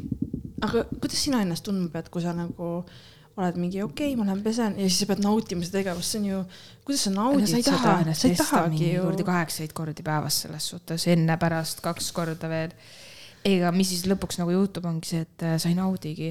Aga 0.62 0.84
kuidas 0.96 1.24
sina 1.26 1.42
ennast 1.44 1.66
tundma 1.66 1.90
pead, 1.92 2.10
kui 2.12 2.22
sa 2.24 2.34
nagu 2.36 2.74
oled 3.40 3.56
mingi 3.60 3.80
okei 3.80 4.12
okay,, 4.12 4.18
ma 4.18 4.26
lähen 4.28 4.42
pesen 4.44 4.74
ja 4.76 4.88
siis 4.88 5.02
sa 5.02 5.08
pead 5.08 5.22
nautima 5.24 5.64
seda 5.64 5.80
tegevust, 5.80 6.12
see 6.12 6.20
on 6.20 6.26
ju, 6.28 6.40
kuidas 6.84 7.06
sa 7.06 7.12
naudid 7.14 7.48
sa 7.48 7.60
ei 7.60 7.64
taha 7.64 7.94
seda, 8.02 8.16
sa 8.18 8.28
ei 8.28 8.36
tahagi 8.40 8.90
ju 8.90 9.06
kuradi. 9.06 9.26
kaheksaid 9.28 9.72
kordi 9.76 10.04
päevas 10.04 10.42
selles 10.44 10.66
suhtes, 10.74 11.06
enne, 11.12 11.38
pärast, 11.40 11.80
kaks 11.84 12.10
korda 12.16 12.50
veel. 12.52 12.74
ega 13.48 13.72
mis 13.74 13.88
siis 13.90 14.04
lõpuks 14.06 14.38
nagu 14.38 14.52
juhtub, 14.54 14.84
ongi 14.86 15.14
see, 15.14 15.22
et 15.24 15.46
äh, 15.48 15.56
sa 15.58 15.70
ei 15.72 15.78
naudigi. 15.78 16.28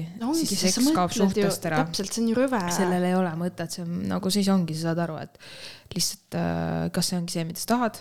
sa 0.70 0.84
ära. 1.72 1.82
täpselt, 1.82 2.14
see 2.14 2.22
on 2.22 2.30
ju 2.30 2.38
rõve. 2.38 2.62
sellel 2.78 3.08
ei 3.10 3.18
ole 3.18 3.34
mõtet, 3.40 3.74
see 3.74 3.84
on 3.84 3.98
nagu 4.14 4.32
siis 4.32 4.48
ongi, 4.54 4.78
sa 4.78 4.92
saad 4.92 5.02
aru, 5.08 5.18
et 5.26 5.42
lihtsalt 5.96 6.38
äh, 6.38 6.86
kas 6.94 7.10
see 7.10 7.18
ongi 7.18 7.34
see, 7.34 7.48
mida 7.50 7.64
sa 7.64 7.72
tahad, 7.74 7.98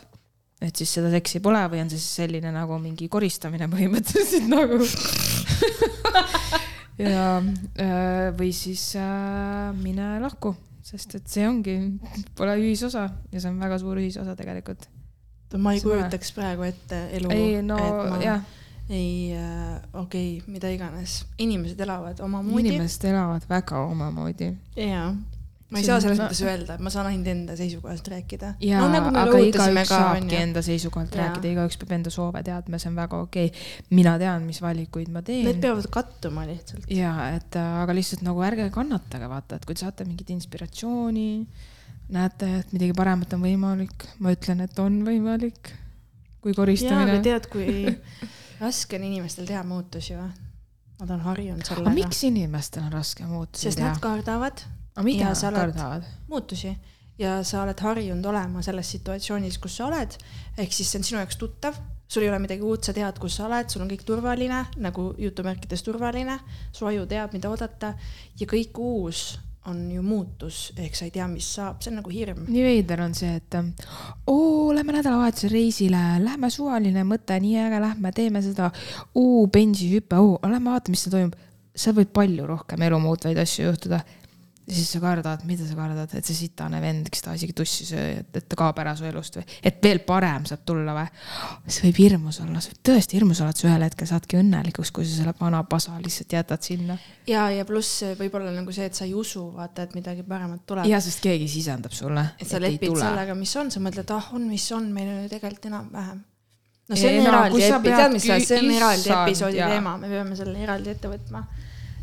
et 0.61 0.77
siis 0.77 0.93
seda 0.93 1.09
seksi 1.09 1.41
pole 1.41 1.65
või 1.73 1.81
on 1.81 1.89
see 1.89 1.99
siis 1.99 2.21
selline 2.21 2.53
nagu 2.53 2.77
mingi 2.79 3.09
koristamine 3.09 3.65
põhimõtteliselt 3.71 4.47
nagu. 4.51 4.77
ja 7.05 7.25
äh, 7.37 8.29
või 8.37 8.51
siis 8.55 8.83
äh, 8.99 9.71
mine 9.77 10.13
lahku, 10.23 10.53
sest 10.85 11.17
et 11.19 11.27
see 11.31 11.45
ongi, 11.47 11.75
pole 12.37 12.55
ühisosa 12.61 13.07
ja 13.31 13.41
see 13.41 13.51
on 13.51 13.59
väga 13.61 13.79
suur 13.81 14.01
ühisosa 14.01 14.35
tegelikult. 14.39 14.87
ma 15.57 15.73
ei 15.75 15.81
See 15.81 15.89
kujutaks 15.89 16.31
praegu 16.35 16.63
ette 16.67 17.03
elu. 17.17 17.31
ei 17.35 17.61
no 17.65 17.79
jah, 18.21 18.45
ei 18.89 19.33
äh,, 19.35 19.81
okei 19.93 20.37
okay,, 20.37 20.51
mida 20.51 20.71
iganes, 20.71 21.21
inimesed 21.37 21.79
elavad 21.79 22.19
omamoodi. 22.23 22.67
inimesed 22.67 23.09
elavad 23.11 23.47
väga 23.49 23.85
omamoodi 23.89 24.53
jaa, 24.79 25.11
ma 25.71 25.79
ei 25.79 25.87
saa 25.87 26.01
selles 26.03 26.19
mõttes 26.19 26.41
öelda, 26.43 26.75
ma 26.83 26.91
saan 26.91 27.07
ainult 27.09 27.29
enda 27.31 27.55
seisukohast 27.55 28.07
rääkida. 28.11 28.53
ja 28.63 28.81
no, 28.83 28.89
nagu 28.91 29.11
aga 29.15 29.39
igaüks 29.39 29.91
saabki 29.91 30.25
onju. 30.25 30.39
enda 30.41 30.63
seisukohalt 30.65 31.15
Jaa. 31.15 31.27
rääkida, 31.27 31.51
igaüks 31.55 31.77
peab 31.79 31.93
enda 31.95 32.11
soove 32.11 32.41
teadma, 32.43 32.79
see 32.81 32.89
on 32.91 32.97
väga 32.99 33.19
okei 33.23 33.51
okay.. 33.51 33.67
mina 33.95 34.17
tean, 34.19 34.43
mis 34.47 34.59
valikuid 34.63 35.11
ma 35.15 35.23
teen 35.25 35.45
Need. 35.47 35.61
peavad 35.63 35.87
kattuma 35.93 36.43
lihtsalt. 36.49 36.89
ja 36.91 37.13
et 37.37 37.55
äh, 37.59 37.69
aga 37.83 37.95
lihtsalt 37.95 38.25
nagu 38.27 38.43
ärge 38.47 38.67
kannatage, 38.75 39.29
vaata, 39.31 39.61
et 39.61 39.67
kui 39.69 39.77
te 39.77 39.85
saate 39.85 40.07
mingit 40.09 40.33
inspiratsiooni, 40.35 41.29
näete, 42.11 42.51
et 42.59 42.75
midagi 42.75 42.97
paremat 42.97 43.37
on 43.37 43.47
võimalik, 43.47 44.07
ma 44.19 44.35
ütlen, 44.35 44.65
et 44.67 44.83
on 44.83 44.99
võimalik. 45.07 45.71
kui 46.43 46.51
jaa, 46.51 46.59
koristamine 46.59 47.15
aga. 47.15 47.23
tead, 47.29 47.47
kui 47.53 47.95
raske 48.63 48.99
on 48.99 49.07
inimestel 49.07 49.47
teha 49.47 49.63
muutusi 49.63 50.19
või? 50.19 50.29
Nad 51.01 51.15
on 51.15 51.23
harjunud 51.25 51.65
sellega. 51.65 51.95
miks 51.95 52.19
inimestel 52.27 52.83
on 52.85 52.93
raske 52.93 53.23
muutusi 53.25 53.69
sest 53.69 53.79
teha 53.79 53.95
nad? 53.95 54.03
kardavad 54.03 54.67
aga 54.95 55.05
mida 55.05 55.35
sa 55.35 55.51
oled- 55.51 56.07
muutusi? 56.27 56.75
Ja 57.19 57.43
sa 57.43 57.61
oled 57.63 57.79
harjunud 57.79 58.25
olema 58.25 58.63
selles 58.65 58.89
situatsioonis, 58.95 59.59
kus 59.61 59.75
sa 59.77 59.87
oled, 59.87 60.15
ehk 60.57 60.73
siis 60.73 60.89
see 60.89 60.99
on 60.99 61.03
sinu 61.05 61.19
jaoks 61.19 61.37
tuttav, 61.37 61.75
sul 62.11 62.23
ei 62.25 62.29
ole 62.31 62.39
midagi 62.43 62.65
uut, 62.65 62.83
sa 62.83 62.93
tead, 62.95 63.19
kus 63.21 63.35
sa 63.37 63.45
oled, 63.45 63.69
sul 63.69 63.83
on 63.83 63.91
kõik 63.91 64.03
turvaline, 64.07 64.65
nagu 64.83 65.11
jutumärkides 65.21 65.85
turvaline, 65.85 66.39
su 66.73 66.87
aju 66.89 67.05
teab, 67.07 67.35
mida 67.35 67.51
oodata. 67.51 67.93
Ja 68.39 68.47
kõik 68.49 68.79
uus 68.81 69.39
on 69.69 69.83
ju 69.93 70.01
muutus, 70.01 70.71
ehk 70.81 70.97
sa 70.97 71.05
ei 71.05 71.11
tea, 71.13 71.27
mis 71.29 71.45
saab, 71.55 71.83
see 71.83 71.91
on 71.91 71.99
nagu 71.99 72.09
hirm. 72.09 72.47
nii 72.49 72.63
veider 72.65 73.03
on 73.03 73.13
see, 73.13 73.35
et 73.37 73.57
oo, 74.27 74.71
lähme 74.73 74.95
nädalavahetusele 74.95 75.53
reisile, 75.53 76.01
lähme 76.23 76.49
suvaline 76.49 77.03
mõte, 77.05 77.37
nii 77.43 77.59
äge, 77.67 77.81
lähme 77.83 78.11
teeme 78.17 78.41
seda. 78.41 78.71
oo, 79.15 79.45
bensihüpe, 79.47 80.17
oo, 80.17 80.39
lähme 80.41 80.73
vaatame, 80.73 80.97
mis 80.97 81.05
seal 81.05 81.13
toimub. 81.13 81.37
seal 81.75 81.95
võib 81.95 82.09
palju 82.11 82.47
rohkem 82.49 82.81
elu 82.81 82.99
muutvaid 82.99 83.37
asju 83.39 83.69
juhtuda 83.69 84.01
ja 84.71 84.77
siis 84.77 84.91
sa 84.93 85.01
kardad, 85.03 85.41
mida 85.47 85.65
sa 85.67 85.75
kardad, 85.75 86.13
et 86.15 86.27
see 86.27 86.37
sitane 86.45 86.79
vend, 86.83 87.09
kes 87.11 87.25
tahab 87.25 87.39
isegi 87.39 87.55
tussi 87.57 87.87
süüa, 87.89 88.21
et, 88.21 88.29
et 88.39 88.45
ta 88.47 88.57
kaob 88.59 88.77
ära 88.79 88.93
su 88.95 89.07
elust 89.07 89.35
või, 89.35 89.43
et 89.67 89.81
veel 89.83 89.99
parem 90.07 90.45
saab 90.47 90.63
tulla 90.67 90.93
või. 90.95 91.03
see 91.67 91.89
võib 91.89 91.99
hirmus 92.05 92.39
olla, 92.43 92.61
see 92.63 92.71
võib 92.71 92.85
tõesti 92.91 93.19
hirmus 93.19 93.41
olla, 93.43 93.51
et 93.51 93.59
sa 93.59 93.67
ühel 93.67 93.83
hetkel 93.83 94.07
saadki 94.07 94.39
õnnelikuks, 94.39 94.93
kui 94.95 95.07
sa 95.07 95.17
selle 95.17 95.35
vana 95.41 95.59
pasa 95.67 95.97
lihtsalt 95.99 96.37
jätad 96.37 96.63
sinna. 96.63 96.95
ja, 97.27 97.49
ja 97.51 97.67
pluss 97.67 98.05
võib 98.19 98.39
olla 98.39 98.53
nagu 98.55 98.75
see, 98.75 98.87
et 98.87 98.95
sa 98.95 99.07
ei 99.07 99.13
usu, 99.17 99.43
vaata, 99.57 99.89
et 99.89 99.97
midagi 99.97 100.23
paremat 100.27 100.63
tuleb. 100.69 100.87
ja, 100.87 101.01
sest 101.03 101.19
keegi 101.25 101.49
sisendab 101.51 101.95
sulle. 101.97 102.23
et 102.39 102.47
sa 102.47 102.63
lepid 102.63 102.95
sellega, 102.95 103.35
mis 103.35 103.55
on, 103.59 103.73
sa 103.75 103.83
mõtled, 103.83 104.15
ah, 104.15 104.31
on, 104.37 104.47
mis 104.47 104.69
on, 104.77 104.87
meil 104.95 105.11
on 105.11 105.21
ju 105.25 105.35
tegelikult 105.35 105.67
enam-vähem 105.73 106.23
no 106.87 106.95
see 106.95 107.19
on 107.19 107.27
eraldi 107.27 107.67
epi-, 107.67 107.91
tead, 107.91 108.15
mis 108.15 108.29
see, 108.29 108.39
see 108.47 108.63
on 108.63 108.71
eraldi 108.79 109.13
episoodi 109.19 109.61
teema, 109.61 109.97
me 109.99 110.15
peame 110.15 110.39
selle 110.39 110.63
eraldi 110.63 110.95
ette 110.95 111.11
võtma. 111.11 111.43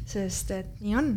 sest 0.09 0.53
et 0.57 0.79
nii 0.85 0.97
on 1.01 1.13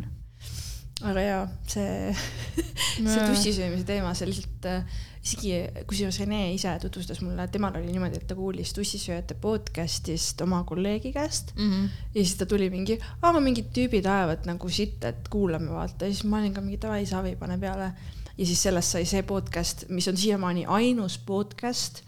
aga 1.07 1.23
jaa, 1.23 1.45
see 1.67 2.11
see 3.11 3.23
tussisöömise 3.29 3.87
teema, 3.87 4.13
see 4.17 4.29
lihtsalt 4.29 4.67
äh, 4.69 4.99
isegi, 5.21 5.51
kusjuures 5.89 6.17
Rene 6.23 6.39
ise 6.55 6.71
tutvustas 6.81 7.21
mulle, 7.21 7.45
temal 7.53 7.75
oli 7.77 7.91
niimoodi, 7.93 8.21
et 8.21 8.27
ta 8.29 8.37
kuulis 8.37 8.73
tussisööjate 8.77 9.37
podcast'ist 9.41 10.41
oma 10.45 10.63
kolleegi 10.67 11.13
käest 11.13 11.53
mm. 11.55 11.69
-hmm. 11.69 12.07
ja 12.15 12.23
siis 12.23 12.35
ta 12.39 12.45
tuli 12.45 12.69
mingi, 12.73 12.97
aga 13.21 13.39
mingid 13.39 13.69
tüübid 13.75 14.09
ajavad 14.09 14.49
nagu 14.49 14.69
sitt, 14.69 15.03
et 15.05 15.29
kuulame 15.29 15.69
vaata 15.69 16.09
ja 16.09 16.13
siis 16.13 16.25
ma 16.25 16.41
olin 16.41 16.53
ka 16.53 16.61
mingi 16.65 16.81
davai, 16.81 17.05
Savi, 17.05 17.35
pane 17.35 17.57
peale. 17.57 17.93
ja 18.37 18.45
siis 18.45 18.63
sellest 18.63 18.97
sai 18.97 19.05
see 19.05 19.21
podcast, 19.23 19.85
mis 19.89 20.07
on 20.07 20.17
siiamaani 20.17 20.65
ainus 20.65 21.17
podcast 21.17 22.01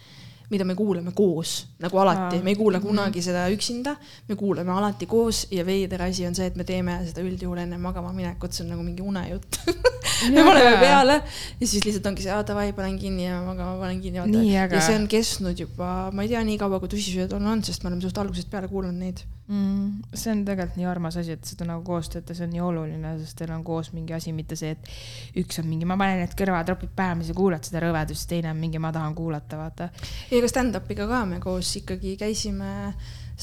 mida 0.53 0.67
me 0.67 0.75
kuulame 0.77 1.13
koos, 1.17 1.55
nagu 1.83 1.99
alati, 2.03 2.39
me 2.45 2.53
ei 2.53 2.59
kuula 2.59 2.79
mhm. 2.79 2.87
kunagi 2.87 3.23
seda 3.25 3.47
üksinda, 3.53 3.95
me 4.29 4.37
kuulame 4.39 4.73
alati 4.75 5.09
koos 5.09 5.45
ja 5.53 5.65
veider 5.67 6.05
asi 6.05 6.27
on 6.29 6.37
see, 6.37 6.47
et 6.51 6.59
me 6.59 6.67
teeme 6.67 6.99
seda 7.07 7.25
üldjuhul 7.25 7.63
enne 7.65 7.79
magama 7.81 8.13
minekut, 8.15 8.53
see 8.53 8.65
on 8.65 8.73
nagu 8.75 8.85
mingi 8.85 9.05
unejutt. 9.05 9.59
Me 10.23 10.39
paneme 10.45 10.77
peale 10.79 11.15
ja 11.59 11.67
siis 11.67 11.83
lihtsalt 11.83 12.05
ongi 12.07 12.23
see, 12.23 12.31
aa 12.31 12.43
davai, 12.47 12.69
panen 12.75 12.95
kinni 12.99 13.25
ja 13.25 13.41
magama 13.43 13.73
panen 13.81 13.99
kinni, 13.99 14.21
vaata. 14.21 14.43
ja 14.75 14.83
see 14.85 14.95
on 14.95 15.07
kestnud 15.11 15.59
juba, 15.59 15.89
ma 16.15 16.23
ei 16.23 16.31
tea, 16.31 16.43
nii 16.47 16.55
kaua 16.61 16.79
kui 16.79 16.91
tussisööjad 16.93 17.33
on 17.35 17.49
olnud, 17.49 17.67
sest 17.67 17.83
me 17.83 17.91
oleme 17.91 18.05
suht 18.05 18.19
algusest 18.21 18.51
peale 18.51 18.69
kuulanud 18.71 19.01
neid 19.03 19.23
mm,. 19.47 20.13
see 20.13 20.31
on 20.31 20.43
tegelikult 20.45 20.77
nii 20.79 20.87
armas 20.89 21.17
asi, 21.19 21.35
et 21.37 21.47
seda 21.47 21.67
nagu 21.67 21.83
koos 21.87 22.09
teete, 22.13 22.35
see 22.37 22.45
on 22.47 22.53
nii 22.53 22.63
oluline, 22.63 23.15
sest 23.21 23.37
teil 23.39 23.51
on 23.55 23.63
koos 23.67 23.91
mingi 23.95 24.15
asi, 24.15 24.33
mitte 24.35 24.57
see, 24.59 24.75
et 24.75 25.41
üks 25.43 25.59
on 25.61 25.67
mingi, 25.69 25.87
ma 25.89 25.97
panen 25.99 26.23
need 26.23 26.37
kõrvatropid 26.39 26.93
pähe, 26.95 27.17
siis 27.21 27.33
sa 27.33 27.37
kuulad 27.37 27.67
seda 27.67 27.83
rõvedust, 27.83 28.27
teine 28.29 28.53
on 28.53 28.61
mingi, 28.61 28.81
ma 28.83 28.93
tahan 28.95 29.15
kuulata, 29.17 29.59
vaata. 29.59 29.89
ja 30.29 30.39
ega 30.39 30.51
stand-up'iga 30.51 31.09
ka 31.09 31.25
me 31.29 31.41
koos 31.43 31.75
ikkagi 31.81 32.15
käisime 32.19 32.71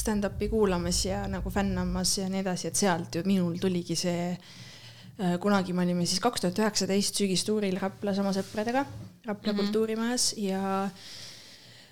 stand-up'i 0.01 0.49
kuulamas 0.49 1.05
ja 1.05 1.25
nagu 1.29 1.51
fännamas 1.51 2.17
ja 2.19 2.29
nii 2.31 2.45
edasi, 2.45 2.71
et 2.71 2.79
sealt 2.79 3.15
ju 3.15 3.25
minul 3.27 3.59
tuligi 3.61 3.97
see 3.99 4.31
äh, 4.31 5.37
kunagi 5.43 5.75
me 5.77 5.85
olime 5.85 6.07
siis 6.07 6.23
kaks 6.23 6.47
tuhat 6.47 6.63
üheksateist 6.63 7.19
sügistuuril 7.21 7.77
Raplas 7.81 8.21
oma 8.23 8.33
sõpradega, 8.37 8.87
Rapla 9.27 9.53
mm 9.53 9.59
-hmm. 9.59 9.65
kultuurimajas 9.65 10.33
ja 10.39 10.89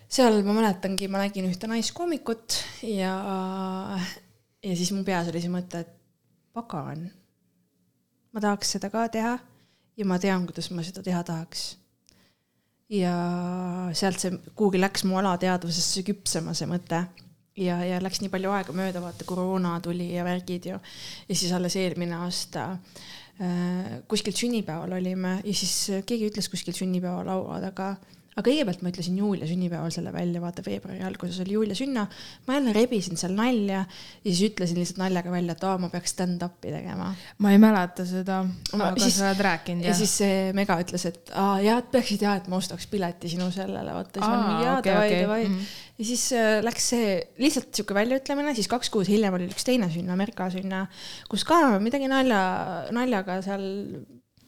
seal 0.09 0.41
ma 0.47 0.57
mäletangi, 0.57 1.09
ma 1.13 1.21
nägin 1.23 1.49
ühte 1.51 1.69
naiskoomikut 1.71 2.59
ja, 2.89 3.13
ja 4.65 4.77
siis 4.77 4.93
mu 4.97 5.05
peas 5.07 5.29
oli 5.29 5.43
see 5.45 5.53
mõte, 5.53 5.85
et 5.85 5.95
pagan, 6.57 7.05
ma 8.33 8.43
tahaks 8.43 8.77
seda 8.77 8.91
ka 8.93 9.05
teha 9.13 9.37
ja 9.99 10.09
ma 10.09 10.19
tean, 10.23 10.47
kuidas 10.49 10.71
ma 10.73 10.85
seda 10.87 11.05
teha 11.05 11.21
tahaks. 11.27 11.69
ja 12.89 13.13
sealt 13.93 14.23
see 14.23 14.33
kuhugi 14.57 14.81
läks 14.81 15.05
mu 15.05 15.19
alateadvusesse 15.21 16.07
küpsema 16.07 16.55
see 16.57 16.69
mõte 16.71 17.03
ja, 17.61 17.77
ja 17.85 17.99
läks 18.01 18.23
nii 18.23 18.33
palju 18.33 18.55
aega 18.55 18.73
mööda, 18.73 19.03
vaata 19.05 19.27
koroona 19.29 19.77
tuli 19.85 20.15
ja 20.15 20.25
värgid 20.25 20.71
ju. 20.73 20.79
ja 21.29 21.37
siis 21.37 21.53
alles 21.53 21.77
eelmine 21.77 22.17
aasta 22.25 22.71
äh, 22.73 23.99
kuskilt 24.09 24.41
sünnipäeval 24.41 24.97
olime 24.97 25.41
ja 25.43 25.53
siis 25.55 26.01
keegi 26.09 26.31
ütles 26.33 26.49
kuskil 26.49 26.77
sünnipäeva 26.77 27.27
laua 27.29 27.61
taga 27.69 27.97
aga 28.39 28.47
kõigepealt 28.47 28.83
ma 28.85 28.93
ütlesin 28.93 29.17
Julia 29.19 29.47
sünnipäeval 29.51 29.91
selle 29.95 30.13
välja, 30.15 30.41
vaata 30.43 30.63
veebruari 30.63 31.03
alguses 31.03 31.41
oli 31.43 31.57
Julia 31.57 31.75
sünna. 31.79 32.05
ma 32.47 32.55
jälle 32.55 32.75
rebisin 32.77 33.19
seal 33.19 33.35
nalja 33.35 33.81
ja 33.83 34.29
siis 34.29 34.53
ütlesin 34.53 34.79
lihtsalt 34.79 35.01
naljaga 35.03 35.33
välja, 35.33 35.57
et 35.57 35.65
aa, 35.67 35.79
ma 35.83 35.91
peaks 35.91 36.15
stand-up'i 36.15 36.71
tegema. 36.71 37.11
ma 37.43 37.53
ei 37.55 37.59
mäleta 37.63 38.07
seda, 38.07 38.41
aga 38.73 38.93
siis, 39.03 39.19
sa 39.19 39.33
oled 39.33 39.43
rääkinud. 39.49 39.89
ja 39.89 39.97
siis 39.99 40.15
see 40.23 40.53
Mega 40.59 40.79
ütles, 40.83 41.07
et 41.11 41.33
aa 41.35 41.59
jaa, 41.65 41.81
et 41.83 41.91
peaksid 41.95 42.23
jaa, 42.29 42.37
et 42.39 42.47
ma 42.51 42.61
ostaks 42.63 42.87
pileti 42.91 43.33
sinu 43.35 43.51
sellele, 43.55 43.97
vaata. 43.97 44.21
siis 44.21 44.29
ma 44.29 44.39
olin 44.39 44.69
jaa, 44.69 44.77
davai, 44.87 45.09
davai. 45.25 45.41
Mhm. 45.49 45.73
ja 45.99 46.09
siis 46.13 46.29
äh, 46.39 46.51
läks 46.65 46.91
see 46.95 47.17
lihtsalt 47.43 47.73
sihuke 47.75 47.97
väljaütlemine, 47.99 48.55
siis 48.59 48.71
kaks 48.71 48.93
kuud 48.95 49.11
hiljem 49.11 49.35
oli 49.35 49.51
üks 49.51 49.67
teine 49.67 49.91
sünna, 49.91 50.15
Merka 50.19 50.47
sünna, 50.55 50.87
kus 51.31 51.47
ka 51.49 51.81
midagi 51.83 52.07
nalja, 52.11 52.45
naljaga 52.95 53.43
seal 53.47 53.67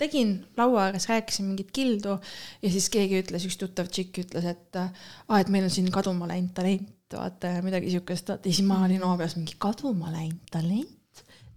tegin 0.00 0.34
laua 0.58 0.88
ääres, 0.88 1.08
rääkisin 1.10 1.50
mingit 1.50 1.70
kildu 1.76 2.16
ja 2.62 2.72
siis 2.72 2.88
keegi 2.92 3.20
ütles, 3.22 3.44
üks 3.48 3.58
tuttav 3.60 3.90
tšikk 3.90 4.22
ütles, 4.24 4.46
et 4.48 4.80
aa, 4.80 5.40
et 5.40 5.50
meil 5.52 5.66
on 5.68 5.74
siin 5.74 5.90
kaduma 5.92 6.28
läinud 6.30 6.54
talent, 6.56 6.88
vaata 7.12 7.56
ja 7.56 7.66
midagi 7.66 7.92
siukest, 7.92 8.32
vaata 8.32 8.48
ja 8.48 8.56
siis 8.56 8.66
ma 8.68 8.80
olin 8.86 9.04
oma 9.04 9.18
peas 9.20 9.36
mingi 9.38 9.58
kaduma 9.60 10.12
läinud 10.14 10.40
talent. 10.52 10.96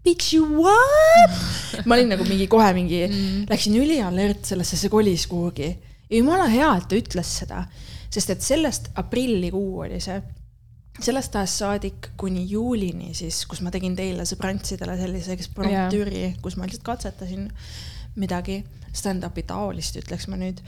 Bitch 0.03 0.33
you 0.35 0.43
what? 0.59 1.35
ma 1.87 1.95
olin 1.95 2.11
nagu 2.11 2.27
mingi 2.27 2.49
kohe 2.51 2.69
mingi 2.75 3.05
mm., 3.07 3.47
läksin 3.51 3.79
ülialert 3.79 4.43
sellesse, 4.51 4.79
see 4.79 4.91
kolis 4.91 5.27
kuhugi. 5.31 5.71
ja 6.09 6.19
jumala 6.19 6.49
hea, 6.51 6.69
et 6.77 6.89
ta 6.91 6.99
ütles 6.99 7.35
seda, 7.39 7.63
sest 8.11 8.33
et 8.35 8.43
sellest 8.43 8.91
aprillikuu 8.99 9.85
oli 9.87 10.01
see 10.03 10.19
sellest 11.01 11.35
ajast 11.39 11.61
saadik 11.63 12.11
kuni 12.19 12.43
juulini 12.49 13.15
siis, 13.17 13.39
kus 13.49 13.63
ma 13.65 13.71
tegin 13.73 13.95
teile 13.97 14.27
sõbrantsidele 14.29 14.97
sellise 14.99 15.33
eksponentüüri 15.33 16.19
yeah., 16.19 16.35
kus 16.43 16.57
ma 16.59 16.67
lihtsalt 16.67 16.85
katsetasin 16.85 17.47
midagi 18.19 18.61
stand-up'i 18.93 19.45
taolist, 19.49 19.97
ütleks 20.01 20.27
ma 20.29 20.37
nüüd. 20.39 20.61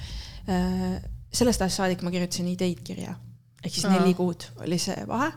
Äh, 0.49 1.01
sellest 1.35 1.61
ajast 1.61 1.81
saadik 1.81 2.03
ma 2.05 2.13
kirjutasin 2.13 2.47
ideid 2.49 2.81
kirja, 2.85 3.15
ehk 3.63 3.73
siis 3.73 3.85
Aa. 3.89 3.97
neli 3.97 4.15
kuud 4.17 4.47
oli 4.63 4.79
see 4.81 5.07
vahe. 5.07 5.31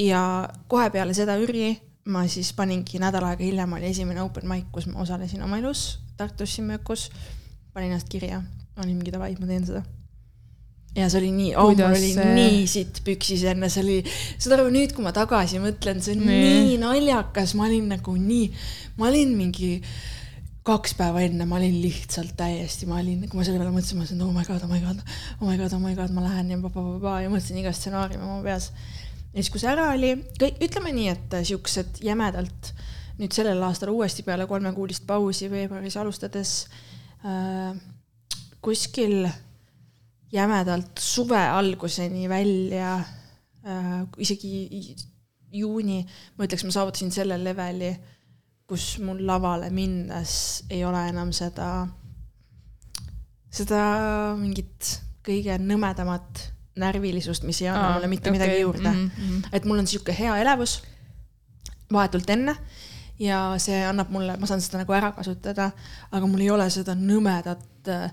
ja 0.00 0.48
kohe 0.68 0.90
peale 0.90 1.14
seda 1.14 1.36
ürri 1.38 1.74
ma 2.10 2.24
siis 2.30 2.52
paningi 2.56 2.98
nädal 3.02 3.26
aega 3.28 3.44
hiljem 3.44 3.72
oli 3.76 3.90
esimene 3.90 4.22
open 4.22 4.48
mic, 4.48 4.70
kus 4.72 4.88
ma 4.90 5.02
osalesin 5.04 5.42
oma 5.44 5.58
elus 5.60 6.00
Tartus 6.16 6.54
siin 6.54 6.66
Möökus. 6.68 7.10
panin 7.72 7.92
ennast 7.92 8.08
kirja, 8.08 8.42
olin 8.76 8.96
mingi 8.96 9.12
davai, 9.14 9.34
ma 9.40 9.46
teen 9.46 9.66
seda 9.66 9.84
ja 10.96 11.06
see 11.10 11.20
oli 11.20 11.30
nii, 11.30 11.50
oh 11.54 11.70
mul 11.70 11.84
oli 11.86 12.12
see... 12.12 12.30
nii 12.34 12.62
sitt 12.70 13.00
püksis 13.06 13.44
enne, 13.46 13.68
see 13.70 13.84
oli, 13.84 13.98
saad 14.42 14.56
aru, 14.56 14.70
nüüd 14.74 14.94
kui 14.96 15.04
ma 15.06 15.12
tagasi 15.14 15.60
mõtlen, 15.62 16.00
see 16.02 16.16
on 16.16 16.24
nii, 16.26 16.48
nii 16.66 16.78
naljakas, 16.82 17.54
ma 17.58 17.68
olin 17.68 17.86
nagu 17.92 18.14
nii, 18.18 18.48
ma 18.98 19.06
olin 19.10 19.36
mingi 19.38 19.76
kaks 20.66 20.94
päeva 20.98 21.22
enne 21.24 21.46
ma 21.48 21.56
olin 21.56 21.78
lihtsalt 21.80 22.34
täiesti, 22.36 22.88
ma 22.88 22.98
olin, 23.00 23.22
kui 23.28 23.38
ma 23.38 23.44
selle 23.46 23.60
peale 23.60 23.72
mõtlesin, 23.72 23.96
ma 23.96 24.04
mõtlesin, 24.04 24.24
oh 24.26 24.32
my 24.34 24.44
god, 24.44 24.64
oh 24.66 24.70
my 24.70 24.80
god, 24.84 25.04
oh 25.40 25.46
my 25.48 25.56
god, 25.56 25.76
oh 25.76 25.82
my 25.82 25.94
god, 25.96 26.14
ma 26.16 26.24
lähen 26.26 26.52
ja 26.52 26.58
pa-pa-pa-pa 26.60 27.14
ja 27.24 27.30
mõtlesin 27.32 27.60
iga 27.62 27.72
stsenaariumi 27.76 28.26
oma 28.26 28.42
peas. 28.44 28.70
ja 29.32 29.38
siis, 29.38 29.50
kui 29.52 29.62
see 29.62 29.70
ära 29.72 29.88
oli, 29.94 30.12
kõik, 30.40 30.60
ütleme 30.68 30.92
nii, 30.96 31.08
et 31.14 31.38
siuksed 31.48 32.02
jämedalt 32.04 32.74
nüüd 33.20 33.36
sellel 33.36 33.62
aastal 33.66 33.92
uuesti 33.92 34.24
peale 34.24 34.46
kolmekuulist 34.48 35.04
pausi 35.08 35.48
veebruaris 35.52 35.96
alustades 36.00 36.54
äh, 37.24 37.72
kuskil 38.64 39.24
jämedalt 40.32 41.00
suve 41.00 41.40
alguseni 41.40 42.28
välja 42.28 42.94
äh,, 43.00 44.04
isegi 44.20 44.68
juuni, 45.52 46.04
ma 46.36 46.46
ütleks, 46.46 46.64
ma 46.68 46.74
saavutasin 46.74 47.12
selle 47.12 47.40
leveli 47.42 47.90
kus 48.70 49.00
mul 49.02 49.24
lavale 49.26 49.70
minnes 49.74 50.32
ei 50.70 50.84
ole 50.86 51.02
enam 51.10 51.32
seda, 51.34 51.88
seda 53.50 53.80
mingit 54.38 54.92
kõige 55.26 55.58
nõmedamat 55.58 56.44
närvilisust, 56.80 57.44
mis 57.48 57.60
ei 57.64 57.68
anna 57.72 57.88
Aa, 57.88 57.96
mulle 57.96 58.10
mitte 58.12 58.30
okay. 58.30 58.38
midagi 58.38 58.60
juurde 58.62 58.90
mm. 58.90 59.10
-hmm. 59.16 59.48
et 59.52 59.66
mul 59.66 59.82
on 59.82 59.90
sihuke 59.90 60.14
hea 60.16 60.36
elevus 60.40 60.80
vahetult 61.92 62.30
enne 62.30 62.54
ja 63.20 63.40
see 63.58 63.80
annab 63.84 64.12
mulle, 64.14 64.36
ma 64.40 64.48
saan 64.48 64.62
seda 64.64 64.80
nagu 64.80 64.94
ära 64.96 65.10
kasutada, 65.12 65.70
aga 66.12 66.26
mul 66.26 66.40
ei 66.40 66.50
ole 66.50 66.70
seda 66.70 66.94
nõmedat 66.94 67.90
äh, 67.90 68.12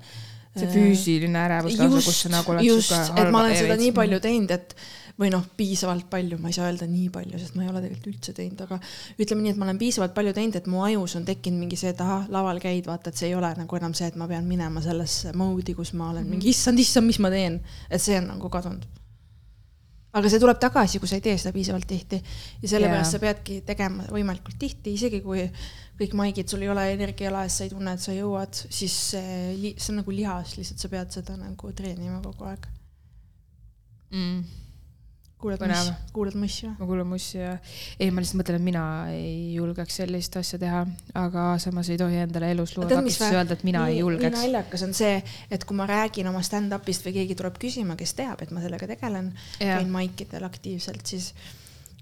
see 0.62 0.70
füüsiline 0.74 1.43
ärevus 1.47 1.78
lausa, 1.80 2.05
kus 2.05 2.22
sa 2.26 2.32
nagu 2.34 2.51
oled 2.53 2.66
just, 2.68 2.91
et 2.93 3.32
ma 3.34 3.43
olen 3.43 3.55
seda 3.55 3.78
nii 3.80 3.91
palju 3.97 4.20
teinud, 4.24 4.51
et 4.58 4.76
või 5.18 5.32
noh, 5.34 5.41
piisavalt 5.58 6.05
palju, 6.12 6.38
ma 6.38 6.51
ei 6.51 6.53
saa 6.53 6.68
öelda 6.70 6.86
nii 6.86 7.08
palju, 7.10 7.39
sest 7.41 7.55
ma 7.58 7.64
ei 7.66 7.70
ole 7.72 7.80
tegelikult 7.82 8.12
üldse 8.12 8.34
teinud, 8.38 8.60
aga 8.68 8.78
ütleme 9.18 9.41
nii, 9.41 9.55
et 9.55 9.58
ma 9.58 9.66
olen 9.66 9.80
piisavalt 9.82 10.14
palju 10.14 10.34
teinud, 10.38 10.60
et 10.60 10.68
mu 10.70 10.84
ajus 10.86 11.16
on 11.18 11.26
tekkinud 11.26 11.58
mingi 11.64 11.80
see, 11.80 11.89
et 11.89 12.03
ahah, 12.05 12.28
laval 12.30 12.60
käid, 12.62 12.86
vaata, 12.86 13.10
et 13.10 13.18
see 13.18 13.32
ei 13.32 13.36
ole 13.39 13.49
nagu 13.58 13.80
enam 13.80 13.95
see, 13.97 14.12
et 14.12 14.20
ma 14.20 14.28
pean 14.30 14.45
minema 14.45 14.84
sellesse 14.86 15.34
mode'i, 15.34 15.74
kus 15.74 15.93
ma 15.97 16.12
olen 16.12 16.22
Mhm. 16.28 16.36
mingi 16.36 16.53
issand, 16.53 16.78
issand, 16.80 17.10
mis 17.10 17.18
ma 17.20 17.34
teen, 17.34 17.58
et 17.89 18.01
see 18.01 18.18
on 18.22 18.28
nagu 18.36 18.49
kadunud. 18.49 18.86
aga 20.18 20.30
see 20.32 20.39
tuleb 20.41 20.58
tagasi, 20.58 20.97
kui 20.99 21.08
sa 21.10 21.18
ei 21.20 21.22
tee 21.22 21.36
seda 21.38 21.51
piisavalt 21.53 21.86
tihti 21.86 22.18
ja 22.62 22.70
sellepärast 22.72 23.12
Jaa. 23.12 23.20
sa 23.20 23.20
peadki 23.22 23.60
tegema 23.68 24.05
võimalikult 24.10 24.55
tihti, 24.58 24.93
isegi 24.97 25.20
kui 25.22 25.43
kõik 25.98 26.14
maigid, 26.18 26.50
sul 26.50 26.64
ei 26.66 26.70
ole 26.72 26.86
energia 26.93 27.32
laes, 27.34 27.58
sa 27.58 27.66
ei 27.66 27.74
tunne, 27.74 27.95
et 27.98 28.04
sa 28.04 28.14
jõuad, 28.14 28.54
siis 28.54 28.93
see, 29.16 29.74
see 29.74 29.91
on 29.93 30.02
nagu 30.04 30.14
lihas, 30.14 30.54
lihtsalt 30.60 30.84
sa 30.84 30.91
pead 30.93 31.20
seda 31.20 31.38
nagu 31.39 31.74
treenima 31.78 32.22
kogu 32.24 32.48
aeg. 32.52 32.68
mm.. 34.14 34.43
kuuled 35.41 35.62
Põnev. 35.62 35.89
muss, 35.89 36.14
kuuled 36.14 36.38
mussi 36.38 36.68
või? 36.68 36.76
ma 36.78 36.89
kuulan 36.91 37.10
mussi 37.10 37.41
ja 37.41 37.56
ei, 37.98 38.12
ma 38.14 38.22
lihtsalt 38.22 38.41
mõtlen, 38.41 38.62
et 38.62 38.68
mina 38.70 38.86
ei 39.14 39.58
julgeks 39.58 40.00
sellist 40.04 40.38
asja 40.39 40.62
teha, 40.62 40.86
aga 41.18 41.50
samas 41.62 41.89
ei 41.93 42.00
tohi 42.02 42.22
endale 42.28 42.54
elus 42.54 42.78
luua 42.78 42.89
takistusi 42.93 43.34
öelda, 43.34 43.58
et 43.58 43.66
mina 43.68 43.84
nii, 43.84 43.98
ei 43.98 43.98
nii 43.98 44.06
julgeks. 44.06 44.38
naljakas 44.38 44.86
on 44.88 44.98
see, 44.98 45.20
et 45.50 45.66
kui 45.66 45.78
ma 45.78 45.89
räägin 45.89 46.30
oma 46.30 46.45
stand-up'ist 46.45 47.10
või 47.10 47.18
keegi 47.20 47.41
tuleb 47.41 47.58
küsima, 47.62 47.98
kes 47.98 48.14
teab, 48.22 48.41
et 48.45 48.54
ma 48.54 48.62
sellega 48.66 48.89
tegelen, 48.93 49.34
käin 49.58 49.93
maikidel 49.93 50.45
aktiivselt, 50.45 51.06
siis, 51.10 51.32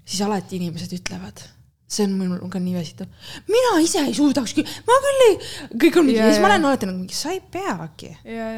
siis 0.04 0.24
alati 0.24 0.60
inimesed 0.60 0.92
ütlevad, 1.00 1.48
see 1.86 2.06
on 2.06 2.16
minul 2.18 2.50
ka 2.50 2.58
nii 2.62 2.74
väsitav. 2.74 3.06
mina 3.48 3.76
ise 3.82 4.02
ei 4.02 4.14
suudakski, 4.14 4.64
ma 4.86 4.98
küll 5.04 5.24
ei, 5.28 5.38
kõik 5.84 6.00
on 6.00 6.08
mingi, 6.08 6.18
Ja, 6.18 6.26
siis 6.32 6.42
ma 6.42 6.50
olen 6.50 6.68
alati 6.70 6.88
nagu 6.90 6.98
mingi, 6.98 7.14
sa 7.14 7.34
ei 7.34 7.40
peagi. 7.40 8.10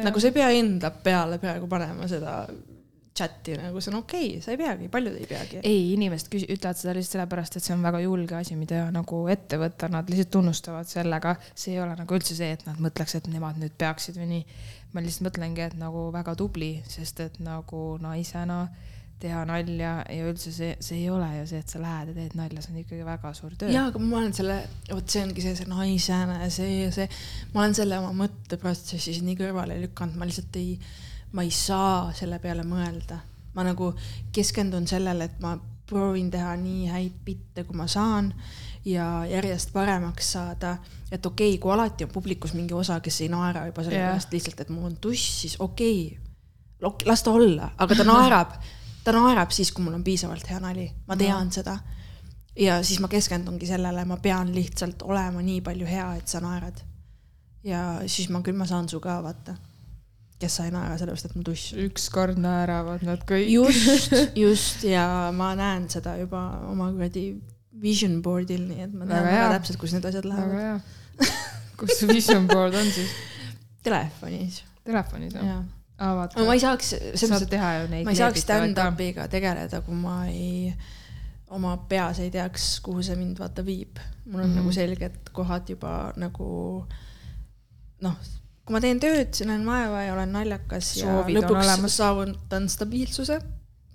nagu 0.03 0.19
sa 0.19 0.31
ei 0.31 0.35
pea 0.35 0.49
enda 0.57 0.91
peale 0.91 1.37
praegu 1.41 1.69
panema 1.69 2.09
seda 2.09 2.41
chati 3.19 3.55
nagu 3.59 3.81
see 3.83 3.91
on 3.91 3.99
okei 3.99 4.27
okay,, 4.29 4.41
sa 4.43 4.53
ei 4.53 4.59
peagi, 4.59 4.89
paljud 4.91 5.15
ei 5.19 5.27
peagi. 5.29 5.61
ei, 5.63 5.81
inimesed 5.93 6.29
küs-, 6.31 6.47
ütlevad 6.47 6.79
seda 6.79 6.95
lihtsalt 6.95 7.17
sellepärast, 7.17 7.57
et 7.57 7.65
see 7.65 7.75
on 7.75 7.85
väga 7.85 8.01
julge 8.05 8.37
asi, 8.39 8.57
mida 8.59 8.85
nagu 8.95 9.21
ette 9.31 9.59
võtta, 9.61 9.89
nad 9.91 10.09
lihtsalt 10.11 10.31
tunnustavad 10.37 10.89
sellega. 10.89 11.35
see 11.53 11.75
ei 11.75 11.81
ole 11.83 11.97
nagu 11.99 12.17
üldse 12.17 12.37
see, 12.37 12.51
et 12.55 12.65
nad 12.67 12.79
mõtleks, 12.81 13.17
et 13.19 13.27
nemad 13.31 13.59
nüüd 13.61 13.75
peaksid 13.79 14.19
või 14.19 14.29
nii. 14.35 14.45
ma 14.93 15.03
lihtsalt 15.05 15.27
mõtlengi, 15.29 15.65
et 15.67 15.75
nagu 15.79 16.07
väga 16.15 16.35
tubli, 16.39 16.71
sest 16.89 17.19
et 17.25 17.41
nagu 17.43 17.83
naisena 18.01 18.63
teha 19.19 19.41
nalja 19.47 19.93
ja 20.07 20.27
üldse 20.29 20.51
see, 20.55 20.75
see 20.83 21.01
ei 21.01 21.09
ole 21.11 21.27
ju 21.39 21.47
see, 21.51 21.61
et 21.63 21.73
sa 21.73 21.81
lähed 21.81 22.11
ja 22.11 22.17
teed 22.17 22.35
nalja, 22.39 22.63
see 22.63 22.73
on 22.73 22.81
ikkagi 22.83 23.07
väga 23.07 23.33
suur 23.37 23.55
töö. 23.59 23.71
jaa, 23.73 23.87
aga 23.91 24.01
ma 24.03 24.21
olen 24.21 24.35
selle, 24.37 24.59
vot 24.91 25.15
see 25.15 25.23
ongi 25.25 25.43
see, 25.43 25.55
see 25.59 25.69
naisena 25.69 26.37
ja 26.43 26.51
see 26.53 26.69
ja 26.85 26.93
see, 26.95 27.09
ma 27.53 27.65
olen 27.65 27.75
selle 27.77 27.99
oma 27.99 28.13
mõtteprotsessis 28.23 29.19
nii 29.25 29.39
kõrvale 29.39 29.79
lükanud, 29.81 30.15
ma 30.19 30.29
lihtsalt 30.29 30.55
ei, 30.61 30.77
ma 31.35 31.43
ei 31.47 31.51
saa 31.55 32.13
selle 32.17 32.39
peale 32.43 32.63
mõelda. 32.67 33.19
ma 33.57 33.65
nagu 33.65 33.89
keskendun 34.31 34.85
sellele, 34.87 35.25
et 35.25 35.39
ma 35.43 35.55
proovin 35.89 36.29
teha 36.31 36.53
nii 36.61 36.87
häid 36.93 37.21
bitte, 37.25 37.65
kui 37.67 37.75
ma 37.75 37.87
saan 37.89 38.29
ja 38.85 39.25
järjest 39.27 39.73
paremaks 39.73 40.31
saada, 40.37 40.77
et 41.11 41.25
okei 41.25 41.55
okay,, 41.55 41.61
kui 41.61 41.73
alati 41.73 42.05
on 42.05 42.13
publikus 42.13 42.53
mingi 42.55 42.73
osa, 42.77 42.99
kes 43.03 43.21
ei 43.25 43.29
naera 43.33 43.65
juba 43.67 43.83
sellepärast 43.83 44.29
yeah. 44.29 44.35
lihtsalt, 44.37 44.61
et 44.63 44.73
mul 44.73 44.89
on 44.91 44.97
tuss, 45.01 45.41
siis 45.41 45.57
okei 45.59 46.03
okay,, 46.79 47.07
las 47.09 47.25
ta 47.25 47.33
olla, 47.35 47.71
aga 47.77 47.97
ta 47.97 48.05
naerab, 48.07 48.55
ta 49.03 49.13
naerab 49.15 49.51
siis, 49.55 49.71
kui 49.71 49.83
mul 49.85 49.97
on 49.97 50.03
piisavalt 50.03 50.49
hea 50.49 50.59
nali, 50.63 50.89
ma 51.07 51.17
tean 51.19 51.47
no. 51.47 51.55
seda 51.55 51.77
ja 52.59 52.83
siis 52.83 52.99
ma 52.99 53.07
keskendungi 53.07 53.67
sellele, 53.69 54.03
ma 54.05 54.17
pean 54.21 54.51
lihtsalt 54.55 55.03
olema 55.07 55.41
nii 55.43 55.61
palju 55.65 55.87
hea, 55.89 56.07
et 56.19 56.27
sa 56.27 56.41
naerad. 56.43 56.83
ja 57.63 58.01
siis 58.07 58.29
ma 58.31 58.41
küll, 58.43 58.57
ma 58.57 58.67
saan 58.67 58.89
su 58.89 58.99
ka 59.03 59.19
vaata, 59.23 59.55
kes 60.39 60.59
sa 60.59 60.65
ei 60.67 60.73
naera, 60.73 60.97
sellepärast 60.99 61.29
et 61.29 61.37
ma 61.37 61.45
tuss. 61.47 61.73
ükskord 61.87 62.39
naeravad 62.41 63.03
nad 63.07 63.23
kõik. 63.27 63.49
just, 63.53 64.15
just 64.45 64.83
ja 64.87 65.31
ma 65.35 65.53
näen 65.59 65.89
seda 65.91 66.17
juba 66.19 66.43
oma 66.69 66.91
kuradi 66.95 67.31
vision 67.79 68.19
board'il, 68.23 68.65
nii 68.67 68.87
et 68.87 68.93
ma 68.93 69.07
tean 69.07 69.23
Väga 69.23 69.35
väga, 69.35 69.49
täpselt, 69.57 69.81
kus 69.81 69.95
need 69.95 70.07
asjad 70.11 70.27
lähevad. 70.27 70.87
kus 71.79 71.99
see 71.99 72.11
vision 72.11 72.47
board 72.47 72.75
on 72.75 72.91
siis? 72.91 73.11
telefonis, 73.87 74.63
telefonis 74.83 75.35
või? 75.35 75.51
jaa. 75.51 75.61
Vaata 75.99 76.37
aga. 76.39 76.47
ma 76.47 76.55
ei 76.55 76.63
saaks, 76.63 76.93
selles 77.19 77.33
mõttes, 77.35 78.03
ma 78.05 78.13
ei 78.13 78.19
saaks 78.19 78.45
stand-up'iga 78.45 79.27
tegeleda, 79.31 79.81
kui 79.85 79.97
ma 79.99 80.15
ei, 80.31 80.73
oma 81.55 81.75
peas 81.91 82.21
ei 82.23 82.31
teaks, 82.33 82.71
kuhu 82.85 83.03
see 83.05 83.17
mind 83.19 83.39
vaata 83.41 83.65
viib. 83.65 83.99
mul 84.25 84.41
on 84.41 84.45
mm 84.45 84.49
Mhm. 84.49 84.51
-hmm. 84.51 84.55
nagu 84.61 84.71
selged 84.71 85.31
kohad 85.33 85.69
juba 85.69 86.13
nagu 86.15 86.85
noh, 88.01 88.15
kui 88.65 88.73
ma 88.73 88.81
teen 88.81 88.99
tööd, 88.99 89.33
näen 89.45 89.65
vaeva 89.65 90.03
ja 90.03 90.13
olen 90.13 90.31
naljakas 90.31 90.93
Soovid 90.99 91.35
ja 91.35 91.41
lõpuks 91.41 91.87
saavutan 91.89 92.69
stabiilsuse, 92.69 93.39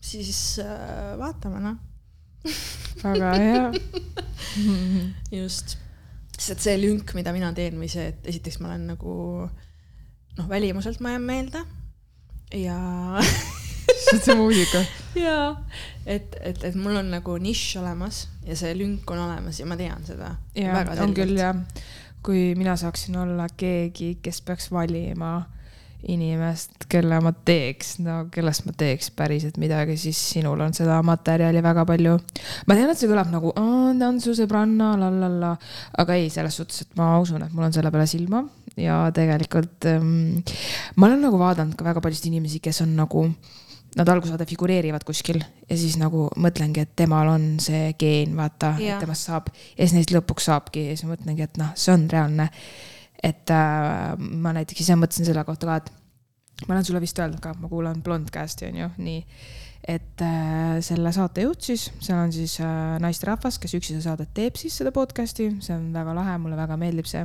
siis 0.00 0.58
äh, 0.58 1.18
vaatame 1.18 1.60
noh, 1.60 1.76
väga 3.02 3.32
hea. 3.34 3.72
just. 5.42 5.78
sest 6.38 6.60
see 6.60 6.74
lünk, 6.80 7.14
mida 7.14 7.32
mina 7.32 7.52
teen 7.54 7.78
või 7.78 7.88
see, 7.88 8.08
et 8.08 8.26
esiteks 8.26 8.58
ma 8.60 8.68
olen 8.72 8.86
nagu 8.86 9.14
noh, 10.38 10.48
välimuselt 10.48 11.00
ma 11.00 11.14
jään 11.14 11.22
meelde 11.22 11.62
ja 12.54 12.78
see 14.04 14.16
on 14.16 14.22
see 14.22 14.36
muusika. 14.38 14.84
jaa, 15.18 15.48
et, 16.06 16.36
et, 16.40 16.64
et 16.64 16.78
mul 16.78 16.96
on 17.00 17.10
nagu 17.14 17.36
nišš 17.40 17.80
olemas 17.82 18.24
ja 18.46 18.56
see 18.58 18.74
lünk 18.78 19.10
on 19.10 19.24
olemas 19.26 19.60
ja 19.60 19.66
ma 19.66 19.78
tean 19.80 20.06
seda. 20.06 20.36
ja 20.58 20.84
on 21.02 21.14
küll 21.16 21.36
jah, 21.38 21.56
kui 22.24 22.52
mina 22.58 22.76
saaksin 22.80 23.18
olla 23.20 23.48
keegi, 23.56 24.18
kes 24.22 24.40
peaks 24.46 24.70
valima 24.72 25.36
inimest, 26.12 26.86
kelle 26.90 27.18
ma 27.24 27.32
teeks, 27.32 27.96
no 28.04 28.24
kellest 28.32 28.66
ma 28.68 28.74
teeks 28.76 29.10
päriselt 29.16 29.58
midagi, 29.62 29.96
siis 30.00 30.20
sinul 30.34 30.60
on 30.64 30.74
seda 30.76 31.00
materjali 31.06 31.62
väga 31.64 31.86
palju. 31.88 32.18
ma 32.66 32.76
tean, 32.78 32.92
et 32.92 33.00
see 33.00 33.10
kõlab 33.10 33.32
nagu 33.32 33.54
tantsusõbranna, 33.54 34.94
la 35.00 35.10
la 35.14 35.32
la, 35.32 35.54
aga 35.98 36.18
ei, 36.20 36.30
selles 36.32 36.60
suhtes, 36.60 36.84
et 36.84 37.00
ma 37.00 37.14
usun, 37.22 37.42
et 37.46 37.52
mul 37.54 37.68
on 37.68 37.76
selle 37.76 37.92
peale 37.94 38.06
silma 38.10 38.44
ja 38.76 39.04
tegelikult 39.14 39.86
ähm, 39.86 40.40
ma 40.96 41.06
olen 41.10 41.28
nagu 41.28 41.38
vaadanud 41.38 41.76
ka 41.78 41.86
väga 41.86 42.02
paljusid 42.04 42.32
inimesi, 42.32 42.62
kes 42.64 42.82
on 42.84 42.96
nagu 42.98 43.28
Nad 43.94 44.08
alguses 44.10 44.32
vaata 44.34 44.46
figureerivad 44.48 45.04
kuskil 45.06 45.38
ja 45.38 45.76
siis 45.78 45.94
nagu 46.00 46.24
mõtlengi, 46.42 46.82
et 46.82 46.96
temal 46.98 47.28
on 47.30 47.44
see 47.62 47.92
geen, 47.98 48.32
vaata, 48.34 48.72
et 48.82 48.98
temast 48.98 49.28
saab 49.28 49.52
ja 49.54 49.84
siis 49.84 49.94
neist 49.94 50.14
lõpuks 50.14 50.48
saabki 50.50 50.88
ja 50.88 50.96
siis 50.96 51.06
mõtlengi, 51.06 51.46
et 51.46 51.60
noh, 51.60 51.70
see 51.78 51.94
on 51.94 52.08
reaalne. 52.10 52.48
Et 53.24 53.52
äh, 53.52 54.14
ma 54.18 54.52
näiteks 54.56 54.84
ise 54.84 54.96
mõtlesin 55.00 55.28
selle 55.28 55.44
kohta 55.48 55.68
ka, 55.68 55.76
et 55.80 56.66
ma 56.68 56.76
olen 56.76 56.86
sulle 56.86 57.02
vist 57.02 57.18
öelnud 57.18 57.42
ka, 57.42 57.54
ma 57.58 57.70
kuulan 57.70 58.02
Blondcasti 58.04 58.68
on 58.68 58.80
ju, 58.82 58.88
nii. 59.00 59.22
et 59.94 60.24
äh, 60.24 60.76
selle 60.84 61.12
saatejuht 61.12 61.70
siis, 61.70 61.88
seal 62.04 62.20
on 62.20 62.32
siis 62.32 62.58
äh, 62.64 62.96
naisterahvas, 63.02 63.58
kes 63.60 63.76
üksi 63.78 63.94
seda 63.94 64.10
saadet 64.10 64.34
teeb 64.36 64.60
siis 64.60 64.76
seda 64.80 64.92
podcast'i, 64.94 65.50
see 65.64 65.76
on 65.76 65.90
väga 65.94 66.16
lahe, 66.16 66.38
mulle 66.42 66.58
väga 66.60 66.78
meeldib 66.80 67.08
see. 67.10 67.24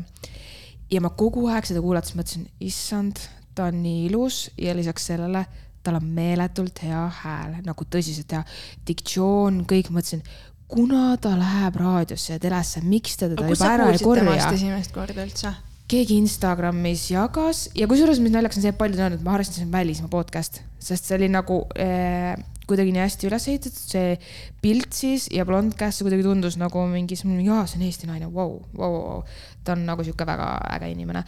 ja 0.92 1.04
ma 1.04 1.14
kogu 1.16 1.48
aeg 1.52 1.68
seda 1.70 1.84
kuulates 1.84 2.16
mõtlesin, 2.18 2.48
issand, 2.64 3.22
ta 3.56 3.70
on 3.70 3.82
nii 3.84 4.06
ilus 4.10 4.48
ja 4.60 4.76
lisaks 4.78 5.12
sellele 5.12 5.46
tal 5.84 5.96
on 5.96 6.10
meeletult 6.12 6.82
hea 6.84 7.06
hääl, 7.22 7.60
nagu 7.64 7.86
tõsiselt 7.88 8.34
hea 8.36 8.42
diktsioon, 8.88 9.64
kõik, 9.68 9.94
mõtlesin, 9.96 10.24
kuna 10.70 11.16
ta 11.22 11.32
läheb 11.40 11.80
raadiosse 11.80 12.36
ja 12.36 12.42
telesse, 12.44 12.84
miks 12.84 13.16
te 13.16 13.32
teda 13.32 13.46
aga 13.46 13.56
juba 13.56 13.72
ära 13.78 13.90
ei 13.94 14.04
korja 14.04 14.36
esimest 14.52 14.94
korda 14.96 15.24
üldse? 15.24 15.56
Keegi 15.90 16.20
Instagramis 16.22 17.08
jagas 17.14 17.66
ja 17.78 17.88
kusjuures, 17.90 18.22
mis 18.22 18.34
naljakas 18.34 18.60
on 18.60 18.66
see, 18.66 18.74
et 18.74 18.80
paljud 18.80 19.00
on 19.00 19.08
öelnud, 19.08 19.26
ma 19.26 19.36
arvasin, 19.36 19.56
et 19.56 19.60
see 19.62 19.68
on 19.68 19.74
välismaa 19.74 20.12
podcast, 20.14 20.62
sest 20.82 21.10
see 21.10 21.18
oli 21.18 21.30
nagu 21.34 21.64
äh, 21.80 22.38
kuidagi 22.70 22.94
nii 22.94 23.02
hästi 23.02 23.30
üles 23.30 23.48
ehitatud, 23.50 23.80
see 23.94 24.12
pilt 24.62 24.94
siis 24.94 25.26
ja 25.34 25.46
blondcast, 25.50 26.00
see 26.00 26.06
kuidagi 26.06 26.26
tundus 26.28 26.60
nagu 26.62 26.84
mingi, 26.92 27.18
jaa, 27.18 27.64
see 27.70 27.80
on 27.80 27.86
Eesti 27.88 28.10
naine, 28.10 28.30
vau, 28.34 28.60
vau, 28.78 28.92
vau. 29.00 29.24
ta 29.66 29.74
on 29.74 29.88
nagu 29.88 30.06
sihuke 30.06 30.28
väga 30.30 30.50
äge 30.76 30.92
inimene. 30.94 31.24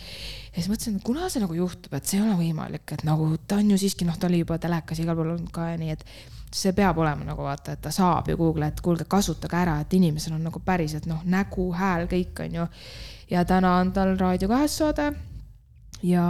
ja 0.51 0.59
siis 0.59 0.69
mõtlesin, 0.69 0.99
et 0.99 1.07
kuna 1.07 1.29
see 1.29 1.41
nagu 1.41 1.57
juhtub, 1.57 1.93
et 1.97 2.05
see 2.05 2.19
ei 2.19 2.25
ole 2.27 2.37
võimalik, 2.39 2.85
et 2.93 3.05
nagu 3.07 3.31
ta 3.47 3.57
on 3.61 3.73
ju 3.73 3.79
siiski, 3.81 4.05
noh, 4.05 4.19
ta 4.19 4.29
oli 4.29 4.43
juba 4.43 4.59
telekas 4.61 5.01
igal 5.01 5.17
pool 5.17 5.33
olnud 5.33 5.49
ka 5.53 5.71
ja 5.71 5.79
nii, 5.81 5.97
et 5.97 6.05
see 6.53 6.75
peab 6.75 6.99
olema 6.99 7.25
nagu 7.25 7.45
vaata, 7.47 7.73
et 7.73 7.81
ta 7.81 7.93
saab 7.95 8.29
ju 8.29 8.37
Google, 8.37 8.67
et 8.67 8.81
kuulge, 8.83 9.07
kasutage 9.09 9.57
ära, 9.57 9.79
et 9.81 9.93
inimesel 9.97 10.35
on 10.37 10.45
nagu 10.45 10.61
päriselt 10.65 11.07
noh, 11.09 11.23
nägu, 11.25 11.71
hääl, 11.77 12.05
kõik 12.11 12.43
on 12.45 12.61
ju 12.61 12.67
ja 13.31 13.45
täna 13.45 13.77
on 13.77 13.93
tal 13.95 14.17
Raadio 14.19 14.47
kahes 14.51 14.77
saade 14.77 15.13
ja 16.03 16.23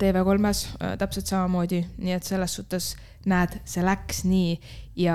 TV3-s 0.00 0.64
äh, 0.82 0.96
täpselt 0.98 1.26
samamoodi, 1.26 1.84
nii 1.98 2.16
et 2.16 2.26
selles 2.26 2.54
suhtes 2.54 2.96
näed, 3.26 3.58
see 3.64 3.82
läks 3.82 4.22
nii 4.24 4.58
ja 4.98 5.14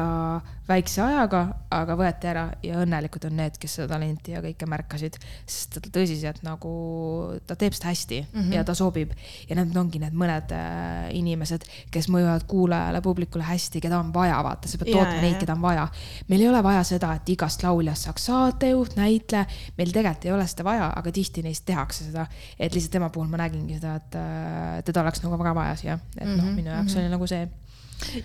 väikse 0.68 1.02
ajaga, 1.04 1.42
aga 1.76 1.96
võeti 2.00 2.28
ära 2.32 2.44
ja 2.64 2.78
õnnelikud 2.80 3.26
on 3.28 3.34
need, 3.36 3.58
kes 3.60 3.74
seda 3.78 3.90
talenti 3.92 4.32
ja 4.32 4.40
kõike 4.44 4.68
märkasid. 4.70 5.18
sest 5.44 5.76
ta 5.76 5.82
tõsiselt 5.98 6.40
nagu, 6.46 6.70
ta 7.48 7.58
teeb 7.60 7.76
seda 7.76 7.90
hästi 7.92 8.22
mm 8.22 8.40
-hmm. 8.40 8.54
ja 8.54 8.64
ta 8.64 8.76
sobib. 8.76 9.12
ja 9.50 9.56
need 9.56 9.76
ongi 9.76 10.00
need 10.00 10.14
mõned 10.14 10.52
äh, 10.56 11.10
inimesed, 11.12 11.66
kes 11.92 12.08
mõjuvad 12.08 12.46
kuulajale, 12.48 13.02
publikule 13.02 13.44
hästi, 13.44 13.82
keda 13.82 14.00
on 14.00 14.14
vaja, 14.14 14.44
vaata, 14.44 14.68
sa 14.68 14.78
pead 14.78 14.88
Ja, 14.88 14.94
tootma 14.94 15.16
ja, 15.16 15.22
neid, 15.22 15.38
keda 15.40 15.54
on 15.54 15.62
vaja. 15.62 15.88
meil 16.28 16.42
ei 16.42 16.48
ole 16.50 16.64
vaja 16.64 16.84
seda, 16.84 17.14
et 17.14 17.30
igast 17.30 17.64
lauljast 17.64 18.04
saaks 18.04 18.26
saatejuht, 18.26 18.96
näitleja, 18.96 19.46
meil 19.78 19.92
tegelikult 19.92 20.26
ei 20.26 20.32
ole 20.32 20.48
seda 20.48 20.64
vaja, 20.64 20.94
aga 20.96 21.12
tihti 21.12 21.44
neist 21.44 21.66
tehakse 21.66 22.04
seda. 22.06 22.28
et 22.60 22.74
lihtsalt 22.74 22.92
tema 22.92 23.10
puhul 23.10 23.28
ma 23.28 23.38
nägingi 23.38 23.74
seda, 23.74 23.96
et 23.96 24.16
äh, 24.16 24.84
teda 24.84 25.02
oleks 25.02 25.24
nagu 25.24 25.38
väga 25.38 25.56
vaja 25.56 25.76
siia, 25.76 26.00
et 26.18 26.28
noh, 26.28 26.44
Mhm, 26.44 26.56
minu 26.56 26.70
jaoks 26.70 26.96
oli 26.96 27.10
nagu 27.10 27.28
see 27.28 27.50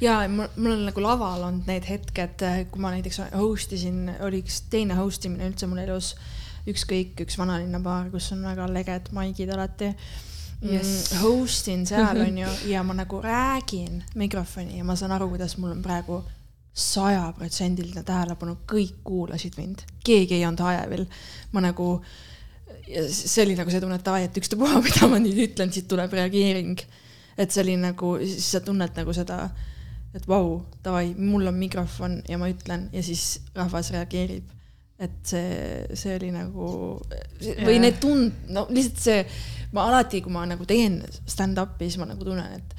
ja 0.00 0.20
mul, 0.28 0.48
mul 0.56 0.76
on 0.76 0.86
nagu 0.88 1.04
laval 1.04 1.44
olnud 1.48 1.68
need 1.70 1.88
hetked, 1.88 2.44
kui 2.72 2.82
ma 2.82 2.92
näiteks 2.94 3.22
host 3.34 3.72
isin, 3.76 4.06
oli 4.24 4.42
üks 4.44 4.62
teine 4.70 4.98
host 4.98 5.26
imine 5.28 5.50
üldse 5.50 5.68
mul 5.70 5.84
elus. 5.84 6.14
ükskõik, 6.68 7.14
üks 7.24 7.38
vanalinna 7.40 7.78
baar, 7.80 8.10
kus 8.12 8.32
on 8.34 8.42
väga 8.44 8.66
leged 8.68 9.12
maigid 9.16 9.54
alati 9.54 9.94
Yes. 10.58 11.12
mm, 11.12 11.20
host 11.22 11.68
in 11.70 11.84
seal 11.86 12.18
onju 12.26 12.48
ja 12.66 12.82
ma 12.82 12.94
nagu 12.98 13.20
räägin 13.22 14.02
mikrofoni 14.18 14.80
ja 14.80 14.84
ma 14.84 14.96
saan 14.98 15.14
aru, 15.14 15.28
kuidas 15.30 15.54
mul 15.56 15.70
on 15.70 15.82
praegu 15.82 16.18
sajaprotsendiline 16.78 18.02
tähelepanu, 18.06 18.56
kõik 18.70 19.00
kuulasid 19.06 19.58
mind, 19.58 19.82
keegi 20.06 20.38
ei 20.38 20.46
olnud 20.46 20.62
hajevil. 20.62 21.04
ma 21.52 21.62
nagu, 21.64 21.88
see 22.86 23.44
oli 23.44 23.56
nagu 23.58 23.70
see 23.70 23.82
tunne, 23.82 23.98
et 23.98 24.06
davai, 24.06 24.24
et 24.28 24.40
ükstapuha, 24.40 24.80
mida 24.86 25.10
ma 25.10 25.20
nüüd 25.22 25.40
ütlen, 25.48 25.72
siit 25.74 25.88
tuleb 25.90 26.14
reageering. 26.18 26.78
Et 27.38 27.54
see 27.54 27.62
oli 27.62 27.78
nagu, 27.80 28.16
siis 28.24 28.52
sa 28.56 28.60
tunned 28.64 28.96
nagu 28.98 29.14
seda, 29.14 29.44
et 30.16 30.24
vau, 30.28 30.62
davai, 30.84 31.12
mul 31.14 31.46
on 31.50 31.58
mikrofon 31.58 32.20
ja 32.28 32.38
ma 32.40 32.48
ütlen 32.50 32.88
ja 32.92 33.02
siis 33.04 33.38
rahvas 33.54 33.92
reageerib 33.94 34.56
et 34.98 35.30
see, 35.30 35.84
see 35.94 36.16
oli 36.16 36.32
nagu 36.34 36.68
või 36.98 37.76
Jaa. 37.76 37.82
need 37.84 38.00
tund-, 38.02 38.48
no 38.50 38.64
lihtsalt 38.70 39.02
see, 39.04 39.20
ma 39.76 39.86
alati, 39.86 40.20
kui 40.24 40.34
ma 40.34 40.42
nagu 40.48 40.66
teen 40.66 40.98
stand-up'i, 41.22 41.86
siis 41.86 42.00
ma 42.02 42.08
nagu 42.10 42.26
tunnen, 42.26 42.58
et 42.58 42.74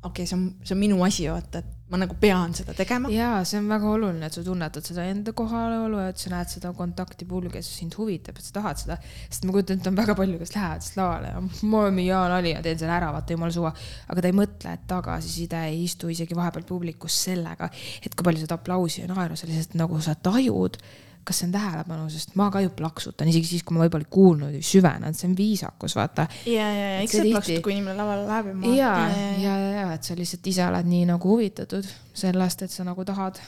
okei 0.00 0.08
okay,, 0.08 0.28
see 0.30 0.38
on, 0.38 0.46
see 0.64 0.76
on 0.76 0.80
minu 0.80 1.02
asi, 1.04 1.28
vaata, 1.28 1.60
et 1.60 1.76
ma 1.90 1.98
nagu 1.98 2.14
pean 2.20 2.54
seda 2.54 2.74
tegema. 2.76 3.10
ja 3.10 3.30
see 3.48 3.58
on 3.58 3.68
väga 3.70 3.88
oluline, 3.90 4.28
et 4.28 4.36
sa 4.36 4.44
tunnetad 4.46 4.86
seda 4.86 5.04
enda 5.10 5.34
kohalolu, 5.36 5.98
et 6.06 6.22
sa 6.22 6.30
näed 6.32 6.52
seda 6.52 6.72
kontakti 6.76 7.26
puhul, 7.28 7.50
kes 7.52 7.68
sind 7.80 7.96
huvitab, 7.98 8.38
et 8.38 8.46
sa 8.46 8.54
tahad 8.60 8.80
seda. 8.82 8.98
sest 9.26 9.46
ma 9.48 9.56
kujutan 9.56 9.80
ette, 9.80 9.90
on 9.90 9.98
väga 9.98 10.16
palju, 10.18 10.38
kes 10.42 10.54
lähevad 10.54 10.86
siis 10.86 10.96
lavale 11.00 11.34
ja 11.34 11.42
ma 11.42 11.82
olen 11.82 11.98
mingi 11.98 12.08
Jaan 12.10 12.36
Ali 12.38 12.54
ja 12.54 12.62
teen 12.64 12.78
selle 12.78 12.96
ära, 12.96 13.10
vaata 13.16 13.36
jumala 13.36 13.54
suva. 13.54 13.74
aga 14.08 14.22
ta 14.22 14.30
ei 14.30 14.38
mõtle, 14.38 14.74
et 14.78 14.86
tagasiside 14.90 15.66
ei 15.72 15.84
istu 15.84 16.10
isegi 16.14 16.38
vahepeal 16.38 16.66
publikus 16.68 17.18
sellega, 17.26 17.70
et 18.04 18.14
kui 18.14 18.26
palju 18.26 18.44
seda 18.46 18.58
aplausi 18.60 19.02
ja 19.02 19.10
naeru 19.10 19.38
sa 19.38 19.50
lihtsalt 19.50 19.78
nagu 19.80 20.00
sa 20.04 20.14
tajud 20.14 20.78
kas 21.24 21.40
see 21.40 21.48
on 21.48 21.52
tähelepanu, 21.54 22.08
sest 22.10 22.34
ma 22.38 22.48
ka 22.52 22.62
ju 22.64 22.72
plaksutan, 22.74 23.28
isegi 23.30 23.52
siis, 23.52 23.64
kui 23.66 23.76
ma 23.76 23.84
võib-olla 23.84 24.06
ei 24.06 24.12
kuulnud 24.14 24.54
või 24.56 24.64
süvenenud, 24.66 25.18
see 25.18 25.28
on 25.28 25.36
viisakus, 25.38 25.94
vaata 25.98 26.26
ja, 26.48 26.66
ja, 26.66 26.88
ja 26.94 26.98
eks 27.04 27.16
tihti- 27.18 27.34
plaksud, 27.34 27.62
kui 27.66 27.76
inimene 27.76 27.96
lavale 27.98 28.26
läheb 28.28 28.50
ja 28.50 28.56
ma. 28.56 28.74
ja, 28.74 28.92
ja, 29.12 29.30
ja, 29.44 29.54
ja, 29.76 29.86
et 29.94 30.08
sa 30.08 30.16
lihtsalt 30.18 30.50
ise 30.52 30.66
oled 30.66 30.90
nii 30.90 31.06
nagu 31.12 31.34
huvitatud 31.34 31.86
sellest, 32.24 32.66
et 32.66 32.74
sa 32.74 32.86
nagu 32.88 33.04
tahad 33.06 33.40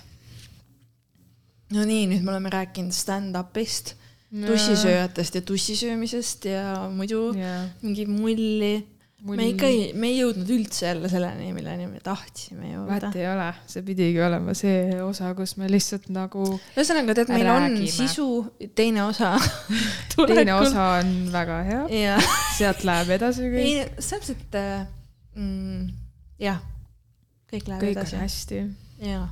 no 1.73 1.89
nii, 1.89 2.07
nüüd 2.13 2.25
me 2.25 2.35
oleme 2.35 2.53
rääkinud 2.53 2.95
stand-up'ist, 2.97 3.95
tussisööjatest 4.33 5.37
ja 5.37 5.43
tussisöömisest 5.45 6.47
ja 6.49 6.65
muidu 6.93 7.33
Jaa. 7.37 7.67
mingi 7.83 8.07
mulli, 8.09 8.75
mulli.. 9.23 9.39
me 9.39 9.49
ikka 9.53 9.69
ei, 9.71 9.83
me 9.99 10.09
ei 10.11 10.19
jõudnud 10.21 10.51
üldse 10.55 10.87
jälle 10.87 11.11
selleni, 11.11 11.51
milleni 11.55 11.87
me 11.91 12.01
tahtsime 12.05 12.73
jõuda 12.73 12.89
vahet. 12.89 13.19
ei 13.21 13.29
ole, 13.31 13.49
see 13.71 13.85
pidigi 13.87 14.23
olema 14.25 14.55
see 14.59 14.99
osa, 15.03 15.33
kus 15.39 15.55
me 15.61 15.69
lihtsalt 15.71 16.09
nagu, 16.15 16.47
ühesõnaga, 16.75 17.17
tead, 17.19 17.33
meil 17.35 17.51
on 17.53 17.67
Räägime. 17.69 17.91
sisu, 17.95 18.29
teine 18.79 19.05
osa 19.07 19.35
teine 20.33 20.57
osa 20.59 20.89
on 21.01 21.13
väga 21.35 21.61
hea, 21.69 21.83
ja 22.03 22.17
sealt 22.59 22.87
läheb 22.89 23.15
edasi 23.19 23.47
kõik, 23.53 23.63
ei, 23.63 24.09
täpselt 24.13 24.59
äh, 24.59 24.87
mm, 25.39 25.87
jah, 26.43 26.63
kõik 27.53 27.71
läheb 27.71 27.87
kõik 27.87 27.97
on 27.97 28.03
edasi. 28.03 28.21
hästi. 28.25 28.63
jaa, 29.13 29.27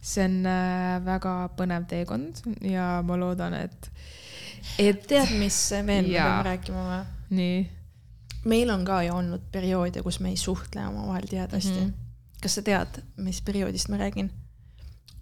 see 0.00 0.28
on 0.28 0.40
äh, 0.48 0.94
väga 1.06 1.38
põnev 1.58 1.88
teekond 1.90 2.44
ja 2.64 2.90
ma 3.04 3.20
loodan, 3.20 3.60
et, 3.60 3.90
et 4.80 5.04
tead, 5.08 5.36
mis 5.36 5.66
veel 5.76 6.08
me 6.08 6.14
peame 6.16 6.46
rääkima 6.52 6.86
või? 6.92 7.02
nii, 7.38 7.58
meil 8.44 8.70
on 8.70 8.84
ka 8.84 9.02
ju 9.02 9.14
olnud 9.14 9.48
perioode, 9.52 10.02
kus 10.02 10.20
me 10.20 10.30
ei 10.34 10.36
suhtle 10.36 10.86
omavahel 10.86 11.26
tihedasti 11.30 11.74
mm. 11.74 11.86
-hmm. 11.86 12.42
kas 12.42 12.54
sa 12.54 12.62
tead, 12.62 13.02
mis 13.16 13.42
perioodist 13.42 13.88
ma 13.88 13.96
räägin? 13.96 14.30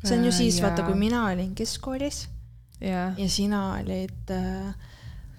see 0.05 0.19
on 0.19 0.25
ju 0.25 0.31
Äh, 0.31 0.37
siis, 0.37 0.63
vaata, 0.63 0.83
jaa. 0.83 0.91
kui 0.91 0.99
mina 0.99 1.25
olin 1.27 1.55
keskkoolis 1.55 2.29
ja, 2.81 3.13
ja 3.17 3.29
sina 3.29 3.63
olid 3.81 4.31
äh,, 4.31 4.75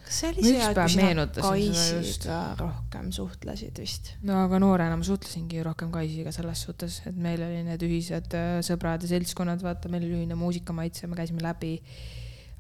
kas 0.06 0.20
see 0.22 0.30
oli 0.32 0.44
see, 0.44 0.58
ükspäev 0.58 0.78
kui 0.84 0.94
sina 0.96 1.16
seda 1.24 2.02
just. 2.02 2.28
Kaisiga 2.28 2.40
rohkem 2.60 3.12
suhtlesid 3.16 3.82
vist? 3.82 4.14
no 4.28 4.40
aga 4.44 4.60
noorena 4.64 4.98
ma 4.98 5.08
suhtlesingi 5.08 5.64
rohkem 5.66 5.92
Kaisiga 5.94 6.34
selles 6.36 6.64
suhtes, 6.68 7.02
et 7.10 7.18
meil 7.28 7.44
oli 7.46 7.64
need 7.68 7.88
ühised 7.88 8.38
äh, 8.38 8.60
sõbrad 8.66 9.06
ja 9.06 9.12
seltskonnad, 9.14 9.64
vaata, 9.66 9.92
meil 9.94 10.08
oli 10.08 10.24
ühine 10.24 10.40
muusikamaitse, 10.40 11.10
me 11.12 11.20
käisime 11.20 11.46
läbi. 11.46 11.78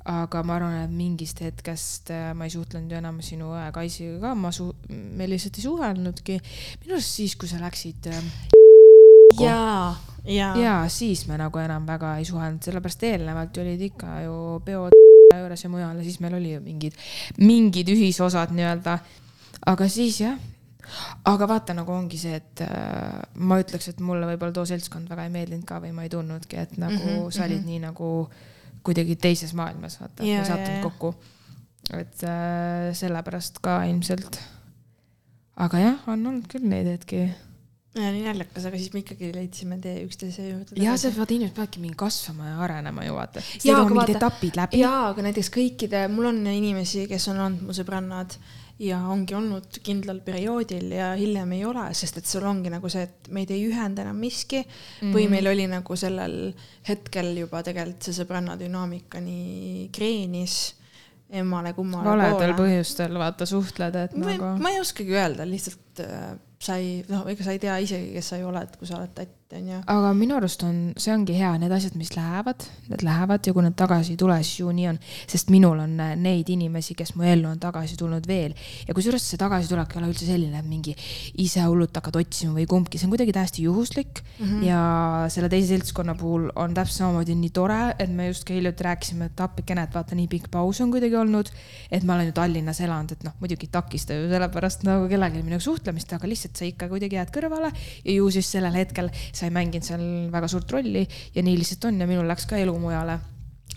Aga 0.08 0.44
ma 0.48 0.56
arvan, 0.56 0.76
et 0.86 0.94
mingist 0.94 1.42
hetkest 1.44 2.12
äh, 2.16 2.30
ma 2.38 2.48
ei 2.48 2.54
suhtlenud 2.54 2.92
ju 2.92 3.00
enam 3.00 3.20
sinu 3.26 3.52
õe 3.56 3.66
Kaisiga 3.76 4.20
ka, 4.24 4.34
ma 4.40 4.54
su-, 4.56 4.72
me 4.90 5.28
lihtsalt 5.28 5.60
ei 5.60 5.66
suhelnudki. 5.66 6.38
minu 6.84 6.96
arust 6.96 7.18
siis, 7.20 7.36
kui 7.40 7.50
sa 7.52 7.60
läksid 7.62 8.08
äh, 8.14 8.30
jaa, 9.42 9.96
jaa. 10.26 10.54
ja 10.62 10.76
siis 10.92 11.26
me 11.28 11.40
nagu 11.40 11.60
enam 11.60 11.88
väga 11.88 12.18
ei 12.22 12.28
suhelnud, 12.30 12.64
sellepärast 12.64 13.08
eelnevalt 13.10 13.56
ju 13.56 13.66
olid 13.66 13.88
ikka 13.90 14.20
ju 14.26 14.36
peod 14.66 14.96
juures 15.38 15.64
ja 15.64 15.72
mujal 15.72 16.00
ja 16.00 16.06
siis 16.08 16.22
meil 16.24 16.38
oli 16.40 16.56
ju 16.56 16.64
mingid, 16.64 17.00
mingid 17.44 17.92
ühisosad 17.92 18.56
nii-öelda. 18.56 19.00
aga 19.68 19.88
siis 19.92 20.22
jah, 20.24 20.40
aga 21.28 21.48
vaata, 21.50 21.76
nagu 21.76 21.92
ongi 21.92 22.20
see, 22.22 22.40
et 22.40 22.64
äh, 22.64 23.24
ma 23.44 23.60
ütleks, 23.60 23.92
et 23.92 24.00
mulle 24.00 24.30
võib-olla 24.32 24.56
too 24.56 24.68
seltskond 24.70 25.10
väga 25.12 25.28
ei 25.28 25.34
meeldinud 25.36 25.68
ka 25.68 25.82
või 25.84 25.92
ma 25.96 26.08
ei 26.08 26.14
tundnudki, 26.14 26.64
et 26.64 26.78
nagu 26.80 26.96
mm 26.96 27.10
-hmm, 27.10 27.34
sa 27.36 27.44
olid 27.44 27.60
mhm. 27.60 27.74
nii 27.74 27.84
nagu 27.90 28.12
kuidagi 28.86 29.18
teises 29.22 29.54
maailmas, 29.58 30.00
vaata, 30.02 30.24
ei 30.24 30.46
sattunud 30.46 30.84
kokku. 30.86 31.16
et 31.98 32.24
äh, 32.28 32.94
sellepärast 32.98 33.62
ka 33.64 33.82
ilmselt. 33.90 34.40
aga 35.56 35.84
jah, 35.84 36.08
on 36.08 36.26
olnud 36.28 36.48
küll 36.52 36.68
neid 36.68 36.90
hetki 36.92 37.28
ja 38.02 38.12
nii 38.14 38.26
naljakas, 38.26 38.68
aga 38.70 38.78
siis 38.80 38.92
me 38.94 39.02
ikkagi 39.02 39.32
leidsime 39.36 39.78
tee 39.82 40.02
üksteise 40.06 40.46
juurde. 40.50 40.78
ja 40.82 40.96
see, 41.00 41.12
vaata 41.16 41.36
inimesed 41.36 41.56
peavadki 41.58 41.82
mingi 41.84 41.98
kasvama 42.00 42.52
ja 42.52 42.60
arenema 42.66 43.06
ju 43.06 43.18
vaata. 43.18 43.44
Jaa, 43.64 43.82
aga 43.82 43.98
vaata- 44.02 44.18
etapid 44.18 44.60
läbi. 44.60 44.82
jaa, 44.84 45.02
aga 45.12 45.26
näiteks 45.28 45.52
kõikide, 45.54 46.06
mul 46.14 46.30
on 46.32 46.42
inimesi, 46.52 47.08
kes 47.10 47.28
on 47.34 47.42
olnud 47.46 47.68
mu 47.70 47.78
sõbrannad 47.78 48.38
ja 48.80 49.00
ongi 49.10 49.34
olnud 49.34 49.80
kindlal 49.84 50.20
perioodil 50.26 50.92
ja 50.94 51.12
hiljem 51.18 51.54
ei 51.58 51.64
ole, 51.66 51.88
sest 51.98 52.20
et 52.22 52.30
sul 52.30 52.46
ongi 52.46 52.70
nagu 52.70 52.90
see, 52.94 53.08
et 53.08 53.30
meid 53.34 53.52
ei 53.54 53.64
ühenda 53.70 54.04
enam 54.06 54.20
miski 54.22 54.62
mm 54.62 54.70
-hmm. 55.02 55.14
või 55.16 55.30
meil 55.32 55.50
oli 55.50 55.66
nagu 55.72 55.96
sellel 55.98 56.54
hetkel 56.88 57.32
juba 57.38 57.64
tegelikult 57.66 58.10
see 58.10 58.18
sõbranna 58.20 58.58
dünaamika 58.60 59.22
nii 59.24 59.90
kreenis 59.94 60.76
emmale-kummale 61.30 62.14
valedel 62.14 62.54
põhjustel 62.56 63.18
vaata 63.20 63.46
suhtled, 63.50 63.96
et 63.96 64.14
ma, 64.16 64.30
nagu. 64.32 64.52
ma 64.62 64.72
ei 64.72 64.80
oskagi 64.80 65.18
öelda, 65.18 65.48
lihtsalt 65.50 66.04
äh, 66.06 66.38
sa 66.58 66.78
ei, 66.82 67.04
noh, 67.12 67.26
ega 67.30 67.46
sa 67.46 67.54
ei 67.54 67.62
tea 67.62 67.78
isegi, 67.86 68.14
kes 68.18 68.32
sa 68.34 68.40
ju 68.40 68.48
oled, 68.50 68.72
kui 68.80 68.88
sa 68.90 68.98
oled 68.98 69.12
tatt, 69.14 69.34
onju. 69.54 69.78
aga 69.94 70.10
minu 70.18 70.36
arust 70.36 70.64
on, 70.66 70.78
see 71.00 71.14
ongi 71.14 71.36
hea, 71.38 71.52
need 71.62 71.72
asjad, 71.72 71.94
mis 72.00 72.10
lähevad, 72.16 72.66
need 72.90 73.04
lähevad 73.06 73.46
ja 73.48 73.54
kui 73.56 73.64
need 73.64 73.76
tagasi 73.78 74.16
ei 74.16 74.20
tule, 74.20 74.36
siis 74.42 74.64
ju 74.64 74.74
nii 74.74 74.88
on. 74.90 74.98
sest 75.30 75.52
minul 75.54 75.80
on 75.84 75.94
äh, 76.04 76.16
neid 76.20 76.50
inimesi, 76.52 76.98
kes 76.98 77.14
mu 77.16 77.28
ellu 77.30 77.52
on 77.52 77.62
tagasi 77.62 77.96
tulnud 78.00 78.26
veel 78.28 78.56
ja 78.88 78.96
kusjuures 78.98 79.24
see 79.24 79.40
tagasitulek 79.40 79.94
ei 79.94 80.02
ole 80.02 80.10
üldse 80.12 80.28
selline, 80.28 80.58
et 80.60 80.68
mingi 80.68 80.96
ise 81.46 81.64
hullult 81.64 81.96
hakkad 81.96 82.18
otsima 82.24 82.58
või 82.58 82.66
kumbki, 82.70 83.00
see 83.00 83.08
on 83.08 83.14
kuidagi 83.14 83.38
täiesti 83.38 83.68
juhuslik 83.68 84.24
mm. 84.24 84.42
-hmm. 84.42 84.66
ja 84.66 84.82
selle 85.34 85.52
teise 85.54 85.72
seltskonna 85.76 86.18
puhul 86.18 86.50
on 86.56 86.74
täpselt 86.74 87.04
samamoodi 87.04 87.38
nii 87.38 87.54
tore, 87.54 87.80
et 88.02 88.10
me 88.10 88.32
just 88.32 88.48
ka 88.50 88.58
hiljuti 88.58 88.90
rääkisime, 88.90 89.30
et 89.30 89.46
appikene, 89.46 89.86
et 89.86 89.94
vaata 89.94 90.18
nii 90.18 90.28
pikk 90.34 90.50
paus 90.52 90.82
on 90.82 90.92
kuidagi 90.92 91.16
olnud. 91.16 91.54
et 91.92 92.04
ma 92.04 92.18
olen 92.18 92.34
ju 92.34 92.36
Tallinnas 92.36 92.82
elanud, 92.82 93.14
et 93.14 93.24
noh, 93.24 93.38
muidugi 93.40 93.70
ei 93.70 93.72
takista 93.72 94.18
ju 94.18 94.28
sellepärast 94.32 94.84
nagu 94.88 95.08
kellelgi 95.08 95.44
minuga 95.44 95.64
suhtlemist, 95.64 96.12
aga 96.14 96.28
lihtsalt 96.28 96.47
sa 96.56 96.68
ikka 96.68 96.90
kuidagi 96.92 97.18
jääd 97.18 97.32
kõrvale 97.34 97.72
ja 98.04 98.12
ju 98.12 98.30
siis 98.32 98.52
sellel 98.52 98.76
hetkel 98.78 99.10
sa 99.32 99.48
ei 99.48 99.54
mänginud 99.56 99.88
seal 99.88 100.04
väga 100.34 100.48
suurt 100.52 100.72
rolli 100.72 101.08
ja 101.36 101.44
nii 101.44 101.58
lihtsalt 101.60 101.90
on 101.90 102.00
ja 102.02 102.08
minul 102.10 102.28
läks 102.30 102.48
ka 102.50 102.60
elu 102.62 102.76
mujale. 102.80 103.20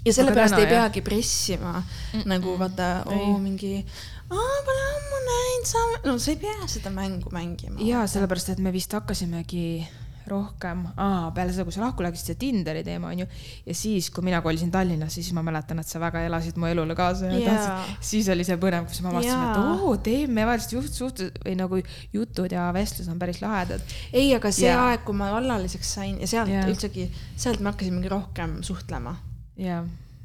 ja 0.05 0.13
sellepärast 0.15 0.59
ei 0.59 0.67
peagi 0.67 1.03
pressima 1.03 1.73
mm 1.81 2.21
-mm. 2.21 2.27
nagu 2.27 2.59
vaata, 2.59 3.03
oo 3.07 3.39
mingi, 3.39 3.85
pole 4.29 4.85
ammu 4.95 5.19
näinud, 5.31 6.05
no 6.05 6.19
sa 6.19 6.31
ei 6.31 6.37
pea 6.37 6.67
seda 6.67 6.91
mängu 6.91 7.31
mängima. 7.33 7.81
ja 7.81 8.07
sellepärast, 8.07 8.49
et 8.49 8.59
me 8.59 8.73
vist 8.73 8.93
hakkasimegi 8.93 9.89
rohkem 10.31 10.83
ah,, 10.95 11.29
peale 11.37 11.55
seda, 11.55 11.67
kui 11.69 11.75
sa 11.75 11.83
lahku 11.85 12.05
läksid, 12.05 12.33
see 12.33 12.39
Tinderi 12.41 12.83
teema 12.87 13.11
on 13.13 13.23
ju. 13.23 13.29
ja 13.67 13.77
siis, 13.77 14.11
kui 14.15 14.25
mina 14.27 14.41
kolisin 14.45 14.73
Tallinnasse, 14.75 15.21
siis 15.21 15.35
ma 15.37 15.45
mäletan, 15.47 15.83
et 15.83 15.91
sa 15.91 16.01
väga 16.03 16.25
elasid 16.29 16.59
mu 16.61 16.69
elule 16.71 16.97
kaasa 16.99 17.31
ja 17.31 17.39
Jaa. 17.39 17.55
tahtsid, 17.55 18.03
siis 18.11 18.31
oli 18.35 18.47
see 18.49 18.59
põnev, 18.61 18.89
kus 18.91 19.03
me 19.05 19.13
avastasime, 19.13 19.47
et 19.51 19.63
Jaa. 19.63 19.79
oo, 19.79 19.95
teemevahelised 20.11 20.77
juht, 20.77 20.93
suhted 20.97 21.41
või 21.45 21.57
nagu 21.61 21.81
jutud 22.17 22.57
ja 22.57 22.69
vestlus 22.77 23.09
on 23.13 23.19
päris 23.23 23.43
lahedad. 23.45 23.97
ei, 24.13 24.29
aga 24.37 24.53
see 24.55 24.71
Jaa. 24.71 24.91
aeg, 24.91 25.07
kui 25.09 25.17
ma 25.17 25.33
vallaliseks 25.37 25.97
sain 25.99 26.21
ja 26.21 26.31
sealt 26.31 26.53
Jaa. 26.53 26.69
üldsegi, 26.71 27.11
sealt 27.37 27.61
me 27.61 27.73
hakkasimegi 27.73 28.13
rohkem 28.13 28.61
suhtlema 28.67 29.17
ja, 29.61 29.83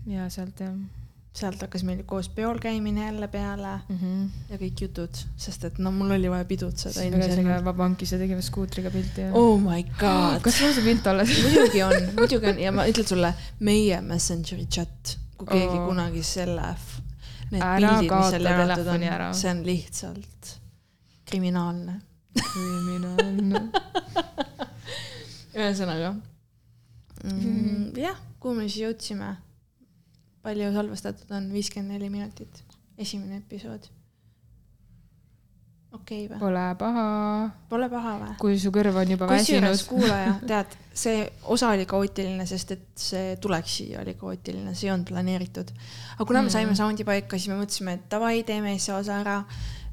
ja 0.09 0.29
sealt 0.33 0.61
jah 0.63 0.77
sealt 1.35 1.59
hakkas 1.65 1.83
meil 1.83 2.03
koos 2.07 2.29
peol 2.31 2.59
käimine 2.63 3.05
jälle 3.05 3.27
peale 3.27 3.73
mm. 3.89 3.97
-hmm. 3.97 4.27
ja 4.49 4.59
kõik 4.61 4.81
jutud, 4.85 5.21
sest 5.37 5.63
et 5.67 5.79
no 5.83 5.91
mul 5.91 6.15
oli 6.15 6.29
vaja 6.31 6.45
pidutseda 6.45 6.93
siis 6.93 7.11
me 7.11 7.19
käisime 7.19 7.41
ilmselgelt. 7.41 7.65
Vabankis 7.65 8.11
ja 8.11 8.19
tegime 8.19 8.41
skuutriga 8.41 8.91
pilti 8.91 9.21
ja. 9.21 9.33
Oh 9.33 9.59
my 9.61 9.83
god. 9.99 10.39
kas 10.45 10.57
sul 10.57 10.67
on 10.69 10.73
see 10.77 10.83
pilt 10.83 11.07
alles? 11.11 11.35
muidugi 11.45 11.83
on, 11.83 11.95
muidugi 12.19 12.51
on 12.53 12.59
ja 12.59 12.71
ma 12.71 12.87
ütlen 12.87 13.07
sulle, 13.07 13.33
meie 13.59 14.01
Messengeri 14.01 14.65
chat, 14.65 15.17
kui 15.37 15.47
keegi 15.47 15.77
Oo. 15.77 15.87
kunagi 15.87 16.23
selle, 16.23 16.69
need 17.51 17.61
Ära 17.61 17.95
pildid, 17.97 18.11
mis 18.11 18.29
seal 18.35 18.51
jagatud 18.51 18.93
on, 18.95 19.07
see 19.35 19.51
on 19.51 19.65
lihtsalt 19.65 20.53
kriminaalne. 21.25 21.99
kriminaalne. 22.35 23.65
ühesõnaga 25.55 26.15
mm,, 27.23 27.91
jah, 27.99 28.17
kuhu 28.39 28.55
me 28.57 28.69
siis 28.69 28.81
jõudsime? 28.85 29.35
Palju 30.45 30.71
salvestatud 30.75 31.35
on, 31.35 31.51
viiskümmend 31.53 31.95
neli 31.95 32.09
minutit, 32.13 32.63
esimene 33.01 33.41
episood. 33.41 33.87
okei 35.95 36.25
okay, 36.25 36.31
või? 36.31 36.39
Pole 36.41 36.65
paha, 36.79 37.05
Pole 37.71 37.89
paha 37.91 38.15
või? 38.21 38.33
kui 38.41 38.57
su 38.61 38.71
kõrv 38.75 38.99
on 39.01 39.13
juba 39.15 39.29
kusjuures 39.31 39.69
väsinud. 39.71 39.87
kuulaja, 39.89 40.35
tead, 40.51 40.75
see 41.05 41.23
osa 41.55 41.71
oli 41.75 41.87
kaootiline, 41.89 42.45
sest 42.49 42.75
et 42.75 42.85
see 42.99 43.37
tuleks 43.41 43.79
siia 43.79 44.03
oli 44.03 44.13
kaootiline, 44.19 44.75
see 44.75 44.89
ei 44.89 44.93
olnud 44.95 45.09
planeeritud. 45.09 45.73
aga 46.17 46.29
kuna 46.29 46.45
me 46.45 46.53
saime 46.53 46.77
soundi 46.77 47.07
paika, 47.07 47.39
siis 47.39 47.53
me 47.53 47.61
mõtlesime, 47.63 47.97
et 47.99 48.05
davai, 48.11 48.37
teeme 48.47 48.77
see 48.79 48.95
osa 48.95 49.21
ära. 49.23 49.39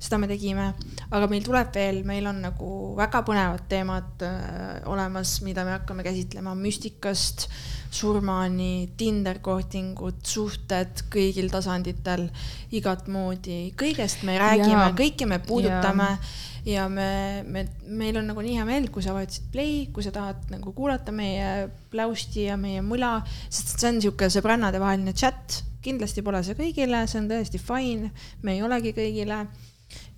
Seda 0.03 0.19
me 0.19 0.29
tegime, 0.31 0.73
aga 1.15 1.29
meil 1.31 1.45
tuleb 1.47 1.71
veel, 1.77 2.01
meil 2.07 2.27
on 2.31 2.41
nagu 2.43 2.71
väga 2.99 3.23
põnevad 3.27 3.67
teemad 3.71 4.25
äh, 4.27 4.83
olemas, 4.91 5.37
mida 5.47 5.65
me 5.67 5.77
hakkame 5.77 6.03
käsitlema. 6.07 6.57
Müstikast 6.59 7.47
surmani, 7.93 8.91
Tinder 8.99 9.39
kohtingud, 9.45 10.23
suhted 10.27 11.05
kõigil 11.13 11.53
tasanditel, 11.53 12.27
igat 12.75 13.07
moodi, 13.13 13.67
kõigest 13.79 14.25
me 14.27 14.39
räägime 14.43 14.89
kõike 14.99 15.29
me 15.29 15.43
puudutame. 15.45 16.17
Ja 16.63 16.85
me, 16.87 17.43
me, 17.43 17.65
meil 17.91 18.21
on 18.21 18.29
nagu 18.31 18.39
nii 18.39 18.53
hea 18.55 18.65
meel, 18.69 18.85
kui 18.95 19.03
sa 19.03 19.11
vajutasid 19.17 19.49
play, 19.51 19.89
kui 19.91 20.05
sa 20.07 20.13
tahad 20.15 20.45
nagu 20.53 20.71
kuulata 20.77 21.11
meie 21.11 21.67
pläusti 21.91 22.45
ja 22.45 22.55
meie 22.55 22.85
mula, 22.87 23.17
sest 23.49 23.83
see 23.83 23.89
on 23.89 23.99
niisugune 23.99 24.31
sõbrannadevaheline 24.31 25.11
chat, 25.19 25.57
kindlasti 25.83 26.23
pole 26.23 26.39
see 26.47 26.55
kõigile, 26.55 27.03
see 27.11 27.19
on 27.19 27.27
täiesti 27.33 27.59
fine, 27.59 28.13
me 28.47 28.55
ei 28.55 28.63
olegi 28.63 28.95
kõigile 28.95 29.41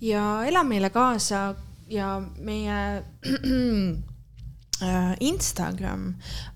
ja 0.01 0.43
ela 0.47 0.63
meile 0.67 0.89
kaasa 0.89 1.55
ja 1.89 2.21
meie 2.41 3.03
äh, 4.85 5.13
Instagram 5.19 6.13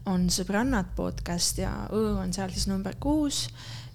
on 0.10 0.28
sõbrannad 0.34 0.94
podcast 0.98 1.62
ja 1.62 1.72
Õ 1.94 2.20
on 2.24 2.34
seal 2.34 2.52
siis 2.54 2.68
number 2.72 2.98
kuus. 3.00 3.48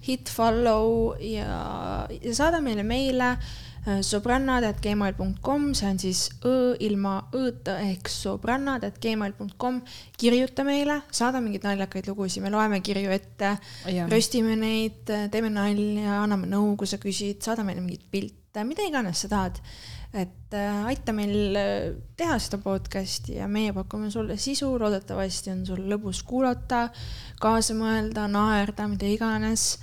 Hit 0.05 0.29
follow 0.29 1.15
ja, 1.19 2.05
ja 2.09 2.33
saada 2.37 2.61
meile 2.61 2.85
meile 2.85 3.31
äh, 3.33 3.65
sõbrannad.gmail.com, 3.85 5.67
see 5.77 5.89
on 5.89 5.99
siis 6.01 6.21
õ 6.45 6.75
ilma 6.85 7.17
õ-ta 7.35 7.79
ehk 7.85 8.09
sõbrannad.gmail.com. 8.13 9.81
kirjuta 10.17 10.65
meile, 10.67 11.01
saada 11.13 11.41
mingeid 11.41 11.67
naljakaid 11.67 12.09
lugusid, 12.09 12.43
me 12.45 12.53
loeme 12.53 12.81
kirju 12.85 13.13
ette, 13.13 13.55
röstime 14.11 14.55
neid, 14.61 15.03
teeme 15.33 15.51
nalja, 15.53 16.21
anname 16.23 16.49
nõu, 16.49 16.73
kui 16.79 16.89
sa 16.89 17.01
küsid, 17.01 17.41
saada 17.45 17.65
meile 17.67 17.83
mingeid 17.83 18.05
pilte, 18.13 18.44
mida 18.63 18.85
iganes 18.87 19.25
sa 19.25 19.31
tahad. 19.31 19.59
et 20.15 20.53
äh, 20.55 20.85
aita 20.87 21.11
meil 21.11 21.57
äh, 21.59 21.95
teha 22.15 22.37
seda 22.39 22.61
podcast'i 22.63 23.35
ja 23.35 23.49
meie 23.51 23.73
pakume 23.75 24.07
sulle 24.11 24.37
sisu, 24.39 24.69
loodetavasti 24.79 25.51
on 25.51 25.65
sul 25.67 25.81
lõbus 25.91 26.23
kuulata, 26.23 26.87
kaasa 27.41 27.75
mõelda, 27.75 28.29
naerda, 28.31 28.87
mida 28.87 29.09
iganes. 29.11 29.77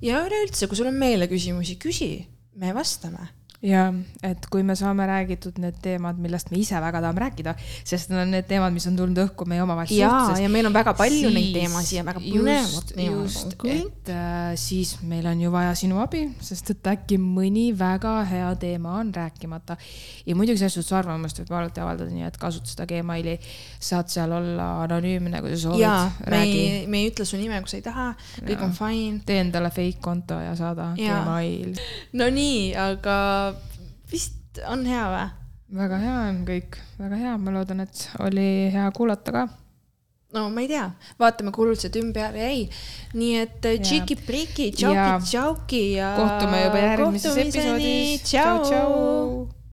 ja 0.00 0.24
üleüldse, 0.24 0.70
kui 0.70 0.80
sul 0.80 0.88
on 0.88 1.00
meeleküsimusi, 1.00 1.76
küsi, 1.82 2.12
me 2.56 2.72
vastame 2.72 3.28
ja 3.64 3.84
et 4.24 4.44
kui 4.52 4.62
me 4.66 4.76
saame 4.76 5.06
räägitud 5.08 5.56
need 5.62 5.78
teemad, 5.82 6.18
millest 6.20 6.50
me 6.52 6.58
ise 6.60 6.76
väga 6.82 7.00
tahame 7.00 7.22
rääkida, 7.24 7.54
sest 7.86 8.10
need 8.12 8.20
on 8.20 8.34
need 8.34 8.46
teemad, 8.48 8.74
mis 8.74 8.86
on 8.90 8.98
tulnud 8.98 9.20
õhku 9.24 9.46
meie 9.48 9.62
omavahelisest 9.64 10.00
ja, 10.00 10.10
suhtlusest. 10.10 10.44
ja 10.44 10.50
meil 10.52 10.68
on 10.68 10.76
väga 10.76 10.92
palju 10.98 11.30
siis, 11.30 11.36
neid 11.38 11.56
teemasid 11.56 11.98
ja 11.98 12.04
väga 12.06 12.22
põnevad 12.24 12.90
teemad. 12.92 13.22
just, 13.24 13.54
et 13.64 14.10
äh, 14.12 14.50
siis 14.60 14.94
meil 15.08 15.28
on 15.30 15.40
ju 15.40 15.52
vaja 15.54 15.72
sinu 15.78 16.00
abi, 16.04 16.26
sest 16.44 16.74
et 16.74 16.90
äkki 16.92 17.18
mõni 17.20 17.66
väga 17.78 18.18
hea 18.28 18.50
teema 18.60 18.98
on 19.00 19.14
rääkimata. 19.16 19.78
ja 20.26 20.36
muidugi 20.36 20.60
selles 20.60 20.76
suhtes 20.76 20.92
arvamust 21.00 21.40
võib 21.40 21.56
alati 21.56 21.84
avaldada, 21.84 22.10
nii 22.12 22.28
et 22.28 22.38
kasuta 22.40 22.68
seda 22.74 22.88
Gmaili, 22.90 23.38
saad 23.80 24.12
seal 24.12 24.32
olla 24.32 24.68
anonüümne, 24.84 25.40
kui 25.40 25.54
sa 25.56 25.62
soovid. 25.64 26.28
me 26.30 26.42
ei, 26.44 26.84
me 26.86 27.00
ei 27.00 27.10
ütle 27.14 27.24
su 27.28 27.40
nime, 27.40 27.62
kui 27.64 27.72
sa 27.72 27.80
ei 27.80 27.88
taha, 27.88 28.10
kõik 28.44 28.68
on 28.68 28.76
fine. 28.76 29.24
tee 29.24 29.40
endale 29.40 29.72
fake 29.72 30.04
konto 30.04 30.36
ja 30.42 30.52
saada 30.58 30.92
ja. 31.00 31.22
Gmail. 31.24 31.80
Nonii, 32.20 32.74
aga 32.76 33.53
vist 34.10 34.60
on 34.68 34.84
hea 34.88 35.06
või? 35.12 35.26
väga 35.74 35.98
hea 35.98 36.16
on 36.28 36.40
kõik, 36.46 36.78
väga 37.00 37.18
hea, 37.18 37.34
ma 37.40 37.54
loodan, 37.54 37.84
et 37.84 38.06
oli 38.22 38.70
hea 38.74 38.86
kuulata 38.94 39.34
ka. 39.34 39.44
no 40.34 40.46
ma 40.52 40.64
ei 40.64 40.70
tea, 40.70 40.86
vaatame, 41.20 41.52
kuhu 41.54 41.74
see 41.78 41.92
tünn 41.94 42.12
peale 42.14 42.42
jäi. 42.42 42.68
nii 43.14 43.34
et 43.42 43.68
tšiki-priki, 43.82 44.70
tšauki-tšauki 44.78 45.84
ja. 45.96 46.14
kohtume 46.20 46.64
juba 46.66 46.86
järgmises 46.88 47.42
episoodis. 47.46 48.24
tšau, 48.28 48.56
tšau. 48.68 49.62